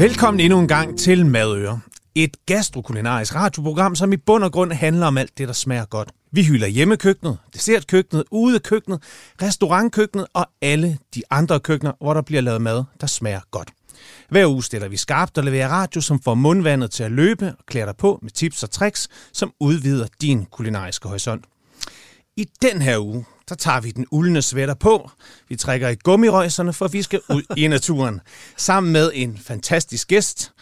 Velkommen 0.00 0.40
endnu 0.40 0.58
en 0.58 0.68
gang 0.68 0.98
til 0.98 1.26
Madøre. 1.26 1.80
Et 2.14 2.46
gastrokulinarisk 2.46 3.34
radioprogram, 3.34 3.94
som 3.94 4.12
i 4.12 4.16
bund 4.16 4.44
og 4.44 4.52
grund 4.52 4.72
handler 4.72 5.06
om 5.06 5.18
alt 5.18 5.38
det, 5.38 5.48
der 5.48 5.54
smager 5.54 5.84
godt. 5.84 6.10
Vi 6.32 6.42
hylder 6.42 6.66
hjemmekøkkenet, 6.66 7.38
dessertkøkkenet, 7.54 8.24
udekøkkenet, 8.30 9.02
restaurantkøkkenet 9.42 10.26
og 10.34 10.46
alle 10.62 10.98
de 11.14 11.22
andre 11.30 11.60
køkkener, 11.60 11.92
hvor 12.00 12.14
der 12.14 12.22
bliver 12.22 12.42
lavet 12.42 12.62
mad, 12.62 12.84
der 13.00 13.06
smager 13.06 13.40
godt. 13.50 13.70
Hver 14.28 14.46
uge 14.46 14.64
stiller 14.64 14.88
vi 14.88 14.96
skarpt 14.96 15.38
og 15.38 15.44
leverer 15.44 15.68
radio, 15.68 16.00
som 16.00 16.20
får 16.20 16.34
mundvandet 16.34 16.90
til 16.90 17.02
at 17.02 17.12
løbe 17.12 17.54
og 17.58 17.66
klæder 17.66 17.86
dig 17.86 17.96
på 17.96 18.18
med 18.22 18.30
tips 18.30 18.62
og 18.62 18.70
tricks, 18.70 19.08
som 19.32 19.52
udvider 19.60 20.06
din 20.20 20.44
kulinariske 20.44 21.08
horisont. 21.08 21.44
I 22.36 22.46
den 22.62 22.82
her 22.82 22.98
uge, 22.98 23.24
der 23.50 23.56
tager 23.56 23.80
vi 23.80 23.90
den 23.90 24.06
uldne 24.10 24.42
sweater 24.42 24.74
på. 24.74 25.10
Vi 25.48 25.56
trækker 25.56 25.88
i 25.88 25.94
gummirøjserne, 25.94 26.72
for 26.72 26.88
vi 26.88 27.02
skal 27.02 27.20
ud 27.30 27.42
i 27.56 27.68
naturen. 27.68 28.20
Sammen 28.56 28.92
med 28.92 29.10
en 29.14 29.38
fantastisk 29.38 30.08
gæst, 30.08 30.52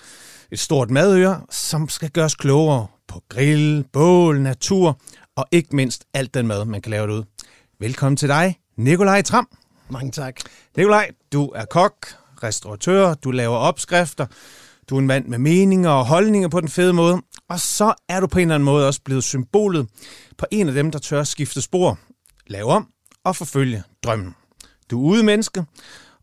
et 0.52 0.58
stort 0.58 0.90
madøre, 0.90 1.40
som 1.50 1.88
skal 1.88 2.10
gøres 2.10 2.34
klogere 2.34 2.86
på 3.08 3.22
grill, 3.28 3.84
bål, 3.92 4.40
natur 4.40 5.00
og 5.36 5.46
ikke 5.52 5.76
mindst 5.76 6.04
alt 6.14 6.34
den 6.34 6.46
mad, 6.46 6.64
man 6.64 6.82
kan 6.82 6.90
lave 6.90 7.06
derude. 7.06 7.24
Velkommen 7.80 8.16
til 8.16 8.28
dig, 8.28 8.58
Nikolaj 8.76 9.22
Tram. 9.22 9.48
Mange 9.88 10.10
tak. 10.10 10.40
Nikolaj, 10.76 11.10
du 11.32 11.46
er 11.46 11.64
kok, 11.64 12.06
restauratør, 12.42 13.14
du 13.14 13.30
laver 13.30 13.56
opskrifter, 13.56 14.26
du 14.90 14.94
er 14.94 14.98
en 14.98 15.06
mand 15.06 15.26
med 15.26 15.38
meninger 15.38 15.90
og 15.90 16.06
holdninger 16.06 16.48
på 16.48 16.60
den 16.60 16.68
fede 16.68 16.92
måde, 16.92 17.22
og 17.48 17.60
så 17.60 17.94
er 18.08 18.20
du 18.20 18.26
på 18.26 18.38
en 18.38 18.42
eller 18.42 18.54
anden 18.54 18.64
måde 18.64 18.86
også 18.86 19.00
blevet 19.04 19.24
symbolet 19.24 19.86
på 20.38 20.46
en 20.50 20.68
af 20.68 20.74
dem, 20.74 20.90
der 20.90 20.98
tør 20.98 21.24
skifte 21.24 21.62
spor, 21.62 21.98
lave 22.48 22.66
om 22.66 22.88
og 23.24 23.36
forfølge 23.36 23.82
drømmen. 24.02 24.34
Du 24.90 25.04
er 25.04 25.10
ude 25.10 25.22
menneske, 25.22 25.64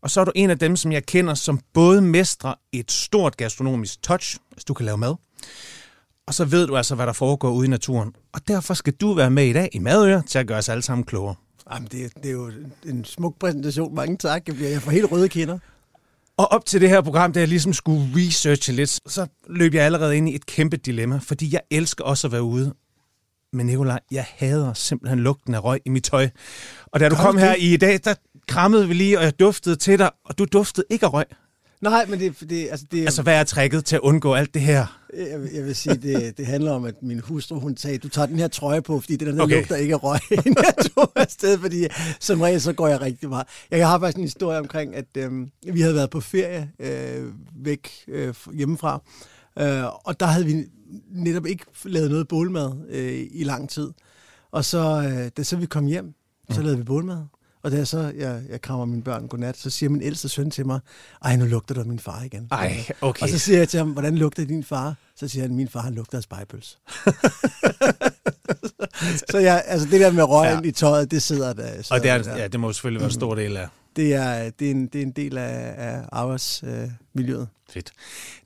og 0.00 0.10
så 0.10 0.20
er 0.20 0.24
du 0.24 0.32
en 0.34 0.50
af 0.50 0.58
dem, 0.58 0.76
som 0.76 0.92
jeg 0.92 1.06
kender, 1.06 1.34
som 1.34 1.60
både 1.72 2.02
mestrer 2.02 2.54
et 2.72 2.92
stort 2.92 3.36
gastronomisk 3.36 4.02
touch, 4.02 4.36
hvis 4.52 4.64
du 4.64 4.74
kan 4.74 4.86
lave 4.86 4.98
mad, 4.98 5.14
og 6.26 6.34
så 6.34 6.44
ved 6.44 6.66
du 6.66 6.76
altså, 6.76 6.94
hvad 6.94 7.06
der 7.06 7.12
foregår 7.12 7.50
ude 7.50 7.66
i 7.66 7.70
naturen. 7.70 8.12
Og 8.32 8.48
derfor 8.48 8.74
skal 8.74 8.92
du 8.92 9.12
være 9.12 9.30
med 9.30 9.46
i 9.46 9.52
dag 9.52 9.68
i 9.72 9.78
Madøre 9.78 10.22
til 10.22 10.38
at 10.38 10.46
gøre 10.46 10.58
os 10.58 10.68
alle 10.68 10.82
sammen 10.82 11.04
klogere. 11.04 11.34
Jamen, 11.72 11.88
det, 11.92 12.12
det 12.16 12.26
er 12.26 12.32
jo 12.32 12.52
en 12.86 13.04
smuk 13.04 13.38
præsentation. 13.40 13.94
Mange 13.94 14.16
tak. 14.16 14.42
Jeg, 14.46 14.54
bliver, 14.54 14.70
jeg 14.70 14.82
får 14.82 14.90
helt 14.90 15.12
røde 15.12 15.28
kinder. 15.28 15.58
Og 16.36 16.52
op 16.52 16.64
til 16.64 16.80
det 16.80 16.88
her 16.88 17.00
program, 17.00 17.32
da 17.32 17.40
jeg 17.40 17.48
ligesom 17.48 17.72
skulle 17.72 18.10
researche 18.16 18.72
lidt, 18.72 18.90
så 18.90 19.26
løb 19.48 19.74
jeg 19.74 19.84
allerede 19.84 20.16
ind 20.16 20.28
i 20.28 20.34
et 20.34 20.46
kæmpe 20.46 20.76
dilemma, 20.76 21.18
fordi 21.22 21.52
jeg 21.52 21.60
elsker 21.70 22.04
også 22.04 22.26
at 22.26 22.32
være 22.32 22.42
ude. 22.42 22.74
Men 23.52 23.66
Nicolaj, 23.66 24.00
jeg 24.10 24.24
hader 24.36 24.72
simpelthen 24.74 25.18
lugten 25.20 25.54
af 25.54 25.64
røg 25.64 25.80
i 25.84 25.88
mit 25.88 26.04
tøj. 26.04 26.28
Og 26.86 27.00
da 27.00 27.08
du 27.08 27.14
Gør 27.14 27.22
kom 27.22 27.34
du 27.34 27.40
her 27.40 27.52
det? 27.54 27.62
i 27.62 27.76
dag, 27.76 28.00
der 28.04 28.14
krammede 28.48 28.88
vi 28.88 28.94
lige, 28.94 29.18
og 29.18 29.24
jeg 29.24 29.40
duftede 29.40 29.76
til 29.76 29.98
dig, 29.98 30.10
og 30.24 30.38
du 30.38 30.44
duftede 30.44 30.86
ikke 30.90 31.06
af 31.06 31.12
røg. 31.12 31.24
Nej, 31.80 32.06
men 32.08 32.20
det, 32.20 32.40
det, 32.50 32.68
altså 32.70 32.86
det, 32.90 33.00
Altså, 33.02 33.22
hvad 33.22 33.34
er 33.40 33.44
tricket 33.44 33.84
til 33.84 33.96
at 33.96 34.00
undgå 34.00 34.34
alt 34.34 34.54
det 34.54 34.62
her? 34.62 35.00
jeg, 35.16 35.40
vil- 35.40 35.50
jeg 35.54 35.64
vil 35.64 35.76
sige, 35.76 35.94
det, 35.96 36.38
det 36.38 36.46
handler 36.46 36.72
om, 36.72 36.84
at 36.84 36.94
min 37.02 37.20
hustru, 37.20 37.58
hun 37.60 37.76
sagde, 37.76 37.98
du 37.98 38.08
tager 38.08 38.26
den 38.26 38.38
her 38.38 38.48
trøje 38.48 38.82
på, 38.82 39.00
fordi 39.00 39.16
den 39.16 39.28
Okay. 39.28 39.42
okay. 39.42 39.56
lugter 39.56 39.76
ikke 39.76 39.94
af 39.94 40.02
røg, 40.02 40.20
inden 40.30 40.56
jeg 40.64 40.84
tog 40.94 41.12
afsted, 41.16 41.58
fordi 41.58 41.86
som 42.20 42.40
regel, 42.40 42.60
så 42.60 42.72
går 42.72 42.88
jeg 42.88 43.00
rigtig 43.00 43.28
meget. 43.28 43.46
Jeg 43.70 43.88
har 43.88 43.98
faktisk 43.98 44.16
en 44.16 44.22
historie 44.24 44.58
omkring, 44.58 44.94
at 44.96 45.04
øhm, 45.16 45.48
vi 45.72 45.80
havde 45.80 45.94
været 45.94 46.10
på 46.10 46.20
ferie 46.20 46.70
øh, 46.80 47.32
væk 47.64 47.88
øh, 48.08 48.34
hjemmefra, 48.54 49.02
øh, 49.58 49.84
og 50.04 50.20
der 50.20 50.26
havde 50.26 50.46
vi 50.46 50.64
netop 51.10 51.46
ikke 51.46 51.64
lavet 51.84 52.10
noget 52.10 52.28
bålmad 52.28 52.72
øh, 52.88 53.26
i 53.30 53.44
lang 53.44 53.70
tid. 53.70 53.90
Og 54.50 54.64
så, 54.64 55.02
øh, 55.10 55.30
da 55.36 55.42
så 55.42 55.56
vi 55.56 55.66
kom 55.66 55.86
hjem, 55.86 56.14
så 56.50 56.60
lavede 56.62 56.76
vi 56.78 56.82
bålmad. 56.84 57.24
Og 57.62 57.72
da 57.72 57.76
jeg 57.76 57.86
så 57.86 58.12
jeg, 58.16 58.42
jeg 58.48 58.60
krammer 58.60 58.84
mine 58.84 59.02
børn 59.02 59.28
godnat, 59.28 59.56
så 59.56 59.70
siger 59.70 59.90
min 59.90 60.02
ældste 60.02 60.28
søn 60.28 60.50
til 60.50 60.66
mig, 60.66 60.80
ej, 61.24 61.36
nu 61.36 61.44
lugter 61.44 61.74
du 61.74 61.80
af 61.80 61.86
min 61.86 61.98
far 61.98 62.22
igen. 62.22 62.48
Ej, 62.50 62.84
okay. 63.00 63.22
Og 63.22 63.28
så 63.28 63.38
siger 63.38 63.58
jeg 63.58 63.68
til 63.68 63.78
ham, 63.78 63.90
hvordan 63.90 64.18
lugter 64.18 64.44
din 64.44 64.64
far? 64.64 64.94
Så 65.16 65.28
siger 65.28 65.42
han, 65.42 65.54
min 65.54 65.68
far 65.68 65.80
han 65.80 65.94
lugter 65.94 66.18
af 66.18 66.22
spejpøls. 66.22 66.78
så 69.30 69.38
jeg, 69.38 69.64
altså 69.66 69.88
det 69.90 70.00
der 70.00 70.12
med 70.12 70.24
røgen 70.24 70.64
Ja. 70.64 70.68
i 70.68 70.72
tøjet, 70.72 71.10
det 71.10 71.22
sidder 71.22 71.52
der. 71.52 71.82
Så, 71.82 71.94
Og 71.94 72.02
det, 72.02 72.10
er, 72.10 72.36
ja, 72.36 72.48
det 72.48 72.60
må 72.60 72.72
selvfølgelig 72.72 73.00
være 73.00 73.08
en 73.08 73.12
stor 73.12 73.34
del 73.34 73.56
af 73.56 73.68
det, 73.96 74.14
er, 74.14 74.50
det, 74.50 74.66
er 74.66 74.70
en, 74.70 74.86
det 74.86 74.98
er 74.98 75.02
en 75.02 75.12
del 75.12 75.38
af, 75.38 75.74
af 75.76 76.02
arbejdsmiljøet. 76.12 77.40
Øh, 77.40 77.72
fedt. 77.72 77.92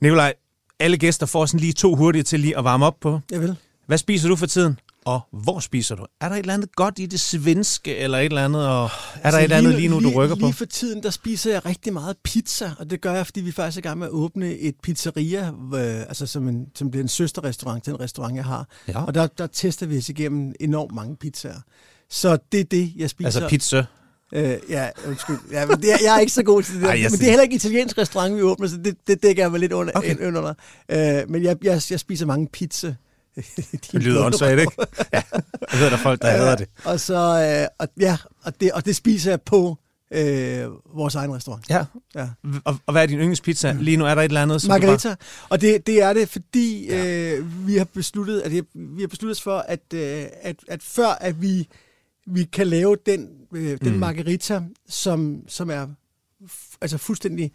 Nikolaj, 0.01 0.33
alle 0.81 0.97
gæster 0.97 1.25
får 1.25 1.45
sådan 1.45 1.59
lige 1.59 1.73
to 1.73 1.95
hurtige 1.95 2.23
til 2.23 2.39
lige 2.39 2.57
at 2.57 2.63
varme 2.63 2.85
op 2.85 2.99
på. 3.01 3.19
jeg 3.31 3.41
vil. 3.41 3.55
Hvad 3.87 3.97
spiser 3.97 4.29
du 4.29 4.35
for 4.35 4.45
tiden? 4.45 4.79
Og 5.05 5.19
hvor 5.31 5.59
spiser 5.59 5.95
du? 5.95 6.05
Er 6.21 6.29
der 6.29 6.35
et 6.35 6.39
eller 6.39 6.53
andet 6.53 6.75
godt 6.75 6.99
i 6.99 7.05
det 7.05 7.19
svenske, 7.19 7.97
eller 7.97 8.17
et 8.17 8.25
eller 8.25 8.45
andet? 8.45 8.67
Og 8.67 8.89
er 9.21 9.31
der 9.31 9.37
et 9.37 9.43
eller 9.43 9.57
andet 9.57 9.75
lige 9.75 9.87
nu, 9.87 9.99
du 9.99 10.09
rykker 10.09 10.15
på? 10.15 10.21
Altså, 10.21 10.45
Lige 10.45 10.53
for 10.53 10.65
tiden, 10.65 11.03
der 11.03 11.09
spiser 11.09 11.51
jeg 11.51 11.65
rigtig 11.65 11.93
meget 11.93 12.15
pizza, 12.23 12.71
og 12.79 12.89
det 12.89 13.01
gør 13.01 13.13
jeg, 13.13 13.25
fordi 13.25 13.41
vi 13.41 13.51
faktisk 13.51 13.77
er 13.77 13.81
i 13.81 13.87
gang 13.87 13.99
med 13.99 14.07
at 14.07 14.11
åbne 14.11 14.53
et 14.57 14.75
pizzeria, 14.83 15.47
øh, 15.47 15.99
altså 16.01 16.25
som, 16.25 16.47
en, 16.47 16.65
som 16.75 16.91
bliver 16.91 17.03
en 17.03 17.07
søsterrestaurant 17.07 17.83
til 17.83 17.93
en 17.93 17.99
restaurant, 17.99 18.35
jeg 18.35 18.45
har. 18.45 18.67
Ja. 18.87 19.03
Og 19.03 19.13
der, 19.13 19.27
der 19.27 19.47
tester 19.47 19.85
vi 19.85 19.97
os 19.97 20.09
igennem 20.09 20.53
enormt 20.59 20.95
mange 20.95 21.15
pizzaer. 21.15 21.61
Så 22.09 22.37
det 22.51 22.59
er 22.59 22.63
det, 22.63 22.93
jeg 22.95 23.09
spiser. 23.09 23.27
Altså 23.27 23.47
pizza. 23.49 23.85
Øh, 24.33 24.57
ja, 24.69 24.89
undskyld. 25.07 25.37
Ja, 25.51 25.65
men 25.65 25.81
det 25.81 25.93
er, 25.93 25.97
jeg 26.03 26.15
er 26.15 26.19
ikke 26.19 26.33
så 26.33 26.43
god 26.43 26.63
til 26.63 26.73
det 26.73 26.81
der. 26.81 26.87
Ej, 26.87 26.97
men 26.97 27.11
det 27.11 27.21
er 27.21 27.29
heller 27.29 27.43
ikke 27.43 27.55
italiensk 27.55 27.97
restaurant, 27.97 28.35
vi 28.35 28.41
åbner, 28.41 28.67
så 28.67 28.77
det, 28.77 28.97
det 29.07 29.23
dækker 29.23 29.43
jeg 29.43 29.51
mig 29.51 29.59
lidt 29.59 29.71
under. 29.71 29.93
Okay. 29.95 30.27
Under 30.27 30.53
øh, 30.89 31.29
men 31.29 31.43
jeg, 31.43 31.57
jeg, 31.63 31.81
jeg 31.89 31.99
spiser 31.99 32.25
mange 32.25 32.47
pizza. 32.47 32.95
Det 33.91 34.03
lyder 34.03 34.25
åndssvagt, 34.25 34.59
ikke? 34.59 34.73
Ja, 35.13 35.21
jeg 35.71 35.79
ved, 35.79 35.85
der 35.85 35.91
er 35.91 35.97
folk, 35.97 36.21
der 36.21 36.29
hader 36.29 36.55
det. 36.55 36.67
Og 36.83 36.99
så, 36.99 37.15
øh, 37.61 37.67
og, 37.79 37.87
ja, 37.99 38.17
og 38.43 38.61
det, 38.61 38.71
og 38.71 38.85
det 38.85 38.95
spiser 38.95 39.31
jeg 39.31 39.41
på 39.41 39.77
øh, 40.13 40.67
vores 40.95 41.15
egen 41.15 41.35
restaurant. 41.35 41.69
Ja. 41.69 41.85
Ja. 42.15 42.27
Og, 42.65 42.77
og 42.85 42.91
hvad 42.91 43.01
er 43.01 43.05
din 43.05 43.17
yndlingspizza? 43.17 43.75
Lige 43.79 43.97
nu 43.97 44.05
er 44.05 44.15
der 44.15 44.21
et 44.21 44.25
eller 44.25 44.41
andet, 44.41 44.61
som 44.61 44.69
Margarita. 44.69 45.15
Og 45.49 45.61
det, 45.61 45.87
det 45.87 46.01
er 46.01 46.13
det, 46.13 46.29
fordi 46.29 46.87
øh, 46.89 47.67
vi 47.67 47.77
har 47.77 47.85
besluttet, 47.85 48.41
at 48.41 48.51
vi 48.73 49.01
har 49.01 49.07
besluttet 49.07 49.37
os 49.37 49.41
for, 49.41 49.57
at, 49.57 49.79
øh, 49.93 50.25
at, 50.41 50.55
at 50.67 50.83
før 50.83 51.07
at 51.07 51.41
vi, 51.41 51.67
vi 52.27 52.43
kan 52.43 52.67
lave 52.67 52.97
den, 53.05 53.29
øh, 53.53 53.77
den 53.81 53.93
Mm. 53.93 53.99
margarita, 53.99 54.61
som, 54.89 55.43
som 55.47 55.69
er 55.69 55.87
altså 56.81 56.97
fuldstændig 56.97 57.51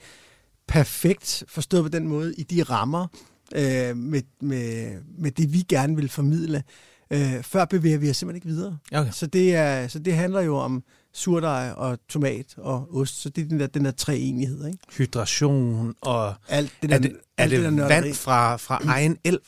perfekt, 0.69 1.45
forstået 1.49 1.83
på 1.83 1.89
den 1.89 2.09
måde, 2.09 2.35
i 2.35 2.43
de 2.43 2.63
rammer, 2.63 3.07
øh, 3.55 3.97
med, 3.97 4.23
med, 4.41 4.93
med 5.19 5.31
det, 5.31 5.53
vi 5.53 5.59
gerne 5.69 5.97
vil 5.97 6.09
formidle, 6.09 6.63
øh, 7.11 7.43
før 7.43 7.65
bevæger 7.65 7.99
vi 7.99 8.11
os 8.11 8.17
simpelthen 8.17 8.37
ikke 8.37 8.57
videre. 8.57 8.79
Okay. 8.93 9.11
Så 9.13 9.27
det, 9.27 9.55
er, 9.55 9.89
så 9.89 9.99
det 9.99 10.15
handler 10.15 10.41
jo 10.41 10.57
om 10.57 10.83
surdej 11.13 11.71
og 11.77 11.99
tomat 12.09 12.55
og 12.57 12.97
ost, 12.97 13.21
så 13.23 13.29
det 13.29 13.45
er 13.45 13.49
den 13.49 13.61
der, 13.61 13.67
den 13.67 13.85
der 13.85 13.91
treenighed, 13.91 14.67
ikke? 14.67 14.79
Hydration 14.99 15.95
og... 16.01 16.35
Alt 16.49 16.73
det 16.83 16.93
Er 16.93 16.99
der, 16.99 17.09
det, 17.09 17.17
er 17.37 17.43
alt 17.43 17.53
det 17.53 17.63
der 17.63 17.89
vand 17.89 18.15
fra, 18.15 18.57
fra 18.57 18.81
egen 18.85 19.17
elv? 19.25 19.39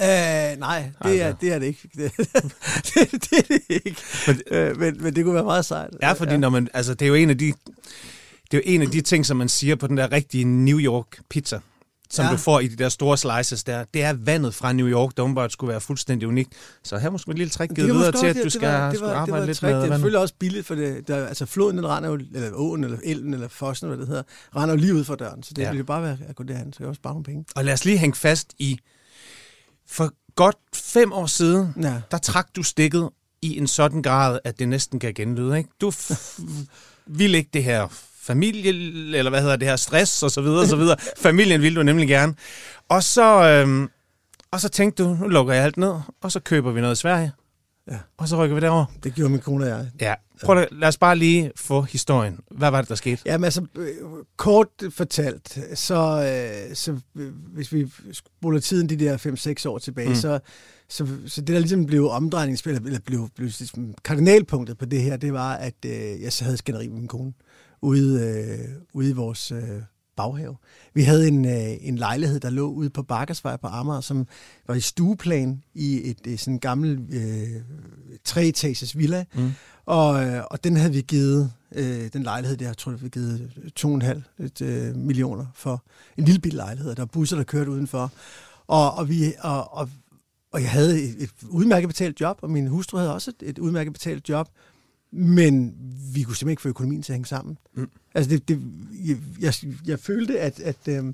Øh, 0.00 0.58
nej, 0.58 0.82
det 0.82 0.94
Ej, 1.00 1.10
er, 1.10 1.14
ja. 1.26 1.32
det 1.40 1.52
er 1.52 1.58
det 1.58 1.66
ikke. 1.66 1.88
Det, 1.98 2.12
det, 2.16 3.30
det 3.30 3.38
er 3.38 3.42
det 3.42 3.60
ikke. 3.68 3.96
Men- 4.26 4.40
øh, 4.50 4.78
men, 4.80 4.96
men 5.02 5.16
det 5.16 5.24
kunne 5.24 5.34
være 5.34 5.44
meget 5.44 5.64
sejt. 5.64 5.90
Ja, 6.02 6.12
fordi 6.12 6.36
når 6.36 6.48
man, 6.48 6.68
altså, 6.74 6.94
det 6.94 7.02
er 7.04 7.08
jo 7.08 7.14
en 7.14 7.30
af 7.30 7.38
de... 7.38 7.46
Det 8.50 8.58
er 8.58 8.62
jo 8.66 8.74
en 8.74 8.82
af 8.82 8.88
de 8.88 9.00
ting, 9.00 9.26
som 9.26 9.36
man 9.36 9.48
siger 9.48 9.76
på 9.76 9.86
den 9.86 9.96
der 9.96 10.12
rigtige 10.12 10.44
New 10.44 10.78
York 10.78 11.06
pizza, 11.30 11.58
som 12.10 12.22
ja. 12.22 12.26
Ja. 12.28 12.32
du 12.32 12.38
får 12.38 12.60
i 12.60 12.66
de 12.68 12.76
der 12.76 12.88
store 12.88 13.18
slices 13.18 13.64
der. 13.64 13.84
Det 13.94 14.02
er 14.02 14.12
vandet 14.12 14.54
fra 14.54 14.72
New 14.72 14.88
York, 14.88 15.16
der 15.16 15.22
åbenbart 15.22 15.52
skulle 15.52 15.70
være 15.70 15.80
fuldstændig 15.80 16.28
unikt. 16.28 16.52
Så 16.82 16.98
her 16.98 17.10
måske 17.10 17.30
et 17.30 17.38
lille 17.38 17.50
trick 17.50 17.74
givet 17.74 17.94
videre 17.94 18.12
til, 18.12 18.26
at 18.26 18.36
du 18.44 18.50
skal, 18.50 18.70
det 18.70 18.96
skal 18.96 19.08
var, 19.08 19.14
arbejde 19.14 19.26
det 19.32 19.40
var 19.40 19.46
lidt 19.46 19.58
trick. 19.58 19.72
med 19.72 19.80
Det 19.82 19.88
er 19.88 19.92
selvfølgelig 19.94 20.20
også 20.20 20.34
billigt, 20.38 20.66
for 20.66 20.74
det, 20.74 21.08
der, 21.08 21.26
altså 21.26 21.46
floden, 21.46 21.76
den 21.76 21.86
render 21.86 22.10
jo, 22.10 22.14
eller 22.34 22.50
åen, 22.54 22.84
eller 22.84 22.98
elven, 23.04 23.34
eller 23.34 23.48
fossen, 23.48 23.88
hvad 23.88 23.98
det 23.98 24.06
hedder, 24.08 24.22
render 24.56 24.74
jo 24.74 24.80
lige 24.80 24.94
ud 24.94 25.04
for 25.04 25.14
døren. 25.14 25.42
Så 25.42 25.50
det 25.54 25.62
Ja. 25.62 25.66
ja. 25.66 25.70
ville 25.70 25.78
jo 25.78 25.84
bare 25.84 26.02
være 26.02 26.18
at 26.28 26.36
gå 26.36 26.42
derhen, 26.44 26.72
så 26.72 26.76
jeg 26.80 26.88
også 26.88 26.98
spare 26.98 27.12
nogle 27.12 27.24
penge. 27.24 27.44
Og 27.56 27.64
lad 27.64 27.72
os 27.72 27.84
lige 27.84 27.98
hænge 27.98 28.16
fast 28.16 28.52
i, 28.58 28.78
for 29.92 30.10
godt 30.34 30.56
fem 30.74 31.12
år 31.12 31.26
siden, 31.26 31.74
Ja. 31.82 31.94
der 32.10 32.18
trak 32.18 32.48
du 32.56 32.62
stikket 32.62 33.10
i 33.42 33.58
en 33.58 33.66
sådan 33.66 34.02
grad, 34.02 34.38
at 34.44 34.58
det 34.58 34.68
næsten 34.68 34.98
kan 35.00 35.14
genlyde. 35.14 35.58
Ikke? 35.58 35.70
Du 35.80 35.92
ville 37.18 37.38
ikke 37.38 37.50
det 37.52 37.64
her 37.64 37.88
familie, 38.22 38.70
eller 39.18 39.30
hvad 39.30 39.40
hedder 39.42 39.56
det 39.56 39.68
her, 39.68 39.76
stress 39.76 40.22
og 40.22 40.30
så 40.30 40.40
videre, 40.40 40.60
og 40.60 40.66
så 40.66 40.76
videre. 40.76 40.96
Familien 41.18 41.62
ville 41.62 41.76
du 41.76 41.82
nemlig 41.82 42.08
gerne. 42.08 42.34
Og 42.88 43.02
så, 43.02 43.44
øhm, 43.48 43.88
og 44.50 44.60
så 44.60 44.68
tænkte 44.68 45.02
du, 45.02 45.08
nu 45.20 45.28
lukker 45.28 45.54
jeg 45.54 45.64
alt 45.64 45.76
ned, 45.76 45.94
og 46.22 46.32
så 46.32 46.40
køber 46.40 46.70
vi 46.72 46.80
noget 46.80 46.96
i 46.96 47.00
Sverige. 47.00 47.32
Ja. 47.90 47.98
Og 48.16 48.28
så 48.28 48.44
rykker 48.44 48.54
vi 48.54 48.60
derover. 48.60 48.84
Det 49.04 49.14
gjorde 49.14 49.30
min 49.30 49.40
kone 49.40 49.64
og 49.64 49.70
jeg. 49.70 49.90
Ja. 50.00 50.14
Prøv 50.44 50.58
at, 50.58 50.68
lad 50.72 50.88
os 50.88 50.96
bare 50.98 51.16
lige 51.16 51.52
få 51.56 51.80
historien. 51.82 52.38
Hvad 52.50 52.70
var 52.70 52.80
det, 52.80 52.88
der 52.88 52.94
skete? 52.94 53.22
Jamen 53.26 53.44
altså, 53.44 53.66
øh, 53.76 53.94
kort 54.36 54.68
fortalt, 54.90 55.58
så, 55.74 55.94
øh, 56.68 56.76
så 56.76 56.98
øh, 57.16 57.32
hvis 57.34 57.72
vi 57.72 57.90
spoler 58.12 58.60
tiden 58.60 58.88
de 58.88 58.96
der 58.96 59.62
5-6 59.66 59.68
år 59.68 59.78
tilbage, 59.78 60.06
Mm. 60.08 60.12
mm. 60.12 60.16
så, 60.20 60.38
så, 60.88 61.06
så 61.26 61.40
det 61.40 61.48
der 61.48 61.58
ligesom 61.58 61.86
blev 61.86 62.08
omdrejningsspil, 62.10 62.72
eller 62.72 63.00
blev, 63.00 63.28
blev 63.36 63.46
ligesom 63.58 63.94
kardinalpunktet 64.04 64.78
på 64.78 64.84
det 64.84 65.02
her, 65.02 65.16
det 65.16 65.32
var, 65.32 65.54
at 65.54 65.74
øh, 65.86 66.22
jeg 66.22 66.32
så 66.32 66.44
havde 66.44 66.56
skænderi 66.56 66.88
med 66.88 66.96
min 66.98 67.08
kone 67.08 67.32
ude, 67.82 68.20
øh, 68.20 68.68
ude 68.94 69.10
i 69.10 69.12
vores 69.12 69.52
øh, 69.52 69.60
baghave. 70.16 70.56
Vi 70.94 71.02
havde 71.02 71.28
en, 71.28 71.44
øh, 71.44 71.76
en 71.80 71.96
lejlighed, 71.96 72.40
der 72.40 72.50
lå 72.50 72.68
ude 72.70 72.90
på 72.90 73.02
Bakkersvej 73.02 73.56
på 73.56 73.66
Amager, 73.66 74.00
som 74.00 74.26
var 74.66 74.74
i 74.74 74.80
stueplan 74.80 75.62
i 75.74 76.10
et, 76.10 76.18
et 76.26 76.40
sådan 76.40 76.58
gammel 76.58 77.06
øh, 77.12 77.62
treetages 78.24 78.98
villa. 78.98 79.24
Mm. 79.34 79.52
Og, 79.86 80.24
øh, 80.24 80.42
og 80.50 80.64
den 80.64 80.76
havde 80.76 80.92
vi 80.92 81.00
givet 81.00 81.52
øh, 81.74 82.12
den 82.12 82.22
lejlighed 82.22 82.56
der. 82.56 82.66
Jeg 82.66 82.76
tror, 82.76 82.92
vi 82.92 83.08
givet 83.08 83.50
2,5 83.80 84.64
øh, 84.64 84.96
millioner 84.96 85.46
for 85.54 85.84
en 86.18 86.24
lille 86.24 86.40
bil 86.40 86.54
lejlighed. 86.54 86.94
Der 86.94 87.02
er 87.02 87.06
busser, 87.06 87.36
der 87.36 87.44
kørte 87.44 87.70
udenfor. 87.70 88.12
Og, 88.66 88.94
og, 88.94 89.08
vi, 89.08 89.32
og, 89.40 89.74
og, 89.74 89.88
og 90.52 90.62
jeg 90.62 90.70
havde 90.70 91.02
et, 91.02 91.22
et 91.22 91.30
udmærket 91.48 91.88
betalt 91.88 92.20
job, 92.20 92.38
og 92.42 92.50
min 92.50 92.66
hustru 92.66 92.98
havde 92.98 93.14
også 93.14 93.30
et, 93.30 93.48
et 93.48 93.58
udmærket 93.58 93.92
betalt 93.92 94.28
job. 94.28 94.48
Men 95.12 95.74
vi 96.14 96.22
kunne 96.22 96.36
simpelthen 96.36 96.50
ikke 96.50 96.62
få 96.62 96.68
økonomien 96.68 97.02
til 97.02 97.12
at 97.12 97.14
hænge 97.14 97.26
sammen. 97.26 97.58
Mm. 97.74 97.90
Altså, 98.14 98.30
det, 98.30 98.48
det, 98.48 98.60
jeg, 99.06 99.16
jeg, 99.40 99.54
jeg 99.86 99.98
følte, 99.98 100.40
at, 100.40 100.60
at 100.60 100.88
øh, 100.88 101.04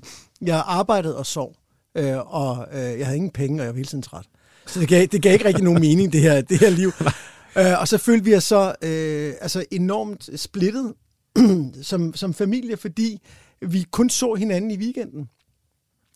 jeg 0.41 0.63
arbejdede 0.65 1.17
og 1.17 1.25
sov, 1.25 1.55
øh, 1.95 2.33
og 2.33 2.67
øh, 2.71 2.99
jeg 2.99 3.05
havde 3.05 3.15
ingen 3.15 3.31
penge, 3.31 3.61
og 3.61 3.65
jeg 3.65 3.73
var 3.73 3.77
hele 3.77 3.87
tiden 3.87 4.01
træt. 4.01 4.25
Så 4.67 4.79
det 4.79 4.87
gav, 4.89 5.05
det 5.05 5.21
gav 5.21 5.33
ikke 5.33 5.45
rigtig 5.45 5.63
nogen 5.63 5.81
mening, 5.81 6.13
det 6.13 6.21
her, 6.21 6.41
det 6.41 6.59
her 6.59 6.69
liv. 6.69 6.91
øh, 7.57 7.79
og 7.79 7.87
så 7.87 7.97
følte 7.97 8.25
vi 8.25 8.35
os 8.35 8.43
så 8.43 8.75
øh, 8.81 9.33
altså 9.41 9.65
enormt 9.71 10.29
splittet 10.35 10.93
som, 11.81 12.13
som 12.13 12.33
familie, 12.33 12.77
fordi 12.77 13.21
vi 13.61 13.85
kun 13.91 14.09
så 14.09 14.33
hinanden 14.33 14.71
i 14.71 14.77
weekenden. 14.77 15.29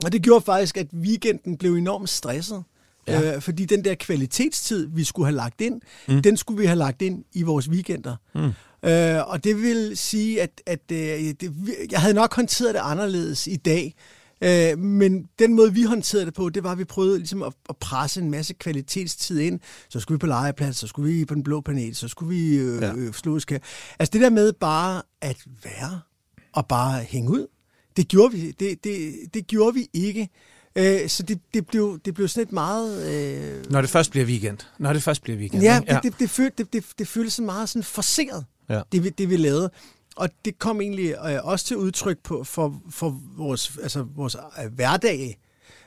Og 0.06 0.12
det 0.12 0.22
gjorde 0.22 0.46
faktisk, 0.46 0.78
at 0.78 0.88
weekenden 0.94 1.58
blev 1.58 1.74
enormt 1.76 2.10
stresset. 2.10 2.64
Ja. 3.08 3.36
Øh, 3.36 3.42
fordi 3.42 3.66
den 3.66 3.86
der 3.86 3.96
kvalitetstid, 3.96 4.88
vi 4.94 5.04
skulle 5.04 5.26
have 5.26 5.36
lagt 5.36 5.62
ind, 5.62 5.82
mm. 6.08 6.22
den 6.22 6.38
skulle 6.38 6.60
vi 6.60 6.66
have 6.66 6.78
lagt 6.78 7.02
ind 7.02 7.24
i 7.34 7.42
vores 7.42 7.70
weekender. 7.70 8.16
Mm. 8.36 8.52
Øh, 8.90 9.28
og 9.28 9.44
det 9.44 9.62
vil 9.62 9.98
sige, 9.98 10.42
at, 10.42 10.62
at 10.66 10.92
øh, 10.92 10.98
det, 10.98 11.54
jeg 11.92 12.02
havde 12.02 12.14
nok 12.14 12.36
håndteret 12.36 12.74
det 12.74 12.82
anderledes 12.84 13.48
i 13.48 13.56
dag, 13.56 13.96
Øh, 14.44 14.80
men 14.80 15.30
den 15.40 15.54
måde, 15.54 15.74
vi 15.74 15.84
håndterede 15.84 16.26
det 16.26 16.34
på, 16.34 16.50
det 16.50 16.64
var, 16.64 16.72
at 16.72 16.78
vi 16.78 16.84
prøvede 16.84 17.18
ligesom 17.18 17.42
at, 17.44 17.54
at 17.70 17.78
presse 17.78 18.22
en 18.22 18.32
masse 18.32 18.54
kvalitetstid 18.54 19.40
ind. 19.40 19.60
Så 19.90 20.00
skulle 20.00 20.16
vi 20.16 20.20
på 20.20 20.28
legeplads, 20.28 20.78
så 20.78 20.88
skulle 20.88 21.14
vi 21.14 21.26
på 21.26 21.36
den 21.36 21.44
blå 21.44 21.62
planet, 21.62 21.98
så 21.98 22.08
skulle 22.08 22.36
vi 22.36 22.56
øh, 22.56 22.82
ja. 22.82 22.94
øh, 22.96 23.14
slå 23.14 23.36
Altså 23.36 23.62
det 24.00 24.22
der 24.22 24.30
med 24.30 24.54
bare 24.54 25.02
at 25.22 25.38
være 25.64 26.00
og 26.54 26.68
bare 26.68 27.04
hænge 27.04 27.32
ud, 27.32 27.48
det 27.98 28.08
gjorde 28.08 28.34
vi, 28.34 28.52
det, 28.52 28.84
det, 28.84 29.14
det 29.34 29.48
gjorde 29.48 29.74
vi 29.74 29.88
ikke. 29.94 30.30
Øh, 30.76 31.10
så 31.10 31.24
det, 31.24 31.40
det, 31.54 31.68
blev, 31.68 32.00
det 32.06 32.14
blev 32.14 32.28
sådan 32.28 32.44
et 32.44 32.52
meget... 32.52 33.14
Øh... 33.14 33.72
Når 33.72 33.82
det 33.82 33.90
først 33.90 34.12
bliver 34.12 34.26
weekend. 34.26 34.58
Når 34.80 34.94
det 34.94 35.04
først 35.04 35.22
bliver 35.22 35.38
weekend. 35.40 35.64
Ja, 35.64 35.82
ja. 35.88 35.94
det, 35.94 36.04
det, 36.04 36.20
det, 36.20 36.30
følte, 36.30 36.64
det, 36.64 36.74
det, 36.74 36.86
det 37.00 37.08
føltes 37.08 37.34
sådan 37.34 37.46
meget 37.46 37.70
sådan 37.70 37.84
forceret, 37.84 38.46
ja. 38.70 38.82
det, 38.92 39.04
vi, 39.04 39.10
det 39.10 39.30
vi 39.30 39.38
lavede. 39.38 39.72
Og 40.16 40.30
det 40.46 40.60
kom 40.60 40.82
egentlig 40.82 41.16
øh, 41.26 41.40
også 41.44 41.66
til 41.66 41.78
udtryk 41.78 42.18
på, 42.24 42.44
for, 42.44 42.82
for 42.90 43.22
vores, 43.38 43.78
altså 43.84 44.06
vores 44.16 44.36
øh, 44.64 44.74
hverdag, 44.74 45.40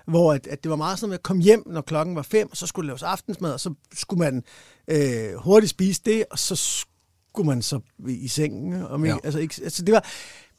hvor 0.06 0.32
at, 0.32 0.46
at 0.46 0.62
det 0.62 0.70
var 0.70 0.76
meget 0.76 0.98
sådan 0.98 1.12
at 1.12 1.22
komme 1.22 1.42
hjem, 1.42 1.62
når 1.66 1.80
klokken 1.80 2.16
var 2.16 2.22
fem, 2.22 2.48
og 2.50 2.56
så 2.56 2.66
skulle 2.66 2.86
laves 2.86 3.02
aftensmad, 3.02 3.52
og 3.52 3.60
så 3.60 3.74
skulle 3.94 4.18
man 4.18 4.42
øh, 4.88 5.34
hurtigt 5.34 5.70
spise 5.70 6.00
det, 6.04 6.24
og 6.30 6.38
så 6.38 6.56
skulle 6.56 7.46
man 7.46 7.62
så 7.62 7.80
i 8.08 8.28
sengen. 8.28 8.82
Og, 8.82 9.06
ja. 9.06 9.16
altså, 9.24 9.38
ikke, 9.38 9.54
altså 9.64 9.84
det 9.84 9.94
var, 9.94 10.04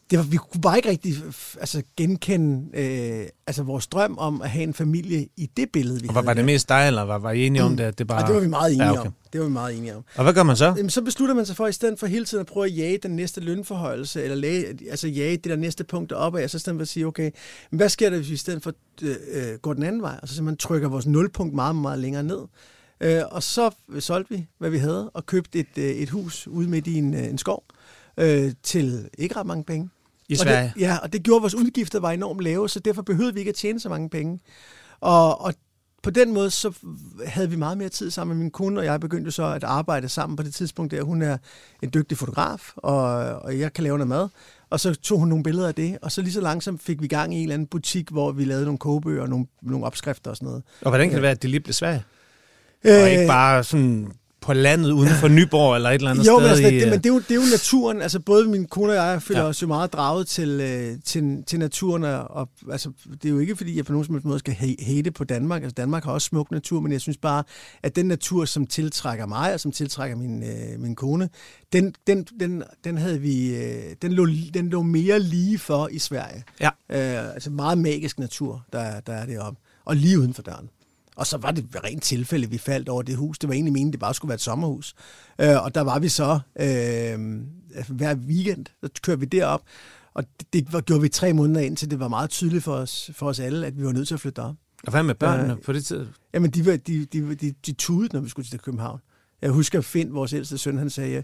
det 0.09 0.19
var, 0.19 0.25
vi 0.25 0.38
kunne 0.38 0.62
bare 0.62 0.77
ikke 0.77 0.89
rigtig 0.89 1.15
altså, 1.59 1.83
genkende 1.98 2.77
øh, 2.80 3.27
altså, 3.48 3.63
vores 3.63 3.88
drøm 3.88 4.18
om 4.18 4.42
at 4.42 4.50
have 4.50 4.63
en 4.63 4.74
familie 4.74 5.27
i 5.38 5.50
det 5.57 5.69
billede, 5.74 6.01
vi 6.01 6.07
og 6.07 6.13
havde. 6.13 6.25
Var 6.25 6.33
det 6.33 6.45
mest 6.45 6.69
dig, 6.69 6.88
eller 6.88 7.01
var, 7.01 7.18
var 7.18 7.31
I 7.31 7.45
enige 7.45 7.62
mm. 7.62 7.68
om 7.68 7.77
det? 7.77 7.83
At 7.83 7.98
det, 7.98 8.07
bare... 8.07 8.21
Og 8.21 8.27
det 8.27 8.36
var 8.36 8.42
vi 8.42 8.48
meget 8.48 8.74
enige 8.74 8.86
ja, 8.86 8.92
okay. 8.92 9.06
om. 9.06 9.13
Det 9.33 9.42
var 9.42 9.48
vi 9.48 9.54
meget 9.54 9.77
enige 9.77 9.95
om. 9.95 10.04
Og 10.15 10.24
hvad 10.24 10.33
gør 10.33 10.44
man 10.44 10.56
så? 10.56 10.65
Jamen, 10.65 10.89
så 10.89 11.01
beslutter 11.01 11.36
man 11.36 11.45
sig 11.45 11.56
for, 11.56 11.65
at 11.65 11.69
i 11.69 11.74
stedet 11.74 12.00
for 12.00 12.07
hele 12.07 12.25
tiden 12.25 12.42
at 12.42 12.48
prøve 12.48 12.65
at 12.65 12.77
jage 12.77 12.98
den 12.98 13.15
næste 13.15 13.42
lønforhøjelse, 13.42 14.24
eller 14.24 14.36
lage, 14.36 14.65
altså 14.89 15.07
jage 15.07 15.38
det 15.38 15.44
der 15.44 15.56
næste 15.56 15.83
punkt 15.83 16.12
opad, 16.12 16.48
så 16.48 16.57
i 16.57 16.59
stedet 16.59 16.77
for 16.77 16.81
at 16.81 16.88
sige, 16.88 17.07
okay, 17.07 17.31
men 17.71 17.77
hvad 17.77 17.89
sker 17.89 18.09
der, 18.09 18.18
hvis 18.18 18.30
vi 18.30 18.33
i 18.33 18.38
stedet 18.38 18.63
for 18.63 18.74
øh, 19.01 19.15
øh 19.31 19.57
går 19.62 19.74
den 19.74 19.83
anden 19.83 20.01
vej, 20.01 20.19
og 20.21 20.27
så 20.27 20.36
simpelthen 20.36 20.57
trykker 20.57 20.89
vores 20.89 21.06
nulpunkt 21.06 21.56
meget, 21.56 21.75
meget 21.75 22.00
længere 22.00 22.24
ned. 22.24 22.39
Øh, 23.01 23.21
og 23.31 23.44
så 23.44 23.69
solgte 24.00 24.33
vi, 24.36 24.48
hvad 24.57 24.69
vi 24.69 24.77
havde, 24.77 25.09
og 25.09 25.25
købte 25.25 25.59
et, 25.59 25.77
øh, 25.77 25.86
et 25.86 26.09
hus 26.09 26.48
ude 26.48 26.69
midt 26.69 26.88
i 26.88 26.98
en, 26.98 27.13
øh, 27.13 27.24
en 27.24 27.38
skov, 27.38 27.63
øh, 28.18 28.51
til 28.63 29.09
ikke 29.18 29.36
ret 29.36 29.45
mange 29.45 29.63
penge. 29.63 29.89
I 30.30 30.36
Sverige? 30.36 30.58
Og 30.58 30.74
det, 30.76 30.82
ja, 30.82 30.98
og 30.98 31.14
det 31.14 31.24
gjorde, 31.24 31.38
at 31.38 31.42
vores 31.42 31.56
udgifter 31.56 32.00
var 32.00 32.12
enormt 32.12 32.42
lave, 32.42 32.70
så 32.70 32.80
derfor 32.80 33.02
behøvede 33.02 33.34
vi 33.34 33.40
ikke 33.40 33.50
at 33.50 33.56
tjene 33.56 33.80
så 33.80 33.90
mange 33.90 34.10
penge. 34.10 34.40
Og, 35.00 35.42
og 35.42 35.54
på 36.04 36.10
den 36.10 36.34
måde, 36.34 36.50
så 36.52 36.74
havde 37.26 37.50
vi 37.50 37.56
meget 37.56 37.78
mere 37.78 37.90
tid 37.90 38.12
sammen 38.12 38.38
med 38.38 38.44
min 38.44 38.52
kone, 38.52 38.80
og 38.80 38.86
jeg 38.86 39.00
begyndte 39.00 39.32
så 39.32 39.46
at 39.46 39.64
arbejde 39.64 40.10
sammen 40.10 40.36
på 40.36 40.44
det 40.44 40.54
tidspunkt 40.54 40.92
der. 40.92 41.04
Hun 41.04 41.22
er 41.22 41.38
en 41.82 41.90
dygtig 41.94 42.18
fotograf, 42.18 42.72
og, 42.76 43.04
og 43.40 43.60
jeg 43.60 43.74
kan 43.74 43.84
lave 43.84 43.98
noget 43.98 44.08
mad. 44.08 44.28
Og 44.70 44.80
så 44.80 44.96
tog 44.96 45.20
hun 45.20 45.28
nogle 45.28 45.44
billeder 45.44 45.68
af 45.68 45.76
det, 45.76 45.98
og 46.02 46.12
så 46.12 46.22
lige 46.22 46.34
så 46.34 46.42
langsomt 46.42 46.82
fik 46.82 47.02
vi 47.02 47.08
gang 47.08 47.34
i 47.34 47.38
en 47.38 47.44
eller 47.44 47.54
anden 47.54 47.68
butik, 47.68 48.10
hvor 48.10 48.32
vi 48.32 48.46
lavede 48.46 48.66
nogle 48.66 48.78
kogebøger 48.78 49.22
og 49.22 49.30
nogle, 49.30 49.46
nogle 49.62 49.86
opskrifter 49.86 50.32
og 50.32 50.38
sådan 50.38 50.46
noget. 50.46 50.64
Og 50.82 50.92
hvordan 50.92 51.08
kan 51.08 51.16
det 51.16 51.22
være, 51.22 51.32
at 51.32 51.42
det 51.42 51.50
lige 51.50 51.62
blev 51.62 51.74
svært? 51.74 52.02
Øh, 52.84 53.02
og 53.02 53.10
ikke 53.10 53.28
bare 53.28 53.64
sådan 53.64 54.12
på 54.42 54.54
landet 54.54 54.92
uden 54.92 55.10
for 55.10 55.28
Nyborg 55.28 55.75
eller 55.75 55.89
et 55.89 55.95
eller 55.95 56.12
andet 56.12 56.28
jo, 56.28 56.39
sted? 56.39 56.42
Men, 56.42 56.50
altså, 56.50 56.68
i, 56.68 56.80
det, 56.80 56.89
men 56.89 56.98
det, 56.98 57.06
er 57.06 57.13
jo, 57.13 57.19
det 57.19 57.31
er 57.31 57.36
jo 57.36 57.51
naturen. 57.51 58.01
Altså, 58.01 58.19
både 58.19 58.48
min 58.48 58.66
kone 58.66 58.92
og 58.92 58.95
jeg 58.95 59.22
føler 59.22 59.42
ja. 59.42 59.48
os 59.48 59.62
jo 59.62 59.68
meget 59.68 59.94
draget 59.94 60.28
til, 60.28 60.50
øh, 60.50 60.98
til, 61.06 61.44
til 61.48 61.60
naturen. 61.60 62.04
Og, 62.04 62.50
altså, 62.72 62.92
det 63.13 63.25
er 63.25 63.30
jo 63.30 63.39
ikke, 63.39 63.56
fordi 63.56 63.78
jeg 63.78 63.86
på 63.86 63.92
nogen 63.92 64.22
måde 64.24 64.39
skal 64.39 64.56
hate 64.80 65.12
på 65.12 65.24
Danmark. 65.24 65.63
Altså, 65.63 65.74
Danmark 65.74 66.04
har 66.04 66.12
også 66.12 66.25
smuk 66.25 66.51
natur, 66.51 66.80
men 66.80 66.92
jeg 66.92 67.01
synes 67.01 67.18
bare, 67.18 67.44
at 67.84 67.95
den 67.95 68.06
natur, 68.06 68.45
som 68.45 68.68
tiltrækker 68.68 69.25
mig, 69.25 69.54
og 69.54 69.60
som 69.60 69.72
tiltrækker 69.72 70.18
min, 70.18 70.44
øh, 70.44 70.80
min 70.80 70.95
kone, 70.95 71.30
den, 71.74 71.94
den, 72.07 72.25
den, 72.40 72.63
den 72.83 72.98
havde 72.98 73.22
vi, 73.22 73.56
øh, 73.56 73.95
den, 74.01 74.13
lå, 74.13 74.28
den 74.54 74.69
lå 74.69 74.81
mere 74.81 75.19
lige 75.19 75.60
for 75.60 75.88
i 75.92 76.00
Sverige. 76.00 76.44
Ja. 76.62 76.69
Øh, 76.90 77.33
altså 77.33 77.50
meget 77.50 77.78
magisk 77.78 78.19
natur, 78.19 78.66
der, 78.74 79.00
der 79.00 79.13
er 79.13 79.25
deroppe. 79.25 79.60
Og 79.86 79.95
lige 79.95 80.19
uden 80.19 80.33
for 80.33 80.42
døren. 80.42 80.69
Og 81.18 81.28
så 81.28 81.38
var 81.38 81.52
det 81.52 81.66
rent 81.84 82.04
tilfælde, 82.04 82.50
vi 82.50 82.58
faldt 82.58 82.90
over 82.90 83.02
det 83.02 83.16
hus. 83.16 83.40
Det 83.40 83.48
var 83.48 83.54
egentlig 83.54 83.74
meningen, 83.74 83.92
det 83.92 84.00
bare 84.00 84.14
skulle 84.14 84.30
være 84.30 84.36
et 84.36 84.42
sommerhus. 84.42 84.96
Øh, 85.42 85.64
og 85.64 85.75
der 85.75 85.81
var 85.81 86.00
vi 86.00 86.10
så 86.10 86.40
øh, 86.60 87.19
hver 87.88 88.16
weekend, 88.16 88.66
så 88.84 88.90
kørte 89.02 89.19
vi 89.19 89.25
derop. 89.25 89.62
Og 90.14 90.24
det, 90.40 90.54
det 90.54 90.74
var, 90.74 90.81
gjorde 90.81 91.02
vi 91.02 91.10
tre 91.10 91.34
måneder 91.34 91.62
ind, 91.62 91.78
til 91.78 91.92
det 91.92 92.00
var 92.00 92.08
meget 92.08 92.30
tydeligt 92.30 92.64
for 92.64 92.74
os, 92.74 93.12
for 93.14 93.28
os 93.28 93.40
alle, 93.40 93.68
at 93.68 93.78
vi 93.78 93.86
var 93.86 93.92
nødt 93.92 94.08
til 94.08 94.14
at 94.14 94.19
flytte 94.19 94.40
op. 94.40 94.56
Og 94.84 94.92
hvad 94.92 95.04
med 95.04 95.16
børnene 95.16 95.54
øh, 95.54 95.62
på 95.62 95.74
det 95.74 95.86
tid? 95.86 96.08
Jamen, 96.34 96.52
de, 96.52 96.78
de, 96.78 97.06
de, 97.06 97.36
de, 97.36 97.54
de 97.66 97.72
tudede, 97.74 98.14
når 98.14 98.22
vi 98.22 98.30
skulle 98.30 98.50
til 98.50 98.60
København. 98.60 99.00
Jeg 99.42 99.52
husker 99.52 99.81
Finn, 99.81 100.14
vores 100.14 100.34
ældste 100.34 100.58
søn, 100.58 100.78
han 100.78 100.90
sagde, 100.90 101.24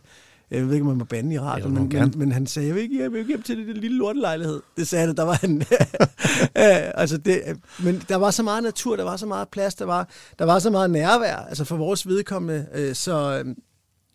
jeg 0.51 0.67
ved 0.67 0.73
ikke, 0.73 0.83
om 0.83 0.87
man 0.87 0.97
må 0.97 1.03
bande 1.03 1.35
i 1.35 1.39
radio, 1.39 1.67
men, 1.67 1.89
men, 1.89 2.13
men 2.15 2.31
han 2.31 2.47
sagde, 2.47 2.67
jeg 2.67 2.75
vil 2.75 2.83
ikke, 2.83 3.01
jeg 3.01 3.11
vil 3.11 3.27
hjem 3.27 3.41
til 3.41 3.67
det, 3.67 3.77
lille 3.77 3.97
lortelejlighed. 3.97 4.61
Det 4.77 4.87
sagde 4.87 5.07
han, 5.07 5.15
der 5.15 5.23
var 5.23 5.33
han. 5.33 5.63
altså 7.01 7.17
det, 7.17 7.41
men 7.83 8.03
der 8.09 8.15
var 8.15 8.31
så 8.31 8.43
meget 8.43 8.63
natur, 8.63 8.95
der 8.95 9.03
var 9.03 9.17
så 9.17 9.25
meget 9.25 9.49
plads, 9.49 9.75
der 9.75 9.85
var, 9.85 10.09
der 10.39 10.45
var 10.45 10.59
så 10.59 10.69
meget 10.69 10.89
nærvær, 10.89 11.35
altså 11.35 11.63
for 11.65 11.77
vores 11.77 12.07
vedkommende. 12.07 12.67
Øh, 12.73 12.95
så 12.95 13.43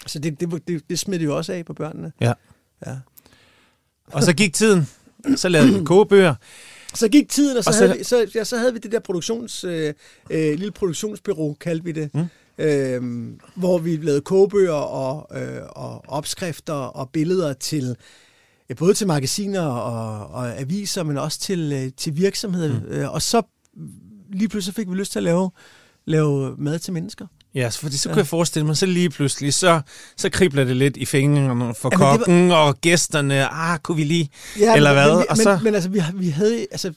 så 0.07 0.19
det, 0.19 0.41
det, 0.41 0.69
det, 0.69 0.91
det 0.91 0.99
smittede 0.99 1.31
jo 1.31 1.37
også 1.37 1.53
af 1.53 1.65
på 1.65 1.75
børnene. 1.75 2.13
Ja. 2.21 2.33
ja. 2.87 2.97
Og 4.07 4.23
så 4.23 4.33
gik 4.33 4.55
tiden. 4.55 4.89
Så 5.37 5.49
lavede 5.49 5.79
vi 5.79 5.85
kogebøger. 5.85 6.35
Så 6.95 7.09
gik 7.09 7.29
tiden, 7.29 7.57
og 7.57 7.65
så, 7.65 7.71
og 7.71 7.75
så, 7.75 7.87
havde, 7.87 7.99
vi, 7.99 8.05
så, 8.05 8.31
ja, 8.35 8.45
så 8.45 8.59
havde 8.59 8.73
vi 8.73 8.79
det 8.79 8.93
der 8.93 8.99
produktions, 8.99 9.65
øh, 9.65 9.95
øh, 10.31 10.59
lille 10.59 10.71
produktionsbyrå, 10.71 11.57
kaldte 11.61 11.85
vi 11.85 11.93
det. 11.93 12.15
Mm 12.15 12.29
øh, 12.59 13.03
hvor 13.55 13.79
vi 13.79 13.97
lavede 13.97 14.21
kogebøger 14.21 14.73
og, 14.73 15.41
øh, 15.41 15.63
og 15.71 16.05
opskrifter 16.09 16.75
og 16.75 17.11
billeder 17.11 17.53
til 17.53 17.97
ja, 18.69 18.75
både 18.75 18.95
til 18.95 19.07
magasiner 19.07 19.63
og, 19.63 20.27
og 20.27 20.61
aviser, 20.61 21.03
men 21.03 21.19
også 21.19 21.41
til, 21.41 21.73
øh, 21.73 21.93
til 21.97 22.17
virksomheder. 22.17 22.81
Mm. 22.81 22.87
Øh, 22.87 23.13
og 23.13 23.23
så 23.23 23.43
lige 24.33 24.49
pludselig 24.49 24.75
fik 24.75 24.91
vi 24.91 24.95
lyst 24.95 25.13
til 25.13 25.19
at 25.19 25.23
lave, 25.23 25.51
lave 26.05 26.55
mad 26.59 26.79
til 26.79 26.93
mennesker. 26.93 27.27
Ja, 27.55 27.69
fordi 27.69 27.97
så 27.97 28.09
kunne 28.09 28.17
ja. 28.17 28.21
jeg 28.21 28.27
forestille 28.27 28.67
mig, 28.67 28.77
så 28.77 28.87
lige 28.87 29.11
pludselig, 29.11 29.55
så, 29.55 29.81
så 30.17 30.31
kribler 30.31 30.65
det 30.65 30.77
lidt 30.77 30.97
i 30.97 31.05
fingrene 31.05 31.75
for 31.75 31.89
ja, 31.93 31.97
kokken 31.97 32.49
var... 32.49 32.57
og 32.57 32.81
gæsterne. 32.81 33.49
Ah, 33.49 33.79
kunne 33.79 33.97
vi 33.97 34.05
lige? 34.05 34.31
Ja, 34.59 34.77
eller 34.77 34.95
men, 34.95 35.03
hvad? 35.03 35.17
Men, 35.17 35.27
og 35.31 35.37
så... 35.37 35.55
men, 35.55 35.65
men 35.65 35.75
altså, 35.75 35.91
vi, 35.91 36.03
vi 36.15 36.29
havde, 36.29 36.67
altså, 36.71 36.93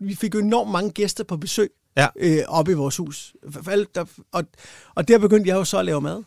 vi 0.00 0.14
fik 0.14 0.34
jo 0.34 0.40
enormt 0.40 0.70
mange 0.70 0.90
gæster 0.90 1.24
på 1.24 1.36
besøg 1.36 1.70
ja. 1.96 2.08
øh, 2.16 2.38
oppe 2.48 2.72
i 2.72 2.74
vores 2.74 2.96
hus. 2.96 3.34
For 3.50 3.70
alt, 3.70 3.94
der, 3.94 4.04
og, 4.32 4.44
og 4.94 5.08
der 5.08 5.18
begyndte 5.18 5.48
jeg 5.48 5.56
jo 5.56 5.64
så 5.64 5.78
at 5.78 5.84
lave 5.84 6.00
mad. 6.00 6.22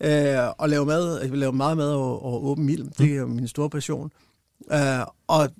Øh, 0.00 0.48
og 0.58 0.68
lave 0.68 0.86
mad, 0.86 1.20
jeg 1.20 1.30
lave 1.30 1.52
meget 1.52 1.76
mad 1.76 1.92
over, 1.92 2.18
over 2.18 2.40
åben 2.40 2.68
ild. 2.68 2.90
Det 2.98 3.12
er 3.12 3.16
jo 3.16 3.26
min 3.26 3.48
store 3.48 3.70
passion. 3.70 4.12
Øh, 4.72 5.00
og, 5.26 5.50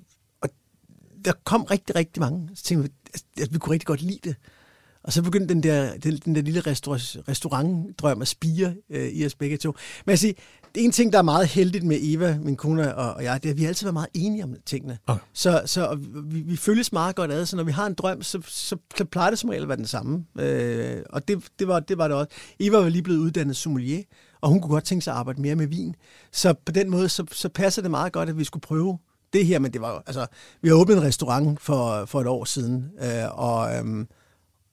og 0.41 0.49
der 1.25 1.33
kom 1.43 1.63
rigtig, 1.63 1.95
rigtig 1.95 2.21
mange. 2.21 2.49
Så 2.55 2.63
tænkte 2.63 2.89
vi, 2.89 3.19
at 3.41 3.53
vi 3.53 3.57
kunne 3.59 3.73
rigtig 3.73 3.87
godt 3.87 4.01
lide 4.01 4.19
det. 4.23 4.35
Og 5.05 5.13
så 5.13 5.23
begyndte 5.23 5.53
den 5.53 5.63
der, 5.63 5.97
den, 5.97 6.17
den 6.25 6.35
der 6.35 6.41
lille 6.41 6.59
restaur- 6.59 7.23
restaurantdrøm 7.29 8.21
at 8.21 8.27
spire 8.27 8.75
øh, 8.89 9.07
i 9.07 9.25
os 9.25 9.35
begge 9.35 9.57
to. 9.57 9.75
Men 10.05 10.09
jeg 10.09 10.19
siger, 10.19 10.33
en 10.75 10.91
ting, 10.91 11.13
der 11.13 11.19
er 11.19 11.23
meget 11.23 11.47
heldigt 11.47 11.83
med 11.83 11.97
Eva, 12.01 12.37
min 12.41 12.55
kone 12.55 12.95
og, 12.95 13.13
og 13.13 13.23
jeg, 13.23 13.43
det 13.43 13.49
er, 13.49 13.53
at 13.53 13.59
vi 13.59 13.65
altid 13.65 13.85
været 13.85 13.93
meget 13.93 14.09
enige 14.13 14.43
om 14.43 14.55
tingene. 14.65 14.97
Okay. 15.07 15.21
Så, 15.33 15.61
så 15.65 15.97
vi, 16.25 16.41
vi 16.41 16.55
følges 16.55 16.93
meget 16.93 17.15
godt 17.15 17.31
ad, 17.31 17.45
så 17.45 17.55
når 17.55 17.63
vi 17.63 17.71
har 17.71 17.85
en 17.85 17.93
drøm, 17.93 18.21
så, 18.21 18.41
så, 18.47 18.77
så 18.97 19.05
plejer 19.05 19.29
det 19.29 19.39
som 19.39 19.49
regel 19.49 19.61
at 19.63 19.67
være 19.67 19.77
den 19.77 19.87
samme. 19.87 20.25
Øh, 20.39 21.01
og 21.09 21.27
det, 21.27 21.43
det, 21.59 21.67
var, 21.67 21.79
det 21.79 21.97
var 21.97 22.07
det 22.07 22.17
også. 22.17 22.29
Eva 22.59 22.77
var 22.77 22.89
lige 22.89 23.03
blevet 23.03 23.19
uddannet 23.19 23.55
sommelier, 23.55 24.03
og 24.41 24.49
hun 24.49 24.61
kunne 24.61 24.71
godt 24.71 24.83
tænke 24.83 25.03
sig 25.03 25.13
at 25.13 25.17
arbejde 25.17 25.41
mere 25.41 25.55
med 25.55 25.67
vin. 25.67 25.95
Så 26.31 26.53
på 26.65 26.71
den 26.71 26.89
måde, 26.89 27.09
så, 27.09 27.25
så 27.31 27.49
passer 27.49 27.81
det 27.81 27.91
meget 27.91 28.13
godt, 28.13 28.29
at 28.29 28.37
vi 28.37 28.43
skulle 28.43 28.61
prøve 28.61 28.97
det 29.33 29.45
her, 29.45 29.59
men 29.59 29.73
det 29.73 29.81
var 29.81 30.03
altså, 30.07 30.25
vi 30.61 30.69
har 30.69 30.75
åbnet 30.75 30.97
en 30.97 31.03
restaurant 31.03 31.61
for, 31.61 32.05
for 32.05 32.21
et 32.21 32.27
år 32.27 32.45
siden, 32.45 32.85
øh, 33.01 33.39
og, 33.39 33.77
øhm, 33.77 34.07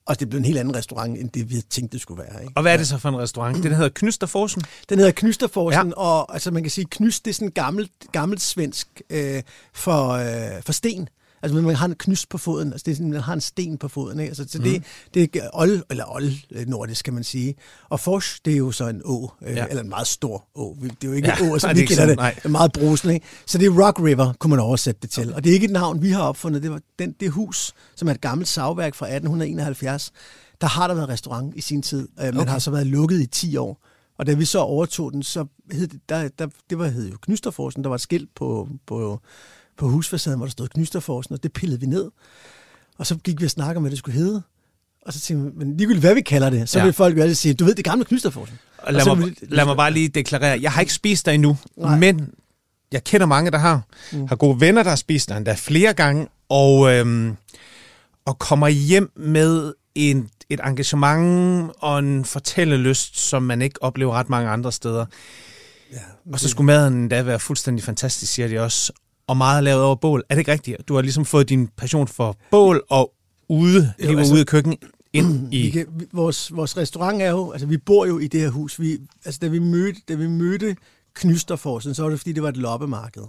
og 0.07 0.21
det 0.21 0.29
blev 0.29 0.39
en 0.39 0.45
helt 0.45 0.59
anden 0.59 0.77
restaurant, 0.77 1.19
end 1.19 1.31
det 1.31 1.49
vi 1.49 1.55
havde 1.55 1.67
tænkt, 1.67 1.93
det 1.93 2.01
skulle 2.01 2.23
være. 2.23 2.43
Ikke? 2.43 2.53
Og 2.57 2.63
hvad 2.63 2.73
er 2.73 2.77
det 2.77 2.89
så 2.89 2.99
for 2.99 3.09
en 3.09 3.19
restaurant? 3.19 3.63
Den 3.63 3.73
hedder 3.73 3.91
Knysterforsen? 3.95 4.63
Den 4.89 4.99
hedder 4.99 5.13
Knysterforsen, 5.13 5.89
ja. 5.89 5.95
og 5.97 6.35
altså, 6.35 6.51
man 6.51 6.63
kan 6.63 6.71
sige, 6.71 6.87
Knyst, 6.91 7.25
det 7.25 7.31
er 7.31 7.35
sådan 7.35 7.51
gammelt, 7.51 7.93
gammelt 8.13 8.43
svensk 8.43 9.03
øh, 9.11 9.43
for, 9.73 10.09
øh, 10.09 10.63
for 10.63 10.73
sten. 10.73 11.09
Altså, 11.43 11.61
man 11.61 11.75
har 11.75 11.87
en 11.87 11.95
knyst 11.95 12.29
på 12.29 12.39
foden, 12.39 12.73
altså 12.73 12.85
det 12.85 12.93
er 12.93 12.97
sådan, 12.97 13.11
man 13.11 13.21
har 13.21 13.33
en 13.33 13.41
sten 13.41 13.79
på 13.79 13.89
foden, 13.89 14.21
ikke? 14.21 14.31
Altså, 14.31 14.45
så 14.49 14.59
det, 14.59 14.73
mm. 14.73 14.85
det 15.15 15.37
er 15.37 15.49
old, 15.53 15.83
eller 15.91 16.05
old 16.09 16.33
øh, 16.51 16.67
nordisk, 16.67 17.05
kan 17.05 17.15
man 17.15 17.25
sige. 17.25 17.55
Og 17.89 18.01
Fors, 18.01 18.41
det 18.45 18.53
er 18.53 18.57
jo 18.57 18.73
så 18.73 18.89
en 18.89 19.01
å, 19.05 19.33
øh, 19.43 19.57
ja. 19.57 19.67
eller 19.67 19.83
en 19.83 19.89
meget 19.89 20.07
stor 20.07 20.49
å. 20.55 20.77
Det 20.81 20.91
er 20.91 21.09
jo 21.09 21.13
ikke 21.13 21.29
ja, 21.29 21.45
en 21.45 21.53
å, 21.53 21.59
som 21.59 21.77
vi 21.77 21.87
kender 21.87 22.07
det. 22.07 22.17
Nej. 22.17 22.35
Det 22.35 22.45
er 22.45 22.49
meget 22.49 22.73
brusende, 22.73 23.15
ikke? 23.15 23.27
Så 23.47 23.59
det 23.59 23.67
er 23.67 23.87
Rock 23.87 24.01
River, 24.01 24.33
kunne 24.39 24.51
man 24.51 24.61
oversætte 24.61 25.01
det 25.03 25.11
til. 25.11 25.29
Okay. 25.29 25.37
Og 25.37 25.45
det 25.45 25.51
er 25.51 25.55
ikke 25.55 25.67
et 25.67 25.73
navn, 25.73 26.03
vi 26.03 26.11
har 26.11 26.23
opfundet. 26.23 26.63
Det 26.63 26.71
var 26.71 26.81
den, 26.99 27.15
det 27.21 27.31
hus, 27.31 27.75
som 27.95 28.09
er 28.09 28.13
et 28.13 28.21
gammelt 28.21 28.49
savværk 28.49 28.95
fra 28.95 29.07
1871. 29.07 30.13
Der 30.61 30.67
har 30.67 30.87
der 30.89 30.95
været 30.95 31.09
restaurant 31.09 31.57
i 31.57 31.61
sin 31.61 31.83
tid, 31.83 32.09
øh, 32.21 32.25
men 32.25 32.37
okay. 32.37 32.51
har 32.51 32.59
så 32.59 32.71
været 32.71 32.87
lukket 32.87 33.21
i 33.21 33.27
10 33.27 33.57
år. 33.57 33.83
Og 34.19 34.27
da 34.27 34.35
vi 34.35 34.45
så 34.45 34.59
overtog 34.59 35.13
den, 35.13 35.23
så 35.23 35.47
hed 35.73 35.87
det, 35.87 36.01
der, 36.09 36.29
der, 36.29 36.49
det 36.71 36.79
var, 36.79 36.87
hed 36.87 37.11
jo 37.11 37.17
Knysterforsen. 37.23 37.85
Der 37.85 37.89
var 37.89 37.95
et 37.95 38.01
skilt 38.01 38.35
på, 38.35 38.69
på 38.87 39.21
på 39.79 39.89
husfacaden, 39.89 40.39
hvor 40.39 40.47
der 40.47 40.51
stod 40.51 40.69
Knysterforsen, 40.69 41.33
og 41.33 41.43
det 41.43 41.53
pillede 41.53 41.81
vi 41.81 41.87
ned. 41.87 42.11
Og 42.99 43.07
så 43.07 43.17
gik 43.17 43.41
vi 43.41 43.45
og 43.45 43.51
snakkede 43.51 43.77
om, 43.77 43.83
hvad 43.83 43.91
det 43.91 43.99
skulle 43.99 44.19
hedde. 44.19 44.43
Og 45.07 45.13
så 45.13 45.21
tænkte 45.21 45.45
vi, 45.45 45.59
men 45.59 45.77
ligegyldigt 45.77 46.03
hvad 46.05 46.15
vi 46.15 46.21
kalder 46.21 46.51
det, 46.51 46.69
så 46.69 46.79
ja. 46.79 46.85
vil 46.85 46.93
folk 46.93 47.17
jo 47.17 47.23
altid 47.23 47.35
sige, 47.35 47.55
du 47.55 47.65
ved, 47.65 47.75
det 47.75 47.85
gamle 47.85 48.05
Knysterforsen. 48.05 48.59
Og 48.79 48.93
lad, 48.93 49.09
og 49.09 49.19
mig, 49.19 49.29
vi, 49.29 49.35
lad 49.43 49.65
mig 49.65 49.77
bare 49.77 49.93
lige 49.93 50.09
deklarere, 50.09 50.59
jeg 50.63 50.73
har 50.73 50.81
ikke 50.81 50.93
spist 50.93 51.27
der 51.27 51.33
endnu, 51.33 51.57
Nej. 51.77 51.99
men 51.99 52.31
jeg 52.93 53.05
kender 53.05 53.27
mange, 53.27 53.51
der 53.51 53.59
har. 53.59 53.83
Mm. 54.13 54.27
Har 54.27 54.37
gode 54.37 54.61
venner, 54.61 54.83
der 54.83 54.91
har 54.91 54.97
spist 54.97 55.29
der 55.29 55.37
endda 55.37 55.55
flere 55.59 55.93
gange, 55.93 56.29
og, 56.49 56.93
øhm, 56.93 57.37
og 58.25 58.39
kommer 58.39 58.69
hjem 58.69 59.13
med 59.17 59.73
en, 59.95 60.29
et 60.51 60.61
engagement 60.65 61.73
og 61.79 61.99
en 61.99 62.25
fortællelyst, 62.25 63.19
som 63.29 63.43
man 63.43 63.63
ikke 63.63 63.83
oplever 63.83 64.13
ret 64.13 64.29
mange 64.29 64.51
andre 64.51 64.73
steder. 64.73 65.07
Ja, 65.93 65.99
og 66.33 66.41
så 66.41 66.49
skulle 66.49 66.67
maden 66.67 67.09
da 67.09 67.23
være 67.23 67.39
fuldstændig 67.39 67.85
fantastisk, 67.85 68.33
siger 68.33 68.49
de 68.49 68.59
også 68.61 68.93
og 69.27 69.37
meget 69.37 69.65
lavet 69.65 69.83
over 69.83 69.95
bål. 69.95 70.23
Er 70.29 70.35
det 70.35 70.41
ikke 70.41 70.53
rigtigt? 70.53 70.89
Du 70.89 70.95
har 70.95 71.03
ligesom 71.03 71.25
fået 71.25 71.49
din 71.49 71.69
passion 71.77 72.09
for 72.09 72.37
bål 72.51 72.85
og 72.91 73.13
ude, 73.49 73.93
jo, 74.05 74.19
altså, 74.19 74.35
ude 74.35 74.43
i 74.43 74.45
køkken 74.45 74.77
ind 75.13 75.49
i... 75.55 75.71
Kan, 75.71 75.87
vores, 76.13 76.57
vores 76.57 76.77
restaurant 76.77 77.23
er 77.23 77.31
jo, 77.31 77.51
altså 77.53 77.67
vi 77.67 77.77
bor 77.77 78.07
jo 78.07 78.19
i 78.19 78.27
det 78.27 78.41
her 78.41 78.51
hus. 78.51 78.81
Vi, 78.81 78.99
altså 79.25 79.39
da 79.43 79.49
vi 79.49 79.59
mødte, 79.59 80.01
da 80.09 80.15
vi 80.15 80.27
mødte 80.29 80.77
Knysterforsen, 81.15 81.95
så 81.95 82.03
var 82.03 82.11
det 82.11 82.19
fordi, 82.19 82.33
det 82.33 82.43
var 82.43 82.49
et 82.49 82.57
loppemarked. 82.57 83.23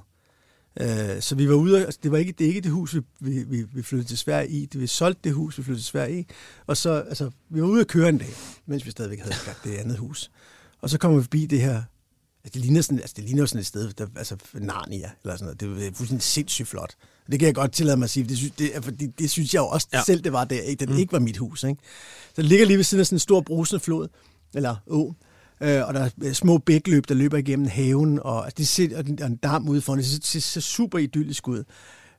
Uh, 0.81 0.87
så 1.19 1.35
vi 1.35 1.49
var 1.49 1.55
ude, 1.55 1.85
altså 1.85 1.99
det 2.03 2.11
var 2.11 2.17
ikke 2.17 2.31
det, 2.39 2.45
ikke 2.45 2.61
det 2.61 2.71
hus, 2.71 2.95
vi, 3.19 3.43
vi, 3.43 3.63
vi 3.73 3.81
flyttede 3.81 4.09
til 4.09 4.17
Sverige 4.17 4.49
i. 4.49 4.65
Det 4.65 4.81
vi 4.81 4.87
solgte 4.87 5.19
det 5.23 5.33
hus, 5.33 5.57
vi 5.57 5.63
flyttede 5.63 5.83
til 5.83 5.89
Sverige 5.89 6.19
i. 6.19 6.27
Og 6.67 6.77
så, 6.77 6.91
altså, 6.91 7.29
vi 7.49 7.61
var 7.61 7.67
ude 7.67 7.81
at 7.81 7.87
køre 7.87 8.09
en 8.09 8.17
dag, 8.17 8.33
mens 8.65 8.85
vi 8.85 8.91
stadigvæk 8.91 9.19
havde 9.19 9.35
det 9.63 9.75
andet 9.75 9.97
hus. 9.97 10.31
Og 10.81 10.89
så 10.89 10.97
kommer 10.97 11.17
vi 11.17 11.23
forbi 11.23 11.45
det 11.45 11.61
her 11.61 11.81
Altså, 12.43 12.53
det 12.53 12.61
ligner, 12.61 12.81
sådan, 12.81 12.99
altså, 12.99 13.13
det 13.17 13.23
ligner 13.23 13.45
sådan 13.45 13.59
et 13.59 13.65
sted, 13.65 13.93
der, 13.93 14.07
altså 14.15 14.37
Narnia, 14.53 15.11
eller 15.23 15.37
sådan 15.37 15.55
noget. 15.59 15.77
Det 15.77 15.87
er 15.87 15.91
fuldstændig 15.93 16.23
sindssygt 16.23 16.67
flot. 16.67 16.95
Det 17.31 17.39
kan 17.39 17.45
jeg 17.45 17.55
godt 17.55 17.71
tillade 17.71 17.97
mig 17.97 18.03
at 18.03 18.09
sige, 18.09 18.29
det 18.29 18.37
synes, 18.37 18.53
det, 18.53 18.71
fordi 18.81 19.05
det 19.07 19.29
synes 19.29 19.53
jeg 19.53 19.59
jo 19.59 19.67
også 19.67 19.87
ja. 19.93 20.03
selv, 20.03 20.21
det 20.21 20.33
var 20.33 20.43
der, 20.43 20.61
ikke? 20.61 20.85
det 20.85 20.89
mm. 20.89 20.97
ikke 20.97 21.13
var 21.13 21.19
mit 21.19 21.37
hus. 21.37 21.63
Ikke? 21.63 21.81
Så 22.35 22.41
det 22.41 22.45
ligger 22.45 22.65
lige 22.65 22.77
ved 22.77 22.83
siden 22.83 22.99
af 22.99 23.05
sådan 23.05 23.15
en 23.15 23.19
stor 23.19 23.41
brusende 23.41 23.79
flod, 23.79 24.07
eller 24.55 24.75
å, 24.87 25.13
øh, 25.61 25.87
og 25.87 25.93
der 25.93 26.09
er 26.23 26.33
små 26.33 26.57
bækløb, 26.57 27.09
der 27.09 27.15
løber 27.15 27.37
igennem 27.37 27.67
haven, 27.67 28.19
og, 28.19 28.45
altså, 28.45 28.55
det 28.57 28.67
ser, 28.67 28.97
og 28.97 29.27
en 29.27 29.35
dam 29.35 29.69
ude 29.69 29.81
foran, 29.81 29.99
det 29.99 30.05
ser, 30.05 30.19
det 30.33 30.43
ser 30.43 30.61
super 30.61 30.97
idyllisk 30.97 31.47
ud. 31.47 31.63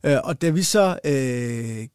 Øh, 0.04 0.18
og 0.24 0.42
da 0.42 0.50
vi 0.50 0.62
så 0.62 0.98
øh, 1.04 1.88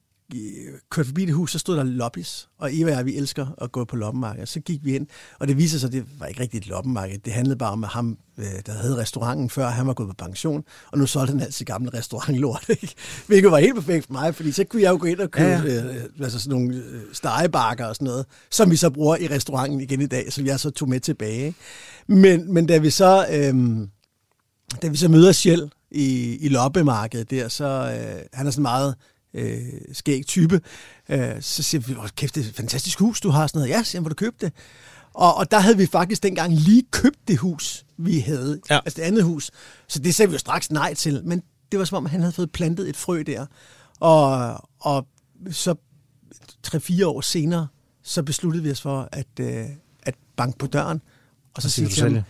kørte 0.91 1.07
forbi 1.07 1.25
det 1.25 1.33
hus, 1.33 1.51
så 1.51 1.59
stod 1.59 1.77
der 1.77 1.83
lobbies, 1.83 2.49
og 2.57 2.69
Eva 2.73 2.91
og 2.91 2.97
jeg, 2.97 3.05
vi 3.05 3.15
elsker 3.15 3.47
at 3.61 3.71
gå 3.71 3.85
på 3.85 3.95
loppemarked. 3.95 4.45
Så 4.45 4.59
gik 4.59 4.85
vi 4.85 4.95
ind, 4.95 5.07
og 5.39 5.47
det 5.47 5.57
viser 5.57 5.79
sig, 5.79 5.87
at 5.87 5.93
det 5.93 6.05
var 6.19 6.25
ikke 6.25 6.41
rigtigt 6.41 6.63
et 6.63 6.69
loppemarked. 6.69 7.17
Det 7.17 7.33
handlede 7.33 7.57
bare 7.57 7.71
om, 7.71 7.83
at 7.83 7.89
ham, 7.89 8.17
øh, 8.37 8.45
der 8.65 8.71
havde 8.71 8.97
restauranten 8.97 9.49
før, 9.49 9.69
han 9.69 9.87
var 9.87 9.93
gået 9.93 10.09
på 10.09 10.15
pension, 10.25 10.63
og 10.91 10.97
nu 10.97 11.05
solgte 11.05 11.31
han 11.31 11.41
altid 11.41 11.65
gamle 11.65 11.93
restaurantlort. 11.93 12.65
Ikke? 12.69 12.95
Hvilket 13.27 13.51
var 13.51 13.59
helt 13.59 13.75
perfekt 13.75 14.05
for 14.05 14.13
mig, 14.13 14.35
fordi 14.35 14.51
så 14.51 14.63
kunne 14.63 14.81
jeg 14.81 14.91
jo 14.91 14.97
gå 14.99 15.05
ind 15.05 15.19
og 15.19 15.31
købe 15.31 15.49
ja, 15.49 15.73
ja. 15.73 15.95
Øh, 15.95 16.03
altså 16.21 16.39
sådan 16.39 16.59
nogle 16.59 16.75
øh, 16.75 17.01
stegebakker 17.13 17.85
og 17.85 17.95
sådan 17.95 18.05
noget, 18.05 18.25
som 18.51 18.71
vi 18.71 18.75
så 18.75 18.89
bruger 18.89 19.17
i 19.17 19.27
restauranten 19.27 19.81
igen 19.81 20.01
i 20.01 20.07
dag, 20.07 20.33
som 20.33 20.45
jeg 20.45 20.59
så 20.59 20.69
tog 20.69 20.89
med 20.89 20.99
tilbage. 20.99 21.45
Ikke? 21.45 21.59
Men, 22.07 22.53
men 22.53 22.65
da 22.65 22.77
vi 22.77 22.89
så... 22.89 23.25
Øh, 23.31 23.87
da 24.81 24.87
vi 24.87 24.97
så 24.97 25.07
møder 25.07 25.31
Shell 25.31 25.71
i, 25.91 26.37
i 26.41 26.49
loppemarkedet 26.49 27.31
der, 27.31 27.47
så 27.47 27.65
øh, 27.65 28.21
han 28.33 28.47
er 28.47 28.51
sådan 28.51 28.61
meget 28.61 28.95
øh, 29.33 29.59
skæg 29.93 30.25
type. 30.25 30.61
Øh, 31.09 31.41
så 31.41 31.63
siger 31.63 31.81
vi, 31.81 31.95
kæft, 32.15 32.35
det 32.35 32.45
er 32.45 32.49
et 32.49 32.55
fantastisk 32.55 32.99
hus, 32.99 33.21
du 33.21 33.29
har 33.29 33.47
sådan 33.47 33.59
noget. 33.59 33.71
Ja, 33.71 33.83
siger 33.83 34.01
hvor 34.01 34.09
du 34.09 34.15
købte 34.15 34.45
det? 34.45 34.53
Og, 35.13 35.35
og 35.35 35.51
der 35.51 35.59
havde 35.59 35.77
vi 35.77 35.85
faktisk 35.85 36.23
dengang 36.23 36.53
lige 36.53 36.83
købt 36.91 37.27
det 37.27 37.37
hus, 37.37 37.85
vi 37.97 38.19
havde. 38.19 38.59
Ja. 38.69 38.79
Altså 38.85 38.97
det 38.97 39.07
andet 39.07 39.23
hus. 39.23 39.51
Så 39.87 39.99
det 39.99 40.15
sagde 40.15 40.29
vi 40.29 40.33
jo 40.33 40.39
straks 40.39 40.71
nej 40.71 40.93
til. 40.93 41.21
Men 41.25 41.43
det 41.71 41.79
var 41.79 41.85
som 41.85 41.97
om, 41.97 42.05
han 42.05 42.19
havde 42.19 42.33
fået 42.33 42.51
plantet 42.51 42.89
et 42.89 42.97
frø 42.97 43.23
der. 43.25 43.45
Og, 43.99 44.57
og 44.79 45.07
så 45.51 45.75
tre-fire 46.63 47.07
år 47.07 47.21
senere, 47.21 47.67
så 48.03 48.23
besluttede 48.23 48.63
vi 48.63 48.71
os 48.71 48.81
for 48.81 49.09
at, 49.11 49.27
øh, 49.39 49.65
at 50.03 50.15
banke 50.35 50.57
på 50.57 50.67
døren. 50.67 51.01
Og 51.53 51.61
så 51.61 51.69
siger 51.69 51.87
vi 51.87 51.93
til 51.93 52.03
ham, 52.03 52.23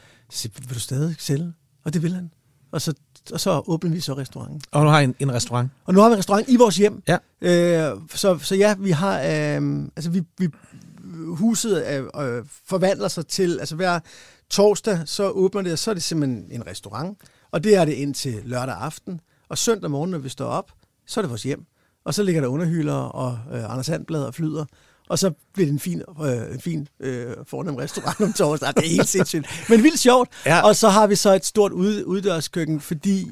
vil 0.67 0.75
du 0.75 0.79
stadig 0.79 1.15
sælge? 1.19 1.53
Og 1.83 1.93
det 1.93 2.03
vil 2.03 2.13
han. 2.13 2.31
Og 2.71 2.81
så 2.81 2.93
og 3.33 3.39
så 3.39 3.61
åbnede 3.67 3.95
vi 3.95 4.01
så 4.01 4.13
restauranten. 4.13 4.61
Og 4.71 4.83
nu 4.83 4.89
har 4.89 4.99
I 4.99 5.03
en, 5.03 5.15
en 5.19 5.33
restaurant? 5.33 5.71
Og 5.85 5.93
nu 5.93 5.99
har 6.01 6.09
vi 6.09 6.13
en 6.13 6.17
restaurant 6.17 6.49
i 6.49 6.55
vores 6.55 6.77
hjem. 6.77 7.03
Ja. 7.07 7.17
Øh, 7.41 7.97
så, 8.15 8.37
så 8.37 8.55
ja, 8.55 8.75
vi 8.79 8.91
har, 8.91 9.17
øh, 9.19 9.87
altså 9.95 10.09
vi, 10.09 10.21
vi 10.37 10.49
huset 11.27 11.87
øh, 11.87 12.03
øh, 12.03 12.45
forvandler 12.65 13.07
sig 13.07 13.27
til, 13.27 13.59
altså 13.59 13.75
hver 13.75 13.99
torsdag, 14.49 14.99
så 15.05 15.29
åbner 15.29 15.61
det, 15.61 15.71
og 15.71 15.79
så 15.79 15.89
er 15.89 15.93
det 15.93 16.03
simpelthen 16.03 16.47
en 16.51 16.67
restaurant. 16.67 17.17
Og 17.51 17.63
det 17.63 17.75
er 17.75 17.85
det 17.85 17.93
indtil 17.93 18.41
lørdag 18.45 18.75
aften. 18.75 19.21
Og 19.49 19.57
søndag 19.57 19.91
morgen, 19.91 20.11
når 20.11 20.17
vi 20.17 20.29
står 20.29 20.45
op, 20.45 20.71
så 21.07 21.19
er 21.19 21.21
det 21.21 21.29
vores 21.29 21.43
hjem. 21.43 21.65
Og 22.05 22.13
så 22.13 22.23
ligger 22.23 22.41
der 22.41 22.47
underhylder 22.47 22.93
og 22.93 23.39
øh, 23.53 23.71
Anders 23.71 23.87
Handblad 23.87 24.23
og 24.23 24.33
flyder 24.33 24.65
og 25.09 25.19
så 25.19 25.31
bliver 25.53 25.67
det 25.67 25.73
en 25.73 25.79
fin, 25.79 26.01
øh, 26.23 26.53
en 26.53 26.61
fin 26.61 26.87
øh, 26.99 27.27
fornem 27.47 27.75
restaurant 27.75 28.21
om 28.21 28.33
torsdag. 28.33 28.73
Det 28.75 28.85
er 28.85 28.89
helt 28.89 29.07
sindssygt. 29.07 29.65
Men 29.69 29.83
vildt 29.83 29.99
sjovt. 29.99 30.29
Ja. 30.45 30.61
Og 30.61 30.75
så 30.75 30.89
har 30.89 31.07
vi 31.07 31.15
så 31.15 31.35
et 31.35 31.45
stort 31.45 31.71
ud, 31.71 32.03
uddørskøkken, 32.03 32.81
fordi 32.81 33.27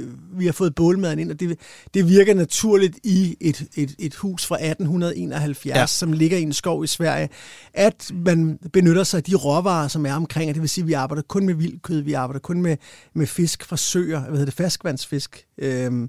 øh, 0.00 0.08
vi 0.38 0.46
har 0.46 0.52
fået 0.52 0.74
bålmaden 0.74 1.18
ind, 1.18 1.30
og 1.30 1.40
det, 1.40 1.58
det 1.94 2.08
virker 2.08 2.34
naturligt 2.34 2.98
i 3.04 3.36
et, 3.40 3.62
et, 3.74 3.94
et 3.98 4.14
hus 4.14 4.46
fra 4.46 4.54
1871, 4.54 5.76
ja. 5.76 5.86
som 5.86 6.12
ligger 6.12 6.38
i 6.38 6.42
en 6.42 6.52
skov 6.52 6.84
i 6.84 6.86
Sverige, 6.86 7.28
at 7.74 8.10
man 8.14 8.58
benytter 8.72 9.04
sig 9.04 9.18
af 9.18 9.24
de 9.24 9.34
råvarer, 9.34 9.88
som 9.88 10.06
er 10.06 10.14
omkring, 10.14 10.48
og 10.48 10.54
det 10.54 10.60
vil 10.62 10.70
sige, 10.70 10.82
at 10.82 10.88
vi 10.88 10.92
arbejder 10.92 11.22
kun 11.22 11.46
med 11.46 11.54
vildkød, 11.54 12.00
vi 12.00 12.12
arbejder 12.12 12.40
kun 12.40 12.62
med, 12.62 12.76
med 13.14 13.26
fisk 13.26 13.64
fra 13.64 13.76
søer, 13.76 14.20
hvad 14.20 14.30
hedder 14.30 14.44
det, 14.44 14.54
ferskvandsfisk. 14.54 15.46
Øh, 15.58 16.08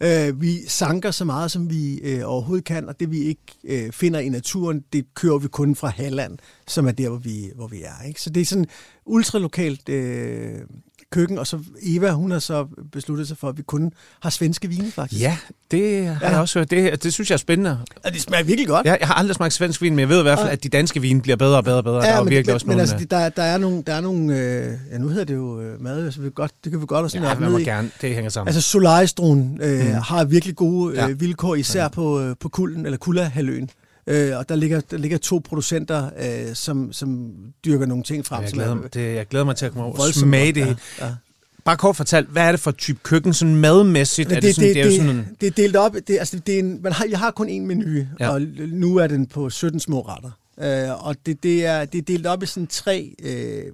Øh, 0.00 0.40
vi 0.40 0.68
sanker 0.68 1.10
så 1.10 1.24
meget, 1.24 1.50
som 1.50 1.70
vi 1.70 1.98
øh, 1.98 2.22
overhovedet 2.24 2.64
kan, 2.64 2.88
og 2.88 3.00
det 3.00 3.10
vi 3.10 3.18
ikke 3.18 3.42
øh, 3.64 3.92
finder 3.92 4.20
i 4.20 4.28
naturen, 4.28 4.84
det 4.92 5.14
kører 5.14 5.38
vi 5.38 5.48
kun 5.48 5.74
fra 5.74 5.88
Halland, 5.88 6.38
som 6.66 6.86
er 6.86 6.92
der, 6.92 7.08
hvor 7.08 7.18
vi, 7.18 7.50
hvor 7.54 7.66
vi 7.66 7.82
er. 7.82 8.02
Ikke? 8.08 8.22
Så 8.22 8.30
det 8.30 8.40
er 8.40 8.44
sådan 8.44 8.66
ultralokalt 9.06 9.88
øh, 9.88 10.60
køkken, 11.16 11.38
og 11.38 11.46
så 11.46 11.58
Eva, 11.82 12.10
hun 12.10 12.30
har 12.30 12.38
så 12.38 12.66
besluttet 12.92 13.28
sig 13.28 13.36
for, 13.36 13.48
at 13.48 13.58
vi 13.58 13.62
kun 13.62 13.92
har 14.20 14.30
svenske 14.30 14.68
vine, 14.68 14.90
faktisk. 14.90 15.22
Ja, 15.22 15.36
det 15.70 16.06
har 16.06 16.18
ja. 16.22 16.30
jeg 16.30 16.40
også 16.40 16.58
hørt. 16.58 16.70
Det, 16.70 17.02
det 17.02 17.12
synes 17.12 17.30
jeg 17.30 17.34
er 17.34 17.38
spændende. 17.38 17.78
Og 18.04 18.12
det 18.12 18.20
smager 18.20 18.44
virkelig 18.44 18.68
godt. 18.68 18.86
Ja, 18.86 18.96
jeg 19.00 19.08
har 19.08 19.14
aldrig 19.14 19.34
smagt 19.34 19.54
svensk 19.54 19.82
vin, 19.82 19.92
men 19.92 20.00
jeg 20.00 20.08
ved 20.08 20.18
i 20.18 20.22
hvert 20.22 20.38
fald, 20.38 20.50
at 20.50 20.64
de 20.64 20.68
danske 20.68 21.00
vine 21.00 21.22
bliver 21.22 21.36
bedre 21.36 21.56
og 21.56 21.64
bedre 21.64 21.76
og 21.76 21.84
bedre. 21.84 22.04
Ja, 22.04 22.10
der 22.10 22.16
er 22.16 22.22
men, 22.22 22.30
virkelig 22.30 22.46
men, 22.46 22.54
også 22.54 22.66
men 22.66 22.76
nogle, 22.76 22.92
altså, 22.92 23.06
der, 23.10 23.28
der 23.28 23.42
er 23.42 23.58
nogle, 23.58 23.82
der 23.86 23.94
er 23.94 24.00
nogle 24.00 24.38
øh, 24.38 24.72
ja, 24.92 24.98
nu 24.98 25.08
hedder 25.08 25.24
det 25.24 25.34
jo 25.34 25.60
øh, 25.60 25.82
mad, 25.82 26.12
så 26.12 26.20
vi 26.20 26.30
godt, 26.34 26.52
det 26.64 26.72
kan 26.72 26.80
vi 26.80 26.86
godt 26.86 27.04
også 27.04 27.18
ja, 27.18 27.34
ned 27.34 27.50
må 27.50 27.58
gerne. 27.58 27.90
Det 28.00 28.14
hænger 28.14 28.30
sammen. 28.30 28.48
Altså, 28.48 28.70
Solaristroen 28.70 29.60
øh, 29.62 29.86
mm. 29.86 29.92
har 29.92 30.24
virkelig 30.24 30.56
gode 30.56 30.92
øh, 30.92 30.96
ja. 30.96 31.06
vilkår, 31.06 31.54
især 31.54 31.82
ja. 31.82 31.88
på, 31.88 32.20
øh, 32.20 32.36
på 32.40 32.48
kulden, 32.48 32.86
eller 32.86 32.98
Kulla-haløen. 32.98 33.70
Øh, 34.06 34.38
og 34.38 34.48
der 34.48 34.56
ligger, 34.56 34.80
der 34.80 34.96
ligger 34.96 35.18
to 35.18 35.40
producenter, 35.44 36.10
øh, 36.18 36.54
som, 36.54 36.92
som 36.92 37.32
dyrker 37.64 37.86
nogle 37.86 38.04
ting 38.04 38.26
frem. 38.26 38.42
Jeg 38.42 38.52
glæder, 38.52 38.68
som 38.68 38.84
er, 38.84 38.88
det, 38.88 39.14
jeg 39.14 39.26
glæder 39.26 39.44
mig 39.44 39.56
til 39.56 39.66
at 39.66 39.72
komme 39.72 39.84
over 39.84 39.98
og 39.98 40.14
smage 40.14 40.52
det. 40.52 40.66
Ja, 40.66 41.06
ja. 41.06 41.14
Bare 41.64 41.76
kort 41.76 41.96
fortalt, 41.96 42.28
hvad 42.28 42.42
er 42.42 42.50
det 42.50 42.60
for 42.60 42.70
type 42.70 42.98
køkken, 43.02 43.34
sådan 43.34 43.56
madmæssigt? 43.56 44.30
Det, 44.30 44.36
er 44.36 44.40
det, 44.40 44.54
sådan, 44.54 44.68
det, 44.68 44.76
det, 44.76 44.86
er 44.86 44.96
sådan 44.96 45.26
det 45.40 45.46
er 45.46 45.50
delt 45.50 45.76
op. 45.76 45.94
Det, 45.94 46.18
altså, 46.18 46.38
det 46.38 46.54
er 46.54 46.58
en, 46.58 46.82
man 46.82 46.92
har, 46.92 47.06
jeg 47.10 47.18
har 47.18 47.30
kun 47.30 47.48
en 47.48 47.66
menu, 47.66 48.06
ja. 48.20 48.28
og 48.30 48.42
nu 48.68 48.96
er 48.96 49.06
den 49.06 49.26
på 49.26 49.50
17 49.50 49.80
små 49.80 50.00
retter. 50.00 50.30
Uh, 50.56 51.06
og 51.06 51.16
det, 51.26 51.42
det, 51.42 51.66
er, 51.66 51.84
det 51.84 51.98
er 51.98 52.02
delt 52.02 52.26
op 52.26 52.42
i 52.42 52.46
sådan 52.46 52.66
tre... 52.66 53.14
Uh, 53.24 53.72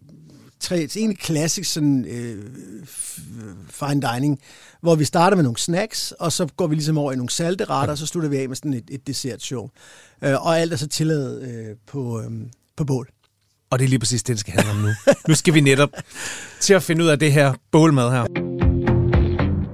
tre 0.62 0.88
en 0.97 1.16
klassisk 1.16 1.73
sådan, 1.73 2.07
uh, 2.11 2.87
fine 3.71 4.02
dining, 4.14 4.40
hvor 4.81 4.95
vi 4.95 5.04
starter 5.04 5.37
med 5.37 5.45
nogle 5.45 5.59
snacks, 5.59 6.12
og 6.12 6.33
så 6.33 6.47
går 6.47 6.66
vi 6.66 6.75
ligesom 6.75 6.99
over 6.99 7.12
i 7.12 7.16
nogle 7.16 7.31
salte 7.31 7.64
retter, 7.64 7.85
ja. 7.85 7.90
og 7.90 7.99
så 7.99 8.07
slutter 8.07 8.31
vi 8.31 8.37
af 8.37 8.49
med 8.49 8.57
sådan 8.57 8.75
et, 8.75 8.85
et 8.90 9.07
dessertshow. 9.07 9.62
Uh, 10.26 10.47
og 10.47 10.61
alt 10.61 10.73
er 10.73 10.76
så 10.76 10.88
tilladet 10.88 11.42
uh, 11.42 11.76
på, 11.87 12.19
um, 12.26 12.50
på 12.76 12.85
bål. 12.85 13.09
Og 13.71 13.78
det 13.78 13.85
er 13.85 13.88
lige 13.88 13.99
præcis 13.99 14.23
det, 14.23 14.33
det 14.33 14.40
skal 14.40 14.52
handle 14.52 14.71
om 14.71 14.78
nu. 14.78 14.88
nu 15.28 15.35
skal 15.35 15.54
vi 15.54 15.61
netop 15.61 15.90
til 16.61 16.75
at 16.75 16.83
finde 16.83 17.04
ud 17.04 17.09
af 17.09 17.19
det 17.19 17.33
her 17.33 17.54
bålmad 17.71 18.11
her. 18.11 18.25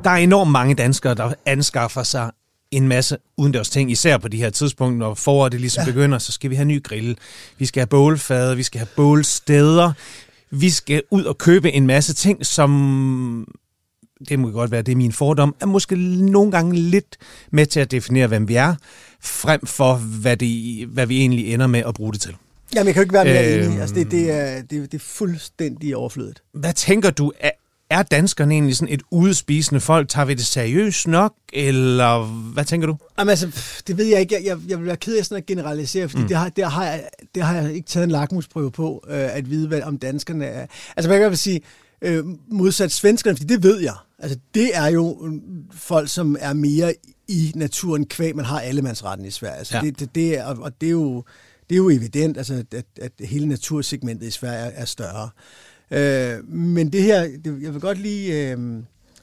Der 0.05 0.11
er 0.11 0.17
enormt 0.17 0.51
mange 0.51 0.75
danskere, 0.75 1.15
der 1.15 1.35
anskaffer 1.47 2.03
sig 2.03 2.31
en 2.71 2.89
masse 2.89 3.17
udendørs 3.37 3.71
ting, 3.71 3.91
især 3.91 4.19
på 4.19 4.29
de 4.29 4.37
her 4.37 4.51
tidspunkter, 4.51 4.99
når 4.99 5.15
foråret 5.15 5.53
det 5.53 5.61
ligesom 5.61 5.85
ja. 5.87 5.91
begynder, 5.91 6.19
så 6.19 6.33
skal 6.33 6.51
vi 6.51 6.55
have 6.55 6.65
ny 6.65 6.83
grill, 6.83 7.19
vi 7.59 7.67
skal 7.67 7.81
have 7.81 7.87
bålfade, 7.87 8.57
vi 8.57 8.63
skal 8.63 8.79
have 8.79 8.89
bålsteder, 8.97 9.93
vi 10.51 10.71
skal 10.71 11.03
ud 11.11 11.25
og 11.25 11.39
købe 11.39 11.73
en 11.73 11.87
masse 11.87 12.15
ting, 12.15 12.47
som 12.47 13.49
det 14.29 14.39
må 14.39 14.51
godt 14.51 14.71
være, 14.71 14.83
det 14.83 14.93
er 14.93 14.97
min 14.97 15.13
fordom, 15.13 15.55
er 15.61 15.67
måske 15.67 15.97
nogle 16.31 16.51
gange 16.51 16.75
lidt 16.75 17.17
med 17.51 17.67
til 17.67 17.81
at 17.81 17.91
definere, 17.91 18.27
hvem 18.27 18.49
vi 18.49 18.55
er, 18.55 18.75
frem 19.21 19.67
for, 19.67 19.95
hvad, 19.97 20.37
det, 20.37 20.87
hvad 20.87 21.07
vi 21.07 21.19
egentlig 21.19 21.55
ender 21.55 21.67
med 21.67 21.83
at 21.87 21.95
bruge 21.95 22.13
det 22.13 22.21
til. 22.21 22.37
Jamen, 22.75 22.87
jeg 22.87 22.95
kan 22.95 23.01
jo 23.01 23.05
ikke 23.05 23.15
være 23.15 23.25
mere 23.25 23.59
øh, 23.59 23.67
enig. 23.67 23.81
Altså, 23.81 23.95
det, 23.95 24.11
det, 24.11 24.31
er, 24.31 24.63
det, 24.63 24.93
det 24.93 24.95
er 24.95 25.05
fuldstændig 25.05 25.97
overflødet. 25.97 26.43
Hvad 26.55 26.73
tænker 26.73 27.11
du, 27.11 27.33
er, 27.41 27.51
er 27.91 28.03
danskerne 28.03 28.55
egentlig 28.55 28.77
sådan 28.77 28.95
et 28.95 29.03
udespisende 29.11 29.81
folk? 29.81 30.09
Tager 30.09 30.25
vi 30.25 30.35
det 30.35 30.47
seriøst 30.47 31.09
nok, 31.09 31.35
eller 31.53 32.25
hvad 32.25 32.65
tænker 32.65 32.87
du? 32.87 32.97
Jamen 33.19 33.31
altså, 33.31 33.81
det 33.87 33.97
ved 33.97 34.05
jeg 34.05 34.21
ikke. 34.21 34.35
Jeg, 34.35 34.45
jeg, 34.45 34.59
jeg 34.69 34.79
vil 34.79 34.87
være 34.87 34.97
ked 34.97 35.19
af 35.19 35.25
sådan 35.25 35.37
at 35.37 35.47
generalisere, 35.47 36.09
fordi 36.09 36.23
mm. 36.23 36.29
det, 36.29 36.37
har, 36.37 36.49
det, 36.49 36.65
har 36.65 36.85
jeg, 36.85 37.09
det 37.35 37.43
har 37.43 37.55
jeg 37.55 37.75
ikke 37.75 37.89
taget 37.89 38.05
en 38.05 38.11
lakmusprøve 38.11 38.71
på, 38.71 39.05
øh, 39.09 39.37
at 39.37 39.51
vide, 39.51 39.69
hvad, 39.69 39.83
om 39.83 39.99
danskerne 39.99 40.45
er. 40.47 40.67
Altså, 40.97 41.11
man 41.11 41.21
kan 41.21 41.31
vil 41.31 41.39
sige, 41.39 41.61
øh, 42.03 42.25
modsat 42.51 42.93
svenskerne, 42.93 43.37
fordi 43.37 43.55
det 43.55 43.63
ved 43.63 43.81
jeg. 43.81 43.95
Altså, 44.19 44.39
det 44.55 44.71
er 44.77 44.87
jo 44.87 45.31
folk, 45.73 46.09
som 46.09 46.37
er 46.41 46.53
mere 46.53 46.95
i 47.29 47.53
naturen 47.55 48.07
kvæg, 48.07 48.37
man 48.37 48.45
har 48.45 48.61
allemandsretten 48.61 49.27
i 49.27 49.31
Sverige. 49.31 49.59
Altså, 49.59 49.77
ja. 49.77 49.83
det, 49.83 50.01
det, 50.01 50.15
det 50.15 50.39
er, 50.39 50.45
og 50.45 50.81
det 50.81 50.87
er 50.87 50.91
jo 50.91 51.25
det 51.69 51.75
er 51.75 51.77
jo 51.77 51.91
evident, 51.91 52.37
altså, 52.37 52.65
at, 52.73 52.85
at 53.01 53.13
hele 53.21 53.47
natursegmentet 53.47 54.27
i 54.27 54.31
Sverige 54.31 54.59
er, 54.59 54.71
er 54.75 54.85
større. 54.85 55.31
Øh, 55.91 56.49
men 56.49 56.93
det 56.93 57.03
her, 57.03 57.23
det, 57.45 57.63
jeg 57.63 57.73
vil 57.73 57.81
godt 57.81 57.99
lige 57.99 58.53
øh, 58.53 58.59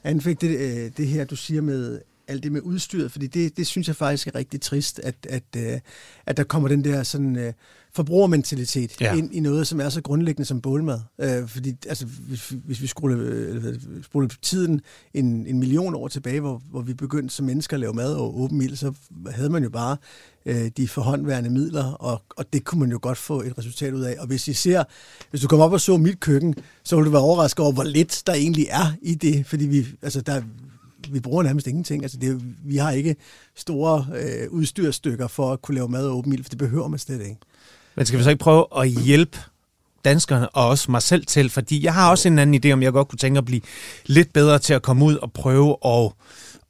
anfægte 0.04 0.48
det, 0.48 0.58
øh, 0.58 0.90
det 0.96 1.06
her, 1.06 1.24
du 1.24 1.36
siger 1.36 1.62
med 1.62 2.00
alt 2.28 2.42
det 2.42 2.52
med 2.52 2.60
udstyret, 2.60 3.12
fordi 3.12 3.26
det, 3.26 3.56
det 3.56 3.66
synes 3.66 3.88
jeg 3.88 3.96
faktisk 3.96 4.26
er 4.26 4.34
rigtig 4.34 4.60
trist, 4.60 4.98
at, 4.98 5.14
at, 5.28 5.42
øh, 5.56 5.80
at 6.26 6.36
der 6.36 6.44
kommer 6.44 6.68
den 6.68 6.84
der 6.84 7.02
sådan 7.02 7.36
øh, 7.36 7.52
forbrugermentalitet 7.96 9.00
ja. 9.00 9.14
ind 9.14 9.34
i 9.34 9.40
noget, 9.40 9.66
som 9.66 9.80
er 9.80 9.88
så 9.88 10.00
grundlæggende 10.00 10.44
som 10.44 10.60
bålmad. 10.60 11.00
Øh, 11.20 11.48
fordi 11.48 11.76
altså, 11.88 12.06
hvis, 12.06 12.48
hvis 12.48 12.82
vi 12.82 12.86
skulle 12.86 13.16
øh, 13.18 13.74
spole 14.02 14.28
tiden 14.42 14.80
en, 15.14 15.46
en 15.46 15.58
million 15.58 15.94
år 15.94 16.08
tilbage, 16.08 16.40
hvor, 16.40 16.62
hvor 16.70 16.80
vi 16.80 16.94
begyndte 16.94 17.34
som 17.34 17.46
mennesker 17.46 17.76
at 17.76 17.80
lave 17.80 17.92
mad 17.92 18.14
og 18.14 18.40
åben 18.40 18.62
ild, 18.62 18.76
så 18.76 18.92
havde 19.30 19.50
man 19.50 19.62
jo 19.62 19.70
bare 19.70 19.96
øh, 20.46 20.70
de 20.76 20.88
forhåndværende 20.88 21.50
midler, 21.50 21.84
og, 21.84 22.22
og 22.36 22.52
det 22.52 22.64
kunne 22.64 22.80
man 22.80 22.90
jo 22.90 22.98
godt 23.02 23.18
få 23.18 23.42
et 23.42 23.58
resultat 23.58 23.94
ud 23.94 24.02
af. 24.02 24.16
Og 24.18 24.26
hvis 24.26 24.48
I 24.48 24.52
ser, 24.52 24.84
hvis 25.30 25.40
du 25.40 25.48
kommer 25.48 25.66
op 25.66 25.72
og 25.72 25.80
så 25.80 25.96
mit 25.96 26.20
køkken, 26.20 26.54
så 26.84 26.96
vil 26.96 27.04
du 27.04 27.10
være 27.10 27.22
overrasket 27.22 27.60
over, 27.60 27.72
hvor 27.72 27.84
lidt 27.84 28.22
der 28.26 28.32
egentlig 28.32 28.66
er 28.70 28.92
i 29.02 29.14
det, 29.14 29.46
fordi 29.46 29.66
vi, 29.66 29.86
altså 30.02 30.20
der, 30.20 30.42
vi 31.12 31.20
bruger 31.20 31.42
nærmest 31.42 31.66
ingenting. 31.66 32.02
Altså 32.02 32.16
det, 32.16 32.42
vi 32.64 32.76
har 32.76 32.90
ikke 32.90 33.16
store 33.56 34.06
øh, 34.16 34.50
udstyrstykker 34.50 35.28
for 35.28 35.52
at 35.52 35.62
kunne 35.62 35.74
lave 35.74 35.88
mad 35.88 36.06
og 36.06 36.16
åben 36.16 36.32
ild, 36.32 36.44
for 36.44 36.48
det 36.48 36.58
behøver 36.58 36.88
man 36.88 36.98
slet 36.98 37.20
ikke. 37.20 37.36
Men 37.96 38.06
skal 38.06 38.18
vi 38.18 38.24
så 38.24 38.30
ikke 38.30 38.42
prøve 38.42 38.66
at 38.76 38.88
hjælpe 38.88 39.38
danskerne 40.04 40.48
og 40.48 40.68
også 40.68 40.90
mig 40.90 41.02
selv 41.02 41.26
til, 41.26 41.50
fordi 41.50 41.84
jeg 41.84 41.94
har 41.94 42.10
også 42.10 42.28
en 42.28 42.38
anden 42.38 42.64
idé, 42.64 42.72
om 42.72 42.82
jeg 42.82 42.92
godt 42.92 43.08
kunne 43.08 43.18
tænke 43.18 43.38
at 43.38 43.44
blive 43.44 43.60
lidt 44.06 44.32
bedre 44.32 44.58
til 44.58 44.74
at 44.74 44.82
komme 44.82 45.04
ud 45.04 45.16
og 45.16 45.32
prøve 45.32 45.76
at, 45.84 46.12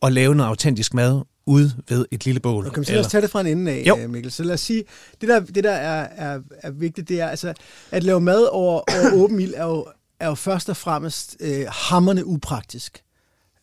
at 0.02 0.12
lave 0.12 0.34
noget 0.34 0.48
autentisk 0.48 0.94
mad 0.94 1.20
ude 1.46 1.72
ved 1.88 2.06
et 2.10 2.24
lille 2.24 2.40
bål. 2.40 2.66
Okay, 2.66 2.82
så 2.82 2.92
lad 2.92 3.00
os 3.00 3.06
tage 3.06 3.22
det 3.22 3.30
fra 3.30 3.40
en 3.40 3.46
ende 3.46 3.72
af, 3.72 3.82
jo. 3.86 4.08
Mikkel. 4.08 4.32
Så 4.32 4.42
lad 4.42 4.54
os 4.54 4.60
sige, 4.60 4.84
det 5.20 5.28
der, 5.28 5.40
det 5.40 5.64
der 5.64 5.72
er, 5.72 6.08
er, 6.16 6.40
er 6.62 6.70
vigtigt, 6.70 7.08
det 7.08 7.20
er 7.20 7.28
altså, 7.28 7.54
at 7.90 8.02
lave 8.02 8.20
mad 8.20 8.44
over, 8.44 8.80
over 8.80 9.22
åben 9.22 9.40
ild 9.40 9.54
er 9.56 9.64
jo, 9.64 9.86
er 10.20 10.26
jo 10.26 10.34
først 10.34 10.68
og 10.68 10.76
fremmest 10.76 11.36
øh, 11.40 11.66
hammerne 11.68 12.26
upraktisk. 12.26 13.02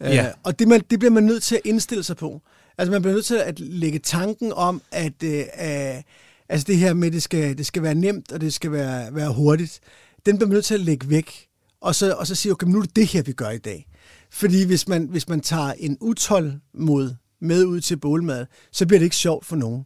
Ja. 0.04 0.28
Øh, 0.28 0.34
og 0.44 0.60
det, 0.60 0.68
man, 0.68 0.82
det 0.90 1.00
bliver 1.00 1.12
man 1.12 1.24
nødt 1.24 1.44
til 1.44 1.56
at 1.56 1.62
indstille 1.66 2.04
sig 2.04 2.18
på. 2.18 2.42
Altså 2.78 2.92
man 2.92 3.02
bliver 3.02 3.14
nødt 3.14 3.26
til 3.26 3.36
at 3.36 3.60
lægge 3.60 4.00
tanken 4.00 4.54
om, 4.54 4.82
at 4.92 5.24
øh, 5.24 5.44
altså 6.50 6.66
det 6.68 6.78
her 6.78 6.94
med, 6.94 7.08
at 7.08 7.14
det 7.14 7.24
skal, 7.24 7.58
det 7.58 7.66
skal 7.66 7.84
være 7.84 7.96
nemt, 7.96 8.32
og 8.32 8.42
det 8.42 8.54
skal 8.54 8.72
være, 8.72 9.16
være 9.16 9.34
hurtigt, 9.34 9.80
den 10.26 10.38
bliver 10.38 10.48
man 10.48 10.54
nødt 10.54 10.66
til 10.66 10.74
at 10.74 10.80
lægge 10.80 11.10
væk. 11.10 11.48
Og 11.82 11.96
så, 11.96 12.14
og 12.14 12.28
så 12.28 12.36
sige, 12.36 12.52
okay, 12.52 12.68
nu 12.68 12.78
er 12.78 12.82
det 12.82 12.96
det 12.96 13.08
her, 13.08 13.22
vi 13.22 13.32
gør 13.32 13.50
i 13.50 13.58
dag. 13.58 13.88
Fordi 14.30 14.66
hvis 14.66 14.88
man, 14.88 15.06
hvis 15.06 15.30
man 15.30 15.42
tager 15.42 15.74
en 15.78 15.98
utål 16.02 16.54
mod 16.74 17.16
med 17.42 17.66
ud 17.66 17.82
til 17.82 17.98
bålmad, 17.98 18.46
så 18.72 18.86
bliver 18.86 19.00
det 19.00 19.04
ikke 19.04 19.16
sjovt 19.16 19.46
for 19.46 19.56
nogen. 19.56 19.86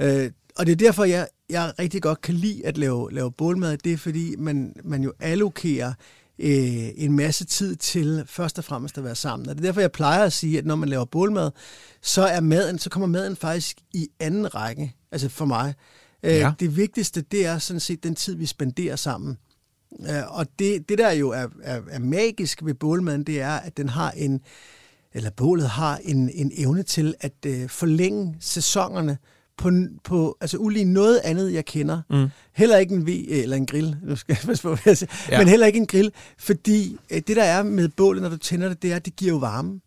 Øh, 0.00 0.30
og 0.56 0.66
det 0.66 0.72
er 0.72 0.76
derfor, 0.76 1.04
jeg, 1.04 1.28
jeg 1.50 1.72
rigtig 1.78 2.02
godt 2.02 2.20
kan 2.20 2.34
lide 2.34 2.66
at 2.66 2.78
lave, 2.78 3.12
lave 3.12 3.32
bålmad. 3.32 3.76
Det 3.76 3.92
er 3.92 3.96
fordi, 3.96 4.34
man, 4.38 4.76
man 4.84 5.02
jo 5.02 5.12
allokerer 5.20 5.92
øh, 6.40 6.88
en 6.94 7.16
masse 7.16 7.44
tid 7.44 7.76
til 7.76 8.24
først 8.26 8.58
og 8.58 8.64
fremmest 8.64 8.98
at 8.98 9.04
være 9.04 9.14
sammen. 9.14 9.48
Og 9.48 9.54
det 9.54 9.62
er 9.62 9.68
derfor, 9.68 9.80
jeg 9.80 9.92
plejer 9.92 10.24
at 10.24 10.32
sige, 10.32 10.58
at 10.58 10.66
når 10.66 10.76
man 10.76 10.88
laver 10.88 11.04
bålmad, 11.04 11.50
så, 12.02 12.22
er 12.22 12.40
maden, 12.40 12.78
så 12.78 12.90
kommer 12.90 13.06
maden 13.06 13.36
faktisk 13.36 13.80
i 13.94 14.08
anden 14.20 14.54
række, 14.54 14.94
altså 15.12 15.28
for 15.28 15.44
mig. 15.44 15.74
Øh, 16.22 16.32
ja. 16.32 16.52
Det 16.60 16.76
vigtigste, 16.76 17.20
det 17.20 17.46
er 17.46 17.58
sådan 17.58 17.80
set 17.80 18.04
den 18.04 18.14
tid, 18.14 18.34
vi 18.34 18.46
spenderer 18.46 18.96
sammen. 18.96 19.38
Øh, 20.00 20.38
og 20.38 20.46
det, 20.58 20.88
det 20.88 20.98
der 20.98 21.10
jo 21.10 21.30
er, 21.30 21.46
er, 21.62 21.80
er 21.90 21.98
magisk 21.98 22.64
ved 22.64 22.74
bålmaden, 22.74 23.24
det 23.24 23.40
er, 23.40 23.52
at 23.52 23.76
den 23.76 23.88
har 23.88 24.10
en, 24.10 24.40
eller 25.14 25.30
bålet 25.30 25.68
har 25.68 26.00
en, 26.04 26.30
en 26.30 26.52
evne 26.56 26.82
til 26.82 27.14
at 27.20 27.46
øh, 27.46 27.68
forlænge 27.68 28.36
sæsonerne 28.40 29.18
på, 29.60 29.70
på 30.04 30.36
altså 30.40 30.56
ulig 30.56 30.84
noget 30.84 31.20
andet, 31.24 31.52
jeg 31.52 31.64
kender. 31.64 32.02
Mm. 32.10 32.28
Heller 32.52 32.76
ikke 32.76 32.94
en 32.94 33.06
V 33.06 33.08
eller 33.28 33.56
en 33.56 33.66
grill, 33.66 33.96
nu 34.02 34.16
skal 34.16 34.32
jeg 34.32 34.46
passe 34.46 34.62
på, 34.62 34.68
hvad 34.68 34.82
jeg 34.86 34.96
siger. 34.96 35.10
Ja. 35.30 35.38
men 35.38 35.48
heller 35.48 35.66
ikke 35.66 35.78
en 35.78 35.86
grill, 35.86 36.12
fordi 36.38 36.96
øh, 37.10 37.22
det 37.26 37.36
der 37.36 37.42
er 37.42 37.62
med 37.62 37.88
bålet, 37.88 38.22
når 38.22 38.28
du 38.28 38.36
tænder 38.36 38.68
det, 38.68 38.82
det 38.82 38.92
er, 38.92 38.96
at 38.96 39.04
det 39.04 39.16
giver 39.16 39.32
jo 39.32 39.38
varme. 39.38 39.80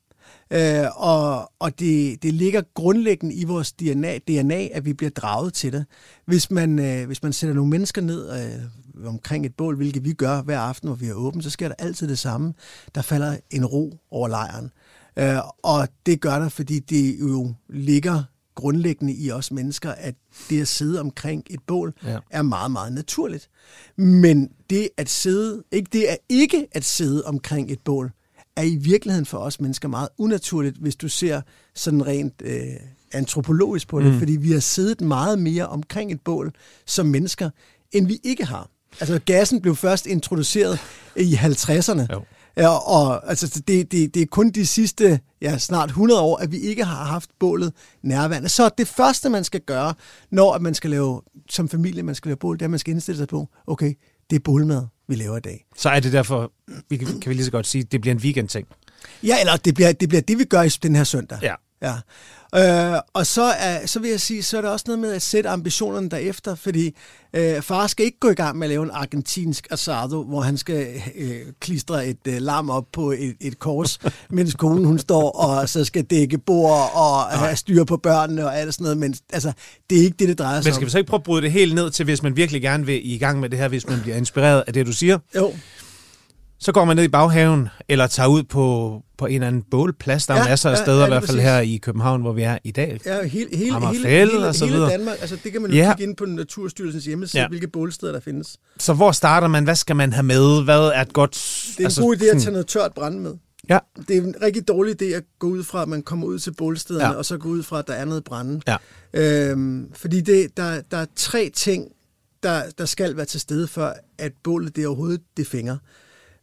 Øh, 0.51 0.85
og 0.95 1.51
og 1.59 1.79
det, 1.79 2.23
det 2.23 2.33
ligger 2.33 2.61
grundlæggende 2.73 3.35
i 3.35 3.43
vores 3.43 3.71
DNA, 3.71 4.17
DNA, 4.17 4.67
at 4.71 4.85
vi 4.85 4.93
bliver 4.93 5.09
draget 5.09 5.53
til 5.53 5.73
det. 5.73 5.85
Hvis 6.25 6.51
man, 6.51 6.79
øh, 6.79 7.07
hvis 7.07 7.23
man 7.23 7.33
sætter 7.33 7.55
nogle 7.55 7.69
mennesker 7.69 8.01
ned 8.01 8.29
øh, 8.31 9.07
omkring 9.07 9.45
et 9.45 9.55
bål, 9.55 9.75
hvilket 9.75 10.05
vi 10.05 10.13
gør 10.13 10.41
hver 10.41 10.59
aften, 10.59 10.87
hvor 10.87 10.95
vi 10.95 11.07
er 11.07 11.13
åbent, 11.13 11.43
så 11.43 11.49
sker 11.49 11.67
der 11.67 11.75
altid 11.79 12.07
det 12.07 12.19
samme. 12.19 12.53
Der 12.95 13.01
falder 13.01 13.37
en 13.51 13.65
ro 13.65 13.99
over 14.11 14.27
lejren. 14.27 14.71
Øh, 15.17 15.37
og 15.63 15.87
det 16.05 16.21
gør 16.21 16.39
der, 16.39 16.49
fordi 16.49 16.79
det 16.79 17.19
jo 17.19 17.53
ligger 17.69 18.23
grundlæggende 18.55 19.13
i 19.13 19.31
os 19.31 19.51
mennesker, 19.51 19.91
at 19.91 20.15
det 20.49 20.61
at 20.61 20.67
sidde 20.67 20.99
omkring 20.99 21.43
et 21.49 21.59
bål 21.67 21.93
ja. 22.05 22.17
er 22.29 22.41
meget, 22.41 22.71
meget 22.71 22.93
naturligt. 22.93 23.49
Men 23.97 24.49
det 24.69 24.89
at 24.97 25.09
sidde, 25.09 25.63
ikke 25.71 25.89
det 25.93 26.11
er 26.11 26.15
ikke 26.29 26.67
at 26.71 26.83
sidde 26.83 27.23
omkring 27.25 27.71
et 27.71 27.79
bål, 27.79 28.11
er 28.55 28.63
i 28.63 28.75
virkeligheden 28.75 29.25
for 29.25 29.37
os 29.37 29.59
mennesker 29.59 29.87
meget 29.87 30.09
unaturligt, 30.17 30.77
hvis 30.77 30.95
du 30.95 31.07
ser 31.07 31.41
sådan 31.75 32.07
rent 32.07 32.41
øh, 32.45 32.63
antropologisk 33.11 33.87
på 33.87 33.99
det, 33.99 34.13
mm. 34.13 34.19
fordi 34.19 34.31
vi 34.31 34.51
har 34.51 34.59
siddet 34.59 35.01
meget 35.01 35.39
mere 35.39 35.67
omkring 35.67 36.11
et 36.11 36.21
bål 36.21 36.51
som 36.85 37.05
mennesker, 37.05 37.49
end 37.91 38.07
vi 38.07 38.19
ikke 38.23 38.45
har. 38.45 38.69
Altså 38.99 39.19
gassen 39.25 39.61
blev 39.61 39.75
først 39.75 40.05
introduceret 40.05 40.79
i 41.15 41.33
50'erne. 41.33 42.13
Jo. 42.13 42.23
Ja, 42.57 42.67
og 42.67 43.29
altså, 43.29 43.61
det, 43.67 43.91
det, 43.91 44.13
det 44.13 44.21
er 44.21 44.25
kun 44.25 44.49
de 44.49 44.67
sidste 44.67 45.19
ja, 45.41 45.57
snart 45.57 45.89
100 45.89 46.21
år, 46.21 46.37
at 46.37 46.51
vi 46.51 46.57
ikke 46.57 46.83
har 46.83 47.05
haft 47.05 47.29
bålet 47.39 47.73
nærværende. 48.03 48.49
Så 48.49 48.69
det 48.77 48.87
første, 48.87 49.29
man 49.29 49.43
skal 49.43 49.61
gøre, 49.61 49.93
når 50.31 50.59
man 50.59 50.73
skal 50.73 50.89
lave, 50.89 51.21
som 51.49 51.69
familie, 51.69 52.03
man 52.03 52.15
skal 52.15 52.29
lave 52.29 52.37
bål, 52.37 52.55
det 52.55 52.61
er, 52.61 52.65
at 52.65 52.71
man 52.71 52.79
skal 52.79 52.91
indstille 52.91 53.17
sig 53.17 53.27
på, 53.27 53.47
okay, 53.67 53.93
det 54.29 54.35
er 54.35 54.39
bålmad, 54.39 54.87
vi 55.07 55.15
laver 55.15 55.37
i 55.37 55.41
dag. 55.41 55.65
Så 55.77 55.89
er 55.89 55.99
det 55.99 56.13
derfor, 56.13 56.51
vi 56.89 56.97
kan, 56.97 57.19
kan 57.19 57.29
vi 57.29 57.33
lige 57.33 57.45
så 57.45 57.51
godt 57.51 57.67
sige, 57.67 57.83
det 57.83 58.01
bliver 58.01 58.15
en 58.15 58.21
weekend-ting? 58.21 58.67
Ja, 59.23 59.39
eller 59.39 59.55
det 59.55 59.75
bliver, 59.75 59.91
det 59.91 60.09
bliver 60.09 60.21
det, 60.21 60.39
vi 60.39 60.43
gør 60.43 60.61
i 60.61 60.69
den 60.69 60.95
her 60.95 61.03
søndag. 61.03 61.39
Ja. 61.41 61.55
Ja. 61.81 61.95
Øh, 62.55 62.99
og 63.13 63.25
så, 63.27 63.43
er, 63.43 63.85
så 63.85 63.99
vil 63.99 64.09
jeg 64.09 64.21
sige, 64.21 64.43
så 64.43 64.57
er 64.57 64.61
der 64.61 64.69
også 64.69 64.85
noget 64.87 64.99
med 64.99 65.13
at 65.13 65.21
sætte 65.21 65.49
ambitionerne 65.49 66.09
derefter, 66.09 66.55
fordi 66.55 66.95
øh, 67.33 67.61
far 67.61 67.87
skal 67.87 68.05
ikke 68.05 68.19
gå 68.19 68.29
i 68.29 68.33
gang 68.33 68.57
med 68.57 68.67
at 68.67 68.69
lave 68.69 68.83
en 68.83 68.91
argentinsk 68.93 69.67
asado, 69.71 70.23
hvor 70.23 70.41
han 70.41 70.57
skal 70.57 70.87
øh, 71.15 71.41
klistre 71.59 72.07
et 72.07 72.17
øh, 72.27 72.41
lam 72.41 72.69
op 72.69 72.85
på 72.93 73.11
et, 73.11 73.35
et 73.41 73.59
kors, 73.59 73.99
mens 74.29 74.53
konen 74.53 74.85
hun 74.85 74.99
står 74.99 75.29
og 75.31 75.69
så 75.69 75.85
skal 75.85 76.03
dække 76.03 76.37
bord 76.37 76.91
og 76.93 77.31
Nej. 77.31 77.45
have 77.45 77.55
styr 77.55 77.83
på 77.83 77.97
børnene 77.97 78.45
og 78.45 78.59
alt 78.59 78.73
sådan 78.73 78.83
noget. 78.83 78.97
Men 78.97 79.15
altså, 79.33 79.51
det 79.89 79.99
er 79.99 80.03
ikke 80.03 80.15
det, 80.19 80.27
det 80.27 80.39
drejer 80.39 80.61
sig 80.61 80.69
om. 80.69 80.71
Men 80.71 80.73
skal 80.73 80.85
vi 80.85 80.91
så 80.91 80.97
ikke 80.97 81.09
prøve 81.09 81.19
at 81.19 81.23
bryde 81.23 81.41
det 81.41 81.51
helt 81.51 81.75
ned 81.75 81.91
til, 81.91 82.05
hvis 82.05 82.23
man 82.23 82.35
virkelig 82.35 82.61
gerne 82.61 82.85
vil 82.85 83.11
i 83.13 83.17
gang 83.17 83.39
med 83.39 83.49
det 83.49 83.59
her, 83.59 83.67
hvis 83.67 83.87
man 83.87 84.01
bliver 84.01 84.17
inspireret 84.17 84.63
af 84.67 84.73
det, 84.73 84.85
du 84.85 84.93
siger? 84.93 85.19
Jo. 85.35 85.53
Så 86.63 86.71
går 86.71 86.85
man 86.85 86.95
ned 86.95 87.03
i 87.03 87.07
baghaven, 87.07 87.69
eller 87.89 88.07
tager 88.07 88.27
ud 88.27 88.43
på, 88.43 89.01
på 89.17 89.25
en 89.25 89.33
eller 89.33 89.47
anden 89.47 89.63
bålplads. 89.71 90.27
Der 90.27 90.33
er 90.33 90.37
ja, 90.37 90.49
masser 90.49 90.69
af 90.69 90.77
steder, 90.77 90.97
ja, 90.97 91.01
ja, 91.01 91.05
i 91.05 91.09
hvert 91.09 91.23
fald 91.23 91.39
her 91.39 91.59
i 91.59 91.77
København, 91.77 92.21
hvor 92.21 92.33
vi 92.33 92.41
er 92.41 92.57
i 92.63 92.71
dag. 92.71 92.99
Ja, 93.05 93.23
hele, 93.23 93.57
hele, 93.57 93.87
hele, 93.87 94.07
hele, 94.07 94.47
og 94.47 94.55
så 94.55 94.65
hele 94.65 94.85
Danmark. 94.85 95.17
Altså, 95.21 95.37
det 95.43 95.51
kan 95.51 95.61
man 95.61 95.71
jo 95.71 95.77
ja. 95.77 95.93
kigge 95.95 96.09
ind 96.09 96.17
på 96.17 96.25
Naturstyrelsens 96.25 97.05
hjemmeside, 97.05 97.41
ja. 97.41 97.47
hvilke 97.47 97.67
bålsteder 97.67 98.11
der 98.11 98.19
findes. 98.19 98.57
Så 98.79 98.93
hvor 98.93 99.11
starter 99.11 99.47
man? 99.47 99.63
Hvad 99.63 99.75
skal 99.75 99.95
man 99.95 100.13
have 100.13 100.23
med? 100.23 100.63
Hvad 100.63 100.79
er 100.79 101.01
et 101.01 101.13
godt... 101.13 101.31
Det 101.31 101.75
er 101.75 101.79
en 101.79 101.85
altså, 101.85 102.01
god 102.01 102.15
idé 102.17 102.25
at 102.25 102.41
tage 102.41 102.51
noget 102.51 102.67
tørt 102.67 102.93
brænde 102.93 103.19
med. 103.19 103.33
Ja. 103.69 103.79
Det 104.07 104.17
er 104.17 104.21
en 104.21 104.35
rigtig 104.41 104.67
dårlig 104.67 105.01
idé 105.01 105.05
at 105.05 105.23
gå 105.39 105.47
ud 105.47 105.63
fra, 105.63 105.81
at 105.81 105.87
man 105.87 106.01
kommer 106.01 106.27
ud 106.27 106.39
til 106.39 106.53
bålstederne, 106.53 107.05
ja. 107.05 107.13
og 107.13 107.25
så 107.25 107.37
gå 107.37 107.49
ud 107.49 107.63
fra, 107.63 107.79
at 107.79 107.87
der 107.87 107.93
er 107.93 108.05
noget 108.05 108.23
brænde. 108.23 108.61
Ja. 108.67 108.77
Øhm, 109.13 109.91
fordi 109.93 110.21
det, 110.21 110.57
der, 110.57 110.81
der 110.91 110.97
er 110.97 111.05
tre 111.15 111.51
ting, 111.55 111.87
der, 112.43 112.63
der 112.77 112.85
skal 112.85 113.17
være 113.17 113.25
til 113.25 113.39
stede, 113.39 113.67
for 113.67 113.95
at 114.17 114.31
bålet 114.43 114.75
det 114.75 114.87
overhovedet 114.87 115.21
det 115.37 115.47
fænger. 115.47 115.77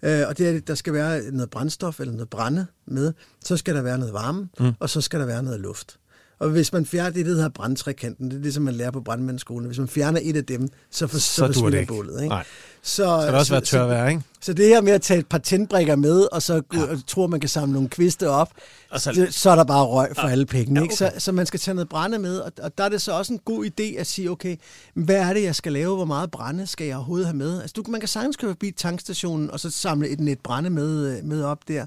Øh, 0.03 0.23
og 0.29 0.39
det 0.39 0.49
er, 0.49 0.61
der 0.61 0.75
skal 0.75 0.93
være 0.93 1.23
noget 1.31 1.51
brændstof 1.51 2.01
eller 2.01 2.13
noget 2.13 2.29
brænde 2.31 2.67
med. 2.87 3.13
Så 3.45 3.57
skal 3.57 3.75
der 3.75 3.83
være 3.83 3.99
noget 3.99 4.15
varme, 4.15 4.49
mm. 4.61 4.73
og 4.81 4.91
så 4.91 5.01
skal 5.01 5.21
der 5.21 5.27
være 5.27 5.43
noget 5.43 5.61
luft. 5.61 5.97
Og 6.39 6.51
hvis 6.51 6.73
man 6.73 6.87
fjerner 6.87 7.11
det, 7.11 7.27
der 7.27 7.33
hedder 7.33 7.49
brandtrekanten, 7.49 8.31
det 8.31 8.39
er 8.39 8.43
det, 8.43 8.55
som 8.55 8.63
man 8.63 8.75
lærer 8.75 8.91
på 8.91 9.01
brandmandsskolen. 9.01 9.67
Hvis 9.67 9.79
man 9.79 9.89
fjerner 9.89 10.21
et 10.23 10.37
af 10.37 10.45
dem, 10.45 10.69
så, 10.91 11.07
for, 11.07 11.19
så, 11.19 11.27
Så 11.35 11.47
det 11.47 11.55
forsvinder 11.55 11.79
ikke. 11.79 11.93
bålet. 11.93 12.23
Ikke? 12.23 12.29
Nej. 12.29 12.45
Så, 12.83 12.93
Skal 13.23 13.33
der 13.33 13.38
også 13.38 13.49
så, 13.49 13.55
være 13.55 13.61
tørvejr, 13.61 14.09
ikke? 14.09 14.23
Så, 14.43 14.53
det 14.53 14.66
her 14.66 14.81
med 14.81 14.93
at 14.93 15.03
tage 15.03 15.21
et 15.21 15.27
par 15.27 15.38
tændbrikker 15.38 15.97
med, 15.97 16.27
og 16.33 16.43
så 16.43 16.62
ja. 16.75 16.83
og 16.83 16.99
tror, 17.07 17.27
man 17.27 17.40
kan 17.40 17.49
samle 17.49 17.73
nogle 17.73 17.88
kviste 17.88 18.29
op, 18.29 18.51
Og 18.90 19.01
så- 19.01 19.12
så, 19.14 19.27
så 19.31 19.51
er 19.51 19.55
der 19.57 19.64
bare 19.64 19.85
røg 19.85 20.09
for 20.14 20.23
alle 20.23 20.47
pengene. 20.47 20.81
Ja, 20.81 20.85
Ikke? 20.85 20.97
Så, 20.97 21.12
så 21.19 21.33
man 21.33 21.47
skal 21.47 21.61
tage 21.61 21.75
noget 21.75 21.88
brænde 21.88 22.19
med, 22.19 22.38
og, 22.38 22.53
og 22.62 22.79
der 22.79 22.85
er 22.85 22.88
det 22.88 23.03
så 23.03 23.12
også 23.12 23.33
en 23.33 23.38
god 23.45 23.64
idé 23.66 23.83
at 23.99 24.07
sige, 24.07 24.31
okay, 24.31 24.57
hvad 24.95 25.16
er 25.16 25.33
det, 25.33 25.43
jeg 25.43 25.55
skal 25.55 25.73
lave? 25.73 25.97
Hvor 25.97 26.05
meget 26.05 26.31
brænde 26.31 26.66
skal 26.66 26.87
jeg 26.87 26.97
overhovedet 26.97 27.27
have 27.27 27.37
med? 27.37 27.61
Altså, 27.61 27.75
du, 27.77 27.85
man 27.90 28.01
kan 28.01 28.09
sagtens 28.09 28.37
køre 28.37 28.51
forbi 28.51 28.71
tankstationen, 28.71 29.51
og 29.51 29.61
så 29.61 29.71
samle 29.71 30.09
et 30.09 30.21
net 30.21 30.38
brænde 30.40 30.71
med, 30.71 31.16
øh, 31.19 31.25
med 31.25 31.43
op 31.43 31.69
der. 31.69 31.87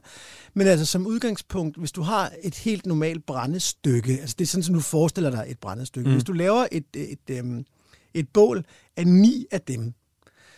Men 0.54 0.68
altså, 0.68 0.86
som 0.86 1.08
udgangspunkt, 1.08 1.78
hvis 1.78 1.92
du 1.92 2.02
har 2.02 2.32
et 2.44 2.56
helt 2.56 2.86
normalt 2.86 3.26
brændestykke, 3.26 4.18
altså 4.22 4.36
det 4.40 4.46
er 4.46 4.50
sådan, 4.50 4.64
som 4.64 4.76
du 4.76 4.82
forestiller 4.82 5.30
dig 5.30 5.46
et 5.48 5.60
brændestykke. 5.60 6.08
Mm. 6.10 6.14
Hvis 6.14 6.24
du 6.24 6.34
laver 6.34 6.66
et, 6.72 6.84
et, 6.96 7.12
et, 7.12 7.38
øhm, 7.38 7.66
et 8.14 8.28
bål 8.34 8.66
af 8.98 9.08
ni 9.08 9.46
af 9.52 9.62
dem, 9.62 9.94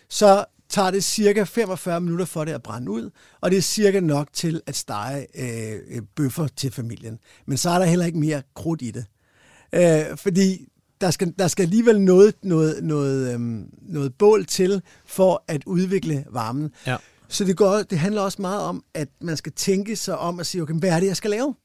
så 0.10 0.46
tager 0.70 0.92
det 0.92 1.04
cirka 1.04 1.44
45 1.44 2.02
minutter 2.02 2.26
for 2.26 2.46
det 2.46 2.52
at 2.52 2.64
brænde 2.64 2.92
ud, 2.92 3.10
og 3.42 3.52
det 3.52 3.58
er 3.58 3.62
cirka 3.62 4.00
nok 4.00 4.28
til 4.34 4.62
at 4.66 4.76
stege 4.76 5.28
øh, 5.36 5.80
øh, 5.90 6.02
bøffer 6.16 6.48
til 6.48 6.72
familien. 6.72 7.20
Men 7.46 7.58
så 7.58 7.70
er 7.70 7.80
der 7.80 7.86
heller 7.86 8.06
ikke 8.06 8.18
mere 8.18 8.42
krudt 8.56 8.82
i 8.82 8.92
det. 8.92 9.06
Øh, 9.74 10.18
fordi 10.18 10.68
der 11.02 11.12
skal, 11.12 11.34
der 11.40 11.48
skal 11.48 11.64
alligevel 11.64 12.02
noget, 12.02 12.34
noget, 12.44 12.84
noget, 12.84 13.34
øhm, 13.34 13.70
noget 13.82 14.14
bål 14.14 14.46
til 14.46 14.82
for 15.06 15.44
at 15.48 15.64
udvikle 15.66 16.26
varmen. 16.32 16.72
Ja. 16.88 16.98
Så 17.28 17.44
det, 17.44 17.58
går, 17.58 17.78
det 17.78 18.00
handler 18.00 18.22
også 18.22 18.42
meget 18.42 18.62
om, 18.62 18.84
at 18.94 19.08
man 19.22 19.38
skal 19.38 19.52
tænke 19.52 19.96
sig 19.96 20.18
om 20.18 20.40
at 20.40 20.46
sige, 20.46 20.62
okay, 20.62 20.74
hvad 20.74 20.90
er 20.90 21.00
det, 21.00 21.08
jeg 21.08 21.18
skal 21.18 21.30
lave? 21.30 21.56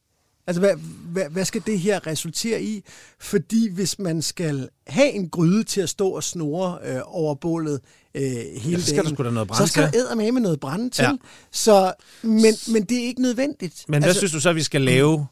Altså, 0.47 0.61
hvad, 0.61 0.75
hvad, 1.13 1.25
hvad 1.31 1.45
skal 1.45 1.63
det 1.67 1.81
her 1.81 2.07
resultere 2.07 2.63
i? 2.63 2.85
Fordi 3.19 3.71
hvis 3.71 3.99
man 3.99 4.23
skal 4.23 4.69
have 4.87 5.11
en 5.11 5.29
gryde 5.29 5.65
til 5.65 5.81
at 5.81 5.89
stå 5.89 6.09
og 6.09 6.25
snore 6.25 6.79
øh, 6.85 7.01
over 7.05 7.35
bålet 7.35 7.81
øh, 8.15 8.23
hele 8.57 8.83
så 8.83 8.87
skal 8.87 9.05
dagen, 9.05 9.17
der 9.17 9.31
noget 9.31 9.57
så 9.57 9.67
skal 9.67 9.93
der 9.93 10.15
med 10.15 10.33
med 10.33 10.41
noget 10.41 10.61
brænde 10.61 10.91
til. 10.91 11.03
Ja. 11.03 11.11
Ja. 11.11 11.17
Så, 11.53 11.93
men, 12.23 12.55
men 12.73 12.85
det 12.85 12.99
er 12.99 13.07
ikke 13.07 13.23
nødvendigt. 13.23 13.85
Men 13.89 14.03
hvad 14.03 14.09
altså, 14.09 14.21
synes 14.21 14.33
du 14.33 14.41
så, 14.41 14.53
vi 14.53 14.63
skal 14.63 14.81
lave? 14.81 15.27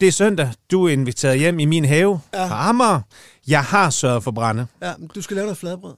Det 0.00 0.08
er 0.08 0.12
søndag. 0.12 0.52
Du 0.70 0.84
er 0.84 0.92
inviteret 0.92 1.38
hjem 1.38 1.58
i 1.58 1.64
min 1.64 1.84
have 1.84 2.20
ja. 2.34 2.68
Amager. 2.68 3.00
Jeg 3.48 3.64
har 3.64 3.90
sørget 3.90 4.24
for 4.24 4.30
brænde. 4.30 4.66
Ja, 4.82 4.92
du 5.14 5.22
skal 5.22 5.34
lave 5.34 5.44
noget 5.46 5.58
fladbrød. 5.58 5.94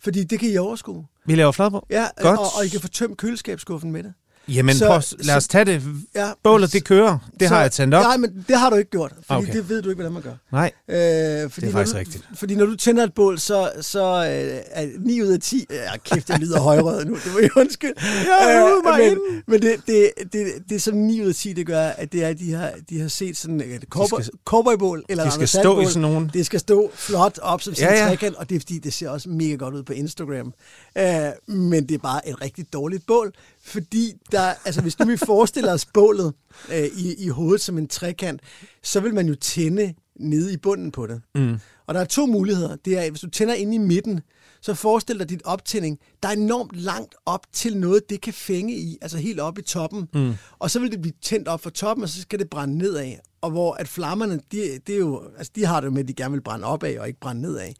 Fordi 0.00 0.24
det 0.24 0.40
kan 0.40 0.48
I 0.48 0.56
overskue. 0.56 1.06
Vi 1.26 1.34
laver 1.34 1.52
fladbrød. 1.52 1.82
Ja, 1.90 2.06
Godt. 2.20 2.38
Og, 2.38 2.46
og 2.58 2.66
I 2.66 2.68
kan 2.68 2.80
få 2.80 2.88
tømt 2.88 3.16
køleskabsskuffen 3.18 3.92
med 3.92 4.02
det. 4.02 4.12
Jamen, 4.48 4.74
Så- 4.76 4.86
prøv, 4.86 5.00
lad 5.18 5.36
os 5.36 5.42
så- 5.42 5.48
tage 5.48 5.64
det. 5.64 5.82
Ja. 6.14 6.30
Bålet, 6.42 6.72
det 6.72 6.84
kører. 6.84 7.18
Det 7.40 7.48
har 7.48 7.60
jeg 7.60 7.72
tændt 7.72 7.94
op. 7.94 8.02
Nej, 8.02 8.16
men 8.16 8.44
det 8.48 8.58
har 8.58 8.70
du 8.70 8.76
ikke 8.76 8.90
gjort, 8.90 9.12
fordi 9.26 9.42
Okay. 9.42 9.52
det 9.52 9.68
ved 9.68 9.82
du 9.82 9.88
ikke, 9.90 10.02
hvordan 10.02 10.12
man 10.12 10.22
gør. 10.22 10.34
Nej. 10.52 10.72
Øh, 10.88 11.50
fordi 11.50 11.66
Det 11.66 11.72
er 11.72 11.72
faktisk 11.78 11.94
du, 11.94 11.98
rigtigt. 11.98 12.28
Fordi 12.34 12.54
når 12.54 12.66
du 12.66 12.76
tænder 12.76 13.04
et 13.04 13.14
bål, 13.14 13.38
så, 13.38 13.70
så 13.80 14.00
øh, 14.02 14.60
er 14.70 14.86
9 15.00 15.22
ud 15.22 15.26
af 15.28 15.40
10... 15.40 15.66
Ja, 15.70 15.96
kæft, 15.96 16.30
jeg 16.30 16.38
lyder 16.38 16.60
højrød 16.60 17.04
nu, 17.04 17.14
det 17.14 17.32
må 17.32 17.38
jeg 17.38 17.50
undskylde. 17.56 17.94
Jeg 17.98 18.54
er 18.56 18.64
ude 18.64 18.82
mig 18.84 18.98
men, 18.98 19.10
inden. 19.10 19.42
men 19.46 19.62
det, 19.62 19.76
det, 19.86 20.10
det, 20.32 20.46
det, 20.68 20.82
som 20.82 20.94
9 20.94 21.22
ud 21.22 21.28
af 21.28 21.34
10, 21.34 21.52
det 21.52 21.66
gør, 21.66 21.82
at 21.82 22.12
det 22.12 22.24
er, 22.24 22.28
at 22.28 22.38
de 22.38 22.52
har, 22.52 22.72
de 22.90 23.00
har 23.00 23.08
set 23.08 23.36
sådan 23.36 23.60
et 23.60 23.84
cowboy, 23.90 24.20
skal- 24.20 24.38
cowboybål 24.44 25.04
eller 25.08 25.24
de 25.24 25.28
et 25.28 25.34
skal 25.34 25.48
stå 25.48 25.80
i 25.80 25.84
sådan 25.86 26.00
nogle- 26.02 26.30
Det 26.32 26.46
skal 26.46 26.60
stå 26.60 26.90
flot 26.94 27.38
op 27.42 27.62
som 27.62 27.74
sådan 27.74 27.94
Ja, 27.94 28.02
ja. 28.02 28.08
trekant, 28.08 28.36
og 28.36 28.48
det 28.48 28.56
er 28.56 28.60
fordi, 28.60 28.78
det 28.78 28.92
ser 28.92 29.08
også 29.08 29.28
mega 29.28 29.54
godt 29.54 29.74
ud 29.74 29.82
på 29.82 29.92
Instagram. 29.92 30.52
Øh, 30.98 31.56
men 31.56 31.88
det 31.88 31.94
er 31.94 31.98
bare 31.98 32.28
et 32.28 32.40
rigtig 32.42 32.72
dårligt 32.72 33.06
bål, 33.06 33.32
fordi 33.66 34.12
der, 34.32 34.54
altså, 34.64 34.82
hvis 34.82 34.98
nu 34.98 35.06
vi 35.06 35.16
forestiller 35.16 35.72
os 35.72 35.86
bålet 35.86 36.34
øh, 36.72 36.84
i, 36.84 37.14
i 37.24 37.28
hovedet 37.28 37.60
som 37.60 37.78
en 37.78 37.88
trekant, 37.88 38.40
så 38.82 39.00
vil 39.00 39.14
man 39.14 39.28
jo 39.28 39.34
tænde 39.34 39.94
nede 40.20 40.52
i 40.52 40.56
bunden 40.56 40.92
på 40.92 41.06
det. 41.06 41.22
Mm. 41.34 41.58
Og 41.86 41.94
der 41.94 42.00
er 42.00 42.04
to 42.04 42.26
muligheder. 42.26 42.76
Det 42.76 42.98
er, 42.98 43.10
hvis 43.10 43.20
du 43.20 43.30
tænder 43.30 43.54
inde 43.54 43.74
i 43.74 43.78
midten, 43.78 44.20
så 44.60 44.74
forestil 44.74 45.18
dig 45.18 45.28
dit 45.28 45.42
optænding. 45.44 45.98
Der 46.22 46.28
er 46.28 46.32
enormt 46.32 46.76
langt 46.76 47.14
op 47.26 47.46
til 47.52 47.76
noget, 47.76 48.10
det 48.10 48.20
kan 48.20 48.32
fænge 48.32 48.74
i, 48.74 48.98
altså 49.02 49.18
helt 49.18 49.40
op 49.40 49.58
i 49.58 49.62
toppen. 49.62 50.08
Mm. 50.14 50.34
Og 50.58 50.70
så 50.70 50.80
vil 50.80 50.92
det 50.92 51.02
blive 51.02 51.14
tændt 51.22 51.48
op 51.48 51.62
fra 51.62 51.70
toppen, 51.70 52.02
og 52.02 52.08
så 52.08 52.20
skal 52.20 52.38
det 52.38 52.50
brænde 52.50 52.78
nedad. 52.78 53.12
Og 53.46 53.52
hvor 53.52 53.74
at 53.74 53.88
flammerne, 53.88 54.40
de, 54.52 54.78
det 54.86 54.94
er 54.94 54.98
jo, 54.98 55.22
altså 55.38 55.52
de 55.54 55.66
har 55.66 55.80
det 55.80 55.86
jo 55.86 55.90
med, 55.90 56.02
at 56.02 56.08
de 56.08 56.14
gerne 56.14 56.32
vil 56.32 56.40
brænde 56.40 56.64
opad 56.64 56.98
og 56.98 57.06
ikke 57.06 57.20
brænde 57.20 57.42
nedad. 57.42 57.72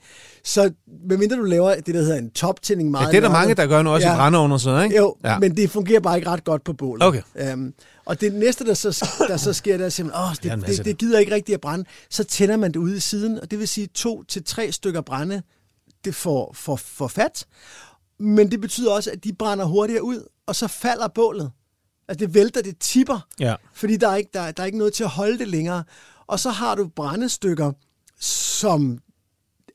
Så 0.44 0.70
medmindre 1.08 1.36
du 1.36 1.42
laver 1.42 1.74
det, 1.74 1.94
der 1.94 2.00
hedder 2.00 2.18
en 2.18 2.30
toptænding 2.30 2.90
meget 2.90 3.06
Ja, 3.06 3.10
det 3.10 3.16
er 3.16 3.20
der 3.20 3.30
mange, 3.30 3.54
der 3.54 3.66
gør 3.66 3.82
nu 3.82 3.90
også 3.90 4.08
ja. 4.08 4.14
i 4.14 4.16
brændeovnen 4.16 4.52
og 4.52 4.60
sådan 4.60 4.84
ikke? 4.84 4.96
jo, 4.96 5.16
ja. 5.24 5.38
men 5.38 5.56
det 5.56 5.70
fungerer 5.70 6.00
bare 6.00 6.16
ikke 6.16 6.30
ret 6.30 6.44
godt 6.44 6.64
på 6.64 6.72
bålet. 6.72 7.02
Okay. 7.04 7.22
Um, 7.52 7.74
og 8.04 8.20
det 8.20 8.34
næste, 8.34 8.64
der 8.64 8.74
så, 8.74 9.06
der 9.28 9.36
så 9.36 9.52
sker, 9.52 9.76
det 9.76 9.86
er 9.86 9.88
simpelthen, 9.88 10.24
åh, 10.24 10.34
Det 10.42 10.52
en 10.52 10.60
det, 10.60 10.68
det, 10.68 10.84
det 10.84 10.98
gider 10.98 11.18
ikke 11.18 11.34
rigtig 11.34 11.54
at 11.54 11.60
brænde. 11.60 11.84
Så 12.10 12.24
tænder 12.24 12.56
man 12.56 12.72
det 12.72 12.78
ude 12.78 12.96
i 12.96 13.00
siden, 13.00 13.40
og 13.40 13.50
det 13.50 13.58
vil 13.58 13.68
sige 13.68 13.86
to 13.86 14.22
til 14.22 14.44
tre 14.44 14.72
stykker 14.72 15.00
brænde, 15.00 15.42
det 16.04 16.14
får, 16.14 16.52
får, 16.54 16.76
får 16.76 17.08
fat. 17.08 17.46
Men 18.18 18.50
det 18.50 18.60
betyder 18.60 18.92
også, 18.92 19.10
at 19.10 19.24
de 19.24 19.32
brænder 19.32 19.64
hurtigere 19.64 20.02
ud, 20.02 20.28
og 20.46 20.56
så 20.56 20.68
falder 20.68 21.08
bålet. 21.08 21.50
Altså 22.08 22.26
det 22.26 22.34
vælter, 22.34 22.62
det 22.62 22.78
tipper, 22.78 23.26
Ja. 23.40 23.54
fordi 23.74 23.96
der 23.96 24.08
er, 24.08 24.16
ikke, 24.16 24.30
der, 24.34 24.50
der 24.52 24.62
er 24.62 24.66
ikke 24.66 24.78
noget 24.78 24.92
til 24.92 25.04
at 25.04 25.10
holde 25.10 25.38
det 25.38 25.48
længere. 25.48 25.84
Og 26.26 26.40
så 26.40 26.50
har 26.50 26.74
du 26.74 26.88
brændestykker, 26.96 27.72
som 28.20 28.98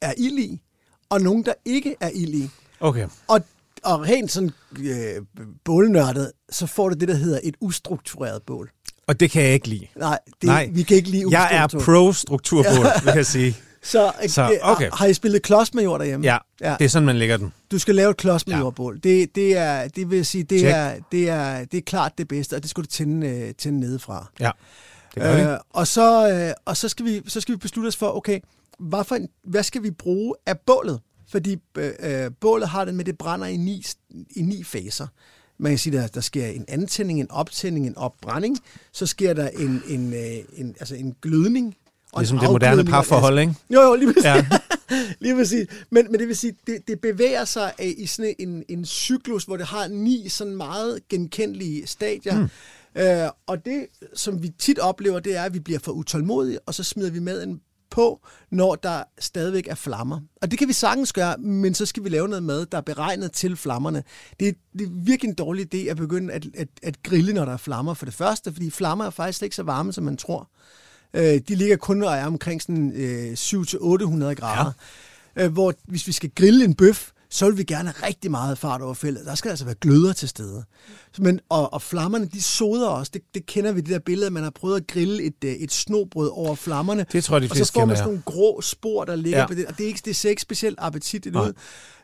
er 0.01 0.13
ild 0.17 0.39
i, 0.39 0.61
og 1.09 1.21
nogle, 1.21 1.43
der 1.43 1.53
ikke 1.65 1.95
er 1.99 2.09
ild 2.09 2.33
i. 2.33 2.49
Okay. 2.79 3.07
Og, 3.27 3.41
og 3.83 4.01
rent 4.01 4.31
sådan 4.31 4.51
øh, 4.79 5.21
bålnørdet, 5.65 6.31
så 6.49 6.65
får 6.67 6.89
du 6.89 6.95
det, 6.99 7.07
der 7.07 7.13
hedder 7.15 7.39
et 7.43 7.55
ustruktureret 7.61 8.41
bål. 8.43 8.71
Og 9.07 9.19
det 9.19 9.31
kan 9.31 9.43
jeg 9.43 9.53
ikke 9.53 9.67
lide. 9.67 9.87
Nej, 9.95 10.19
det, 10.41 10.47
Nej. 10.47 10.69
vi 10.73 10.83
kan 10.83 10.97
ikke 10.97 11.09
lide 11.09 11.25
Jeg 11.31 11.49
er 11.51 11.65
ustruktureret. 11.65 11.85
pro-strukturbål, 12.15 12.85
vil 13.05 13.13
jeg 13.15 13.25
sige. 13.25 13.55
Så, 13.83 14.11
Så, 14.21 14.33
så 14.33 14.41
okay. 14.43 14.59
okay. 14.61 14.89
har 14.93 15.05
I 15.05 15.13
spillet 15.13 15.41
klodsmajor 15.41 15.97
derhjemme? 15.97 16.25
Ja, 16.25 16.37
ja. 16.61 16.75
det 16.79 16.85
er 16.85 16.89
sådan, 16.89 17.05
man 17.05 17.17
lægger 17.17 17.37
den. 17.37 17.53
Du 17.71 17.79
skal 17.79 17.95
lave 17.95 18.11
et 18.11 18.17
klodsmajorbål. 18.17 18.99
Det, 19.03 19.35
det, 19.35 19.57
er, 19.57 19.87
det 19.87 20.09
vil 20.09 20.25
sige, 20.25 20.43
det 20.43 20.59
Check. 20.59 20.73
er, 20.75 20.95
det, 21.11 21.29
er, 21.29 21.65
det 21.65 21.77
er 21.77 21.81
klart 21.81 22.17
det 22.17 22.27
bedste, 22.27 22.55
og 22.55 22.61
det 22.61 22.69
skal 22.69 22.83
du 22.83 22.87
tænde, 22.87 23.27
øh, 23.27 23.53
tænde 23.53 23.79
nedefra. 23.79 24.31
Ja, 24.39 24.51
det 25.15 25.23
gør 25.23 25.35
vi. 25.35 25.41
Øh, 25.41 25.57
og 25.69 25.87
så, 25.87 26.29
øh, 26.31 26.53
og 26.65 26.77
så, 26.77 26.89
skal 26.89 27.05
vi, 27.05 27.21
så 27.27 27.41
skal 27.41 27.53
vi 27.53 27.57
beslutte 27.57 27.87
os 27.87 27.95
for, 27.95 28.17
okay, 28.17 28.39
hvad, 28.79 29.03
for 29.03 29.15
en, 29.15 29.29
hvad 29.43 29.63
skal 29.63 29.83
vi 29.83 29.91
bruge 29.91 30.35
af 30.45 30.59
bålet? 30.59 30.99
Fordi 31.29 31.57
øh, 31.77 31.91
øh, 31.99 32.31
bålet 32.39 32.69
har 32.69 32.85
det 32.85 32.93
med, 32.93 33.05
det 33.05 33.17
brænder 33.17 33.47
i 33.47 33.57
ni, 33.57 33.85
i 34.35 34.41
ni 34.41 34.63
faser. 34.63 35.07
Man 35.57 35.71
kan 35.71 35.79
sige, 35.79 35.97
at 35.97 36.01
der, 36.01 36.07
der 36.07 36.21
sker 36.21 36.47
en 36.47 36.65
antænding, 36.67 37.19
en 37.19 37.31
optænding, 37.31 37.87
en 37.87 37.97
opbrænding. 37.97 38.57
Så 38.91 39.05
sker 39.05 39.33
der 39.33 39.49
en, 39.49 39.83
en, 39.87 40.13
øh, 40.13 40.37
en, 40.55 40.75
altså 40.79 40.95
en 40.95 41.15
glødning. 41.21 41.75
Og 42.13 42.21
Ligesom 42.21 42.39
det 42.39 42.51
moderne 42.51 42.85
parforhold, 42.85 43.39
ikke? 43.39 43.55
Jo, 43.69 43.81
jo, 43.81 43.95
lige 43.95 44.13
præcis. 44.13 44.25
Ja. 44.25 44.45
Lige 45.19 45.35
præcis. 45.35 45.67
Men, 45.89 46.07
men 46.11 46.19
det 46.19 46.27
vil 46.27 46.35
sige, 46.35 46.53
det, 46.67 46.77
det 46.87 47.01
bevæger 47.01 47.45
sig 47.45 47.73
af, 47.77 47.93
i 47.97 48.05
sådan 48.05 48.35
en, 48.39 48.63
en 48.69 48.85
cyklus, 48.85 49.43
hvor 49.43 49.57
det 49.57 49.65
har 49.65 49.87
ni 49.87 50.29
sådan 50.29 50.55
meget 50.55 50.99
genkendelige 51.09 51.87
stadier. 51.87 52.39
Mm. 52.39 52.49
Øh, 53.01 53.29
og 53.47 53.65
det, 53.65 53.87
som 54.13 54.43
vi 54.43 54.49
tit 54.49 54.79
oplever, 54.79 55.19
det 55.19 55.35
er, 55.35 55.43
at 55.43 55.53
vi 55.53 55.59
bliver 55.59 55.79
for 55.79 55.91
utålmodige, 55.91 56.59
og 56.65 56.73
så 56.73 56.83
smider 56.83 57.11
vi 57.11 57.19
maden 57.19 57.61
på, 57.89 58.27
når 58.51 58.75
der 58.75 59.03
stadigvæk 59.19 59.67
er 59.67 59.75
flammer. 59.75 60.19
Og 60.41 60.51
det 60.51 60.59
kan 60.59 60.67
vi 60.67 60.73
sagtens 60.73 61.13
gøre, 61.13 61.37
men 61.37 61.73
så 61.73 61.85
skal 61.85 62.03
vi 62.03 62.09
lave 62.09 62.27
noget 62.27 62.43
mad, 62.43 62.65
der 62.65 62.77
er 62.77 62.81
beregnet 62.81 63.31
til 63.31 63.57
flammerne. 63.57 64.03
Det 64.39 64.47
er, 64.47 64.53
det 64.73 64.81
er 64.81 64.91
virkelig 64.91 65.29
en 65.29 65.35
dårlig 65.35 65.75
idé 65.75 65.77
at 65.89 65.97
begynde 65.97 66.33
at, 66.33 66.47
at, 66.53 66.67
at 66.83 67.03
grille, 67.03 67.33
når 67.33 67.45
der 67.45 67.53
er 67.53 67.57
flammer 67.57 67.93
for 67.93 68.05
det 68.05 68.13
første, 68.13 68.53
fordi 68.53 68.69
flammer 68.69 69.05
er 69.05 69.09
faktisk 69.09 69.43
ikke 69.43 69.55
så 69.55 69.63
varme, 69.63 69.93
som 69.93 70.03
man 70.03 70.17
tror. 70.17 70.49
Øh, 71.13 71.41
de 71.47 71.55
ligger 71.55 71.77
kun 71.77 72.03
og 72.03 72.13
er 72.15 72.25
omkring 72.25 72.61
sådan, 72.61 72.91
øh, 72.95 73.33
700-800 73.33 74.33
grader. 74.33 74.71
Ja. 75.35 75.45
Øh, 75.45 75.51
hvor 75.51 75.73
hvis 75.85 76.07
vi 76.07 76.11
skal 76.11 76.31
grille 76.35 76.65
en 76.65 76.73
bøf, 76.73 77.09
så 77.31 77.45
vil 77.49 77.57
vi 77.57 77.63
gerne 77.63 77.93
have 77.95 78.07
rigtig 78.07 78.31
meget 78.31 78.57
fart 78.57 78.81
over 78.81 78.93
feltet. 78.93 79.25
Der 79.25 79.35
skal 79.35 79.49
altså 79.49 79.65
være 79.65 79.75
gløder 79.81 80.13
til 80.13 80.29
stede. 80.29 80.63
Men, 81.19 81.39
og, 81.49 81.73
og 81.73 81.81
flammerne, 81.81 82.25
de 82.25 82.41
soder 82.41 82.87
også. 82.87 83.11
Det, 83.13 83.21
det 83.33 83.45
kender 83.45 83.71
vi, 83.71 83.81
det 83.81 83.89
der 83.89 83.99
billede, 83.99 84.27
at 84.27 84.33
man 84.33 84.43
har 84.43 84.49
prøvet 84.49 84.75
at 84.81 84.87
grille 84.87 85.23
et, 85.23 85.33
øh, 85.45 85.51
et 85.51 85.71
snobrød 85.71 86.29
over 86.33 86.55
flammerne. 86.55 87.05
Det 87.11 87.23
tror 87.23 87.35
jeg, 87.35 87.41
de 87.41 87.47
Og 87.51 87.57
så 87.57 87.71
får 87.73 87.85
man 87.85 87.95
sådan 87.97 88.07
nogle 88.07 88.21
grå 88.25 88.61
spor, 88.61 89.05
der 89.05 89.15
ligger 89.15 89.39
Ja. 89.39 89.47
på 89.47 89.53
det. 89.53 89.65
Og 89.65 89.77
det, 89.77 89.83
er 89.83 89.87
ikke, 89.87 90.01
det 90.05 90.15
ser 90.15 90.29
ikke 90.29 90.41
specielt 90.41 90.75
appetitligt 90.81 91.35
ud. 91.35 91.53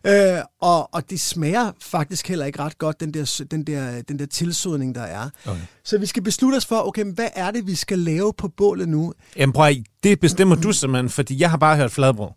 Øh, 0.07 0.37
og, 0.61 0.93
og 0.93 1.09
det 1.09 1.19
smager 1.21 1.71
faktisk 1.81 2.27
heller 2.27 2.45
ikke 2.45 2.59
ret 2.59 2.77
godt, 2.77 2.99
den 2.99 3.13
der, 3.13 3.43
den 3.51 3.63
der, 3.63 4.01
den 4.01 4.19
der 4.19 4.25
tilsodning, 4.25 4.95
der 4.95 5.01
er. 5.01 5.29
Okay. 5.45 5.59
Så 5.83 5.97
vi 5.97 6.05
skal 6.05 6.23
beslutte 6.23 6.55
os 6.55 6.65
for, 6.65 6.87
okay, 6.87 7.01
men 7.01 7.13
hvad 7.13 7.29
er 7.35 7.51
det, 7.51 7.67
vi 7.67 7.75
skal 7.75 7.99
lave 7.99 8.33
på 8.37 8.47
bålet 8.47 8.89
nu? 8.89 9.13
Jamen 9.35 9.53
prøv 9.53 9.73
det 10.03 10.19
bestemmer 10.19 10.55
du 10.55 10.71
simpelthen, 10.71 11.09
fordi 11.09 11.39
jeg 11.41 11.49
har 11.49 11.57
bare 11.57 11.75
hørt 11.77 11.91
fladbrød. 11.91 12.29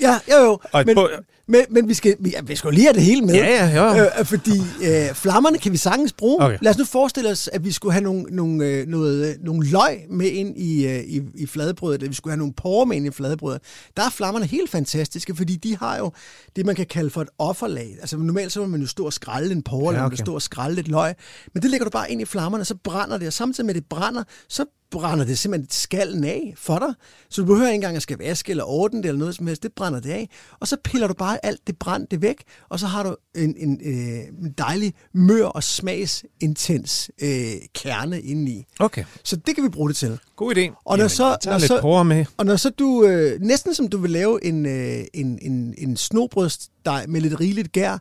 Ja, 0.00 0.18
jo 0.32 0.36
jo, 0.44 0.58
Og 0.72 0.82
men, 0.86 0.98
bål- 0.98 1.39
men, 1.50 1.60
men 1.70 1.88
vi, 1.88 1.94
skal, 1.94 2.16
vi, 2.20 2.30
ja, 2.30 2.40
vi 2.40 2.56
skal 2.56 2.68
jo 2.68 2.72
lige 2.72 2.84
have 2.84 2.94
det 2.94 3.02
hele 3.02 3.22
med. 3.22 3.34
Ja, 3.34 3.66
ja, 3.66 3.96
jo. 3.96 4.04
Øh, 4.18 4.24
fordi 4.24 4.58
øh, 4.82 5.14
flammerne 5.14 5.58
kan 5.58 5.72
vi 5.72 5.76
sagtens 5.76 6.12
bruge. 6.12 6.44
Okay. 6.44 6.58
Lad 6.62 6.70
os 6.70 6.78
nu 6.78 6.84
forestille 6.84 7.30
os, 7.30 7.48
at 7.52 7.64
vi 7.64 7.72
skulle 7.72 7.92
have 7.92 8.02
nogle, 8.02 8.22
nogle, 8.22 8.64
øh, 8.66 8.86
noget, 8.86 9.28
øh, 9.28 9.34
nogle 9.44 9.70
løg 9.70 10.06
med 10.10 10.26
ind 10.26 10.58
i, 10.58 10.86
øh, 10.86 11.00
i, 11.00 11.20
i 11.34 11.46
fladbrødet, 11.46 12.00
eller 12.00 12.08
vi 12.10 12.14
skulle 12.14 12.32
have 12.32 12.38
nogle 12.38 12.52
porre 12.52 12.86
med 12.86 12.96
ind 12.96 13.06
i 13.06 13.10
fladbrødet. 13.10 13.60
Der 13.96 14.02
er 14.02 14.10
flammerne 14.10 14.46
helt 14.46 14.70
fantastiske, 14.70 15.36
fordi 15.36 15.56
de 15.56 15.76
har 15.76 15.98
jo 15.98 16.12
det, 16.56 16.66
man 16.66 16.74
kan 16.74 16.86
kalde 16.86 17.10
for 17.10 17.22
et 17.22 17.28
offerlag. 17.38 17.96
Altså 18.00 18.16
normalt 18.16 18.52
så 18.52 18.60
må 18.60 18.66
man 18.66 18.80
jo 18.80 18.86
stå 18.86 19.06
og 19.06 19.12
skrælle 19.12 19.52
en 19.52 19.62
porre, 19.62 19.84
Ja, 19.84 19.88
eller 19.88 20.00
man 20.00 20.06
okay. 20.06 20.16
kan 20.16 20.26
stå 20.26 20.34
og 20.34 20.42
skrælle 20.42 20.80
et 20.80 20.88
løg. 20.88 21.14
Men 21.54 21.62
det 21.62 21.70
lægger 21.70 21.84
du 21.84 21.90
bare 21.90 22.12
ind 22.12 22.20
i 22.20 22.24
flammerne, 22.24 22.64
så 22.64 22.74
brænder 22.84 23.18
det, 23.18 23.26
og 23.26 23.32
samtidig 23.32 23.66
med 23.66 23.74
at 23.74 23.82
det 23.82 23.88
brænder, 23.90 24.22
så 24.48 24.64
brænder 24.90 25.24
det 25.24 25.38
simpelthen 25.38 25.70
skallen 25.70 26.24
af 26.24 26.54
for 26.56 26.78
dig. 26.78 26.94
Så 27.30 27.40
du 27.42 27.46
behøver 27.46 27.68
ikke 27.68 27.74
engang 27.74 27.96
at 27.96 28.02
skal 28.02 28.18
vaske 28.18 28.50
eller 28.50 28.64
ordne 28.64 29.02
det 29.02 29.08
eller 29.08 29.18
noget 29.18 29.34
som 29.34 29.46
helst. 29.46 29.62
Det 29.62 29.72
brænder 29.72 30.00
det 30.00 30.10
af. 30.10 30.28
Og 30.60 30.68
så 30.68 30.76
piller 30.84 31.06
du 31.06 31.14
bare 31.14 31.44
alt 31.46 31.60
det 31.66 31.78
brændte 31.78 32.22
væk, 32.22 32.36
og 32.68 32.80
så 32.80 32.86
har 32.86 33.02
du 33.02 33.16
en, 33.36 33.54
en, 33.58 33.80
øh, 33.84 34.44
en 34.44 34.54
dejlig 34.58 34.94
mør 35.14 35.44
og 35.44 35.62
smagsintens 35.64 37.10
øh, 37.22 37.52
kerne 37.74 38.20
indeni. 38.20 38.64
Okay, 38.80 39.04
Så 39.24 39.36
det 39.36 39.54
kan 39.54 39.64
vi 39.64 39.68
bruge 39.68 39.88
det 39.88 39.96
til. 39.96 40.18
god 40.36 40.56
idé. 40.56 40.82
Og 40.84 40.98
når 40.98 41.08
så- 41.08 41.26
jeg 41.28 41.38
tager 41.42 41.54
når 41.58 41.66
så- 41.66 42.02
med. 42.02 42.24
Og 42.36 42.46
når 42.46 42.56
så 42.56 42.70
du, 42.70 43.04
øh, 43.04 43.40
næsten 43.40 43.74
som 43.74 43.88
du 43.88 43.98
vil 43.98 44.10
lave 44.10 44.44
en, 44.44 44.66
øh, 44.66 45.04
en, 45.14 45.38
en, 45.42 45.74
en 45.78 45.96
snobrødsdej 45.96 47.06
med 47.06 47.20
lidt 47.20 47.40
rigeligt 47.40 47.72
gær, 47.72 47.98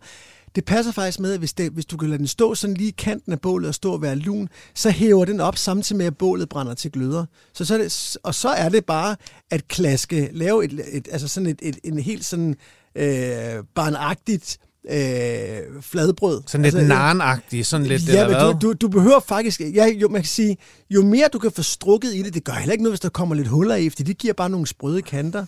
det 0.55 0.65
passer 0.65 0.91
faktisk 0.91 1.19
med, 1.19 1.33
at 1.33 1.39
hvis, 1.39 1.53
det, 1.53 1.71
hvis 1.71 1.85
du 1.85 1.97
kan 1.97 2.09
lade 2.09 2.17
den 2.17 2.27
stå 2.27 2.55
sådan 2.55 2.73
lige 2.73 2.89
i 2.89 2.95
kanten 2.97 3.31
af 3.31 3.41
bålet 3.41 3.67
og 3.67 3.75
stå 3.75 3.93
og 3.93 4.01
være 4.01 4.15
lun, 4.15 4.49
så 4.75 4.89
hæver 4.89 5.25
den 5.25 5.39
op 5.39 5.57
samtidig 5.57 5.97
med, 5.97 6.05
at 6.05 6.17
bålet 6.17 6.49
brænder 6.49 6.73
til 6.73 6.91
gløder. 6.91 7.25
Så, 7.53 7.65
så 7.65 7.73
er 7.73 7.77
det, 7.77 8.17
og 8.23 8.35
så 8.35 8.49
er 8.49 8.69
det 8.69 8.85
bare 8.85 9.15
at 9.51 9.67
klaske, 9.67 10.29
lave 10.33 10.65
et, 10.65 10.81
et, 10.91 11.07
altså 11.11 11.27
sådan 11.27 11.47
et, 11.47 11.59
et, 11.61 11.79
en 11.83 11.99
helt 11.99 12.25
sådan 12.25 12.55
øh, 12.95 13.63
barnagtigt 13.75 14.57
øh, 14.89 15.81
fladbrød. 15.81 16.41
Sådan 16.47 16.63
lidt 16.63 16.75
altså, 16.75 16.87
narnagtigt, 16.87 17.67
sådan 17.67 17.85
lidt, 17.85 18.07
ja, 18.07 18.23
eller 18.23 18.45
hvad? 18.45 18.59
du, 18.59 18.67
du, 18.67 18.73
du 18.73 18.87
behøver 18.87 19.19
faktisk... 19.19 19.61
Ja, 19.61 19.87
jo, 19.87 20.07
man 20.07 20.21
kan 20.21 20.29
sige, 20.29 20.57
jo 20.89 21.01
mere 21.01 21.27
du 21.33 21.39
kan 21.39 21.51
få 21.51 21.61
strukket 21.61 22.15
i 22.15 22.21
det, 22.21 22.33
det 22.33 22.43
gør 22.43 22.53
heller 22.53 22.71
ikke 22.71 22.83
noget, 22.83 22.91
hvis 22.91 22.99
der 22.99 23.09
kommer 23.09 23.35
lidt 23.35 23.47
huller 23.47 23.75
i, 23.75 23.89
fordi 23.89 24.03
det 24.03 24.17
giver 24.17 24.33
bare 24.33 24.49
nogle 24.49 24.67
sprøde 24.67 25.01
kanter. 25.01 25.45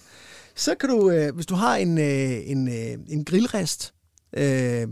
Så 0.56 0.76
kan 0.80 0.90
du, 0.90 1.10
øh, 1.10 1.36
hvis 1.36 1.46
du 1.46 1.56
har 1.56 1.76
en, 1.76 1.98
øh, 1.98 2.38
en, 2.46 2.68
øh, 2.68 2.98
en 3.10 3.26
grillrest... 3.26 3.94
Øh, 4.38 4.88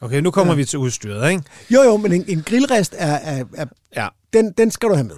Okay, 0.00 0.20
nu 0.20 0.30
kommer 0.30 0.52
Ja. 0.52 0.56
vi 0.56 0.64
til 0.64 0.78
udstyret, 0.78 1.30
ikke? 1.30 1.42
jo, 1.70 1.82
jo, 1.82 1.96
men 1.96 2.12
en, 2.12 2.24
en 2.28 2.42
grillrest 2.42 2.94
er, 2.98 3.12
er, 3.14 3.44
er 3.54 3.66
Ja. 3.96 4.08
den, 4.32 4.52
den 4.58 4.70
skal 4.70 4.88
du 4.88 4.94
have 4.94 5.06
med. 5.06 5.16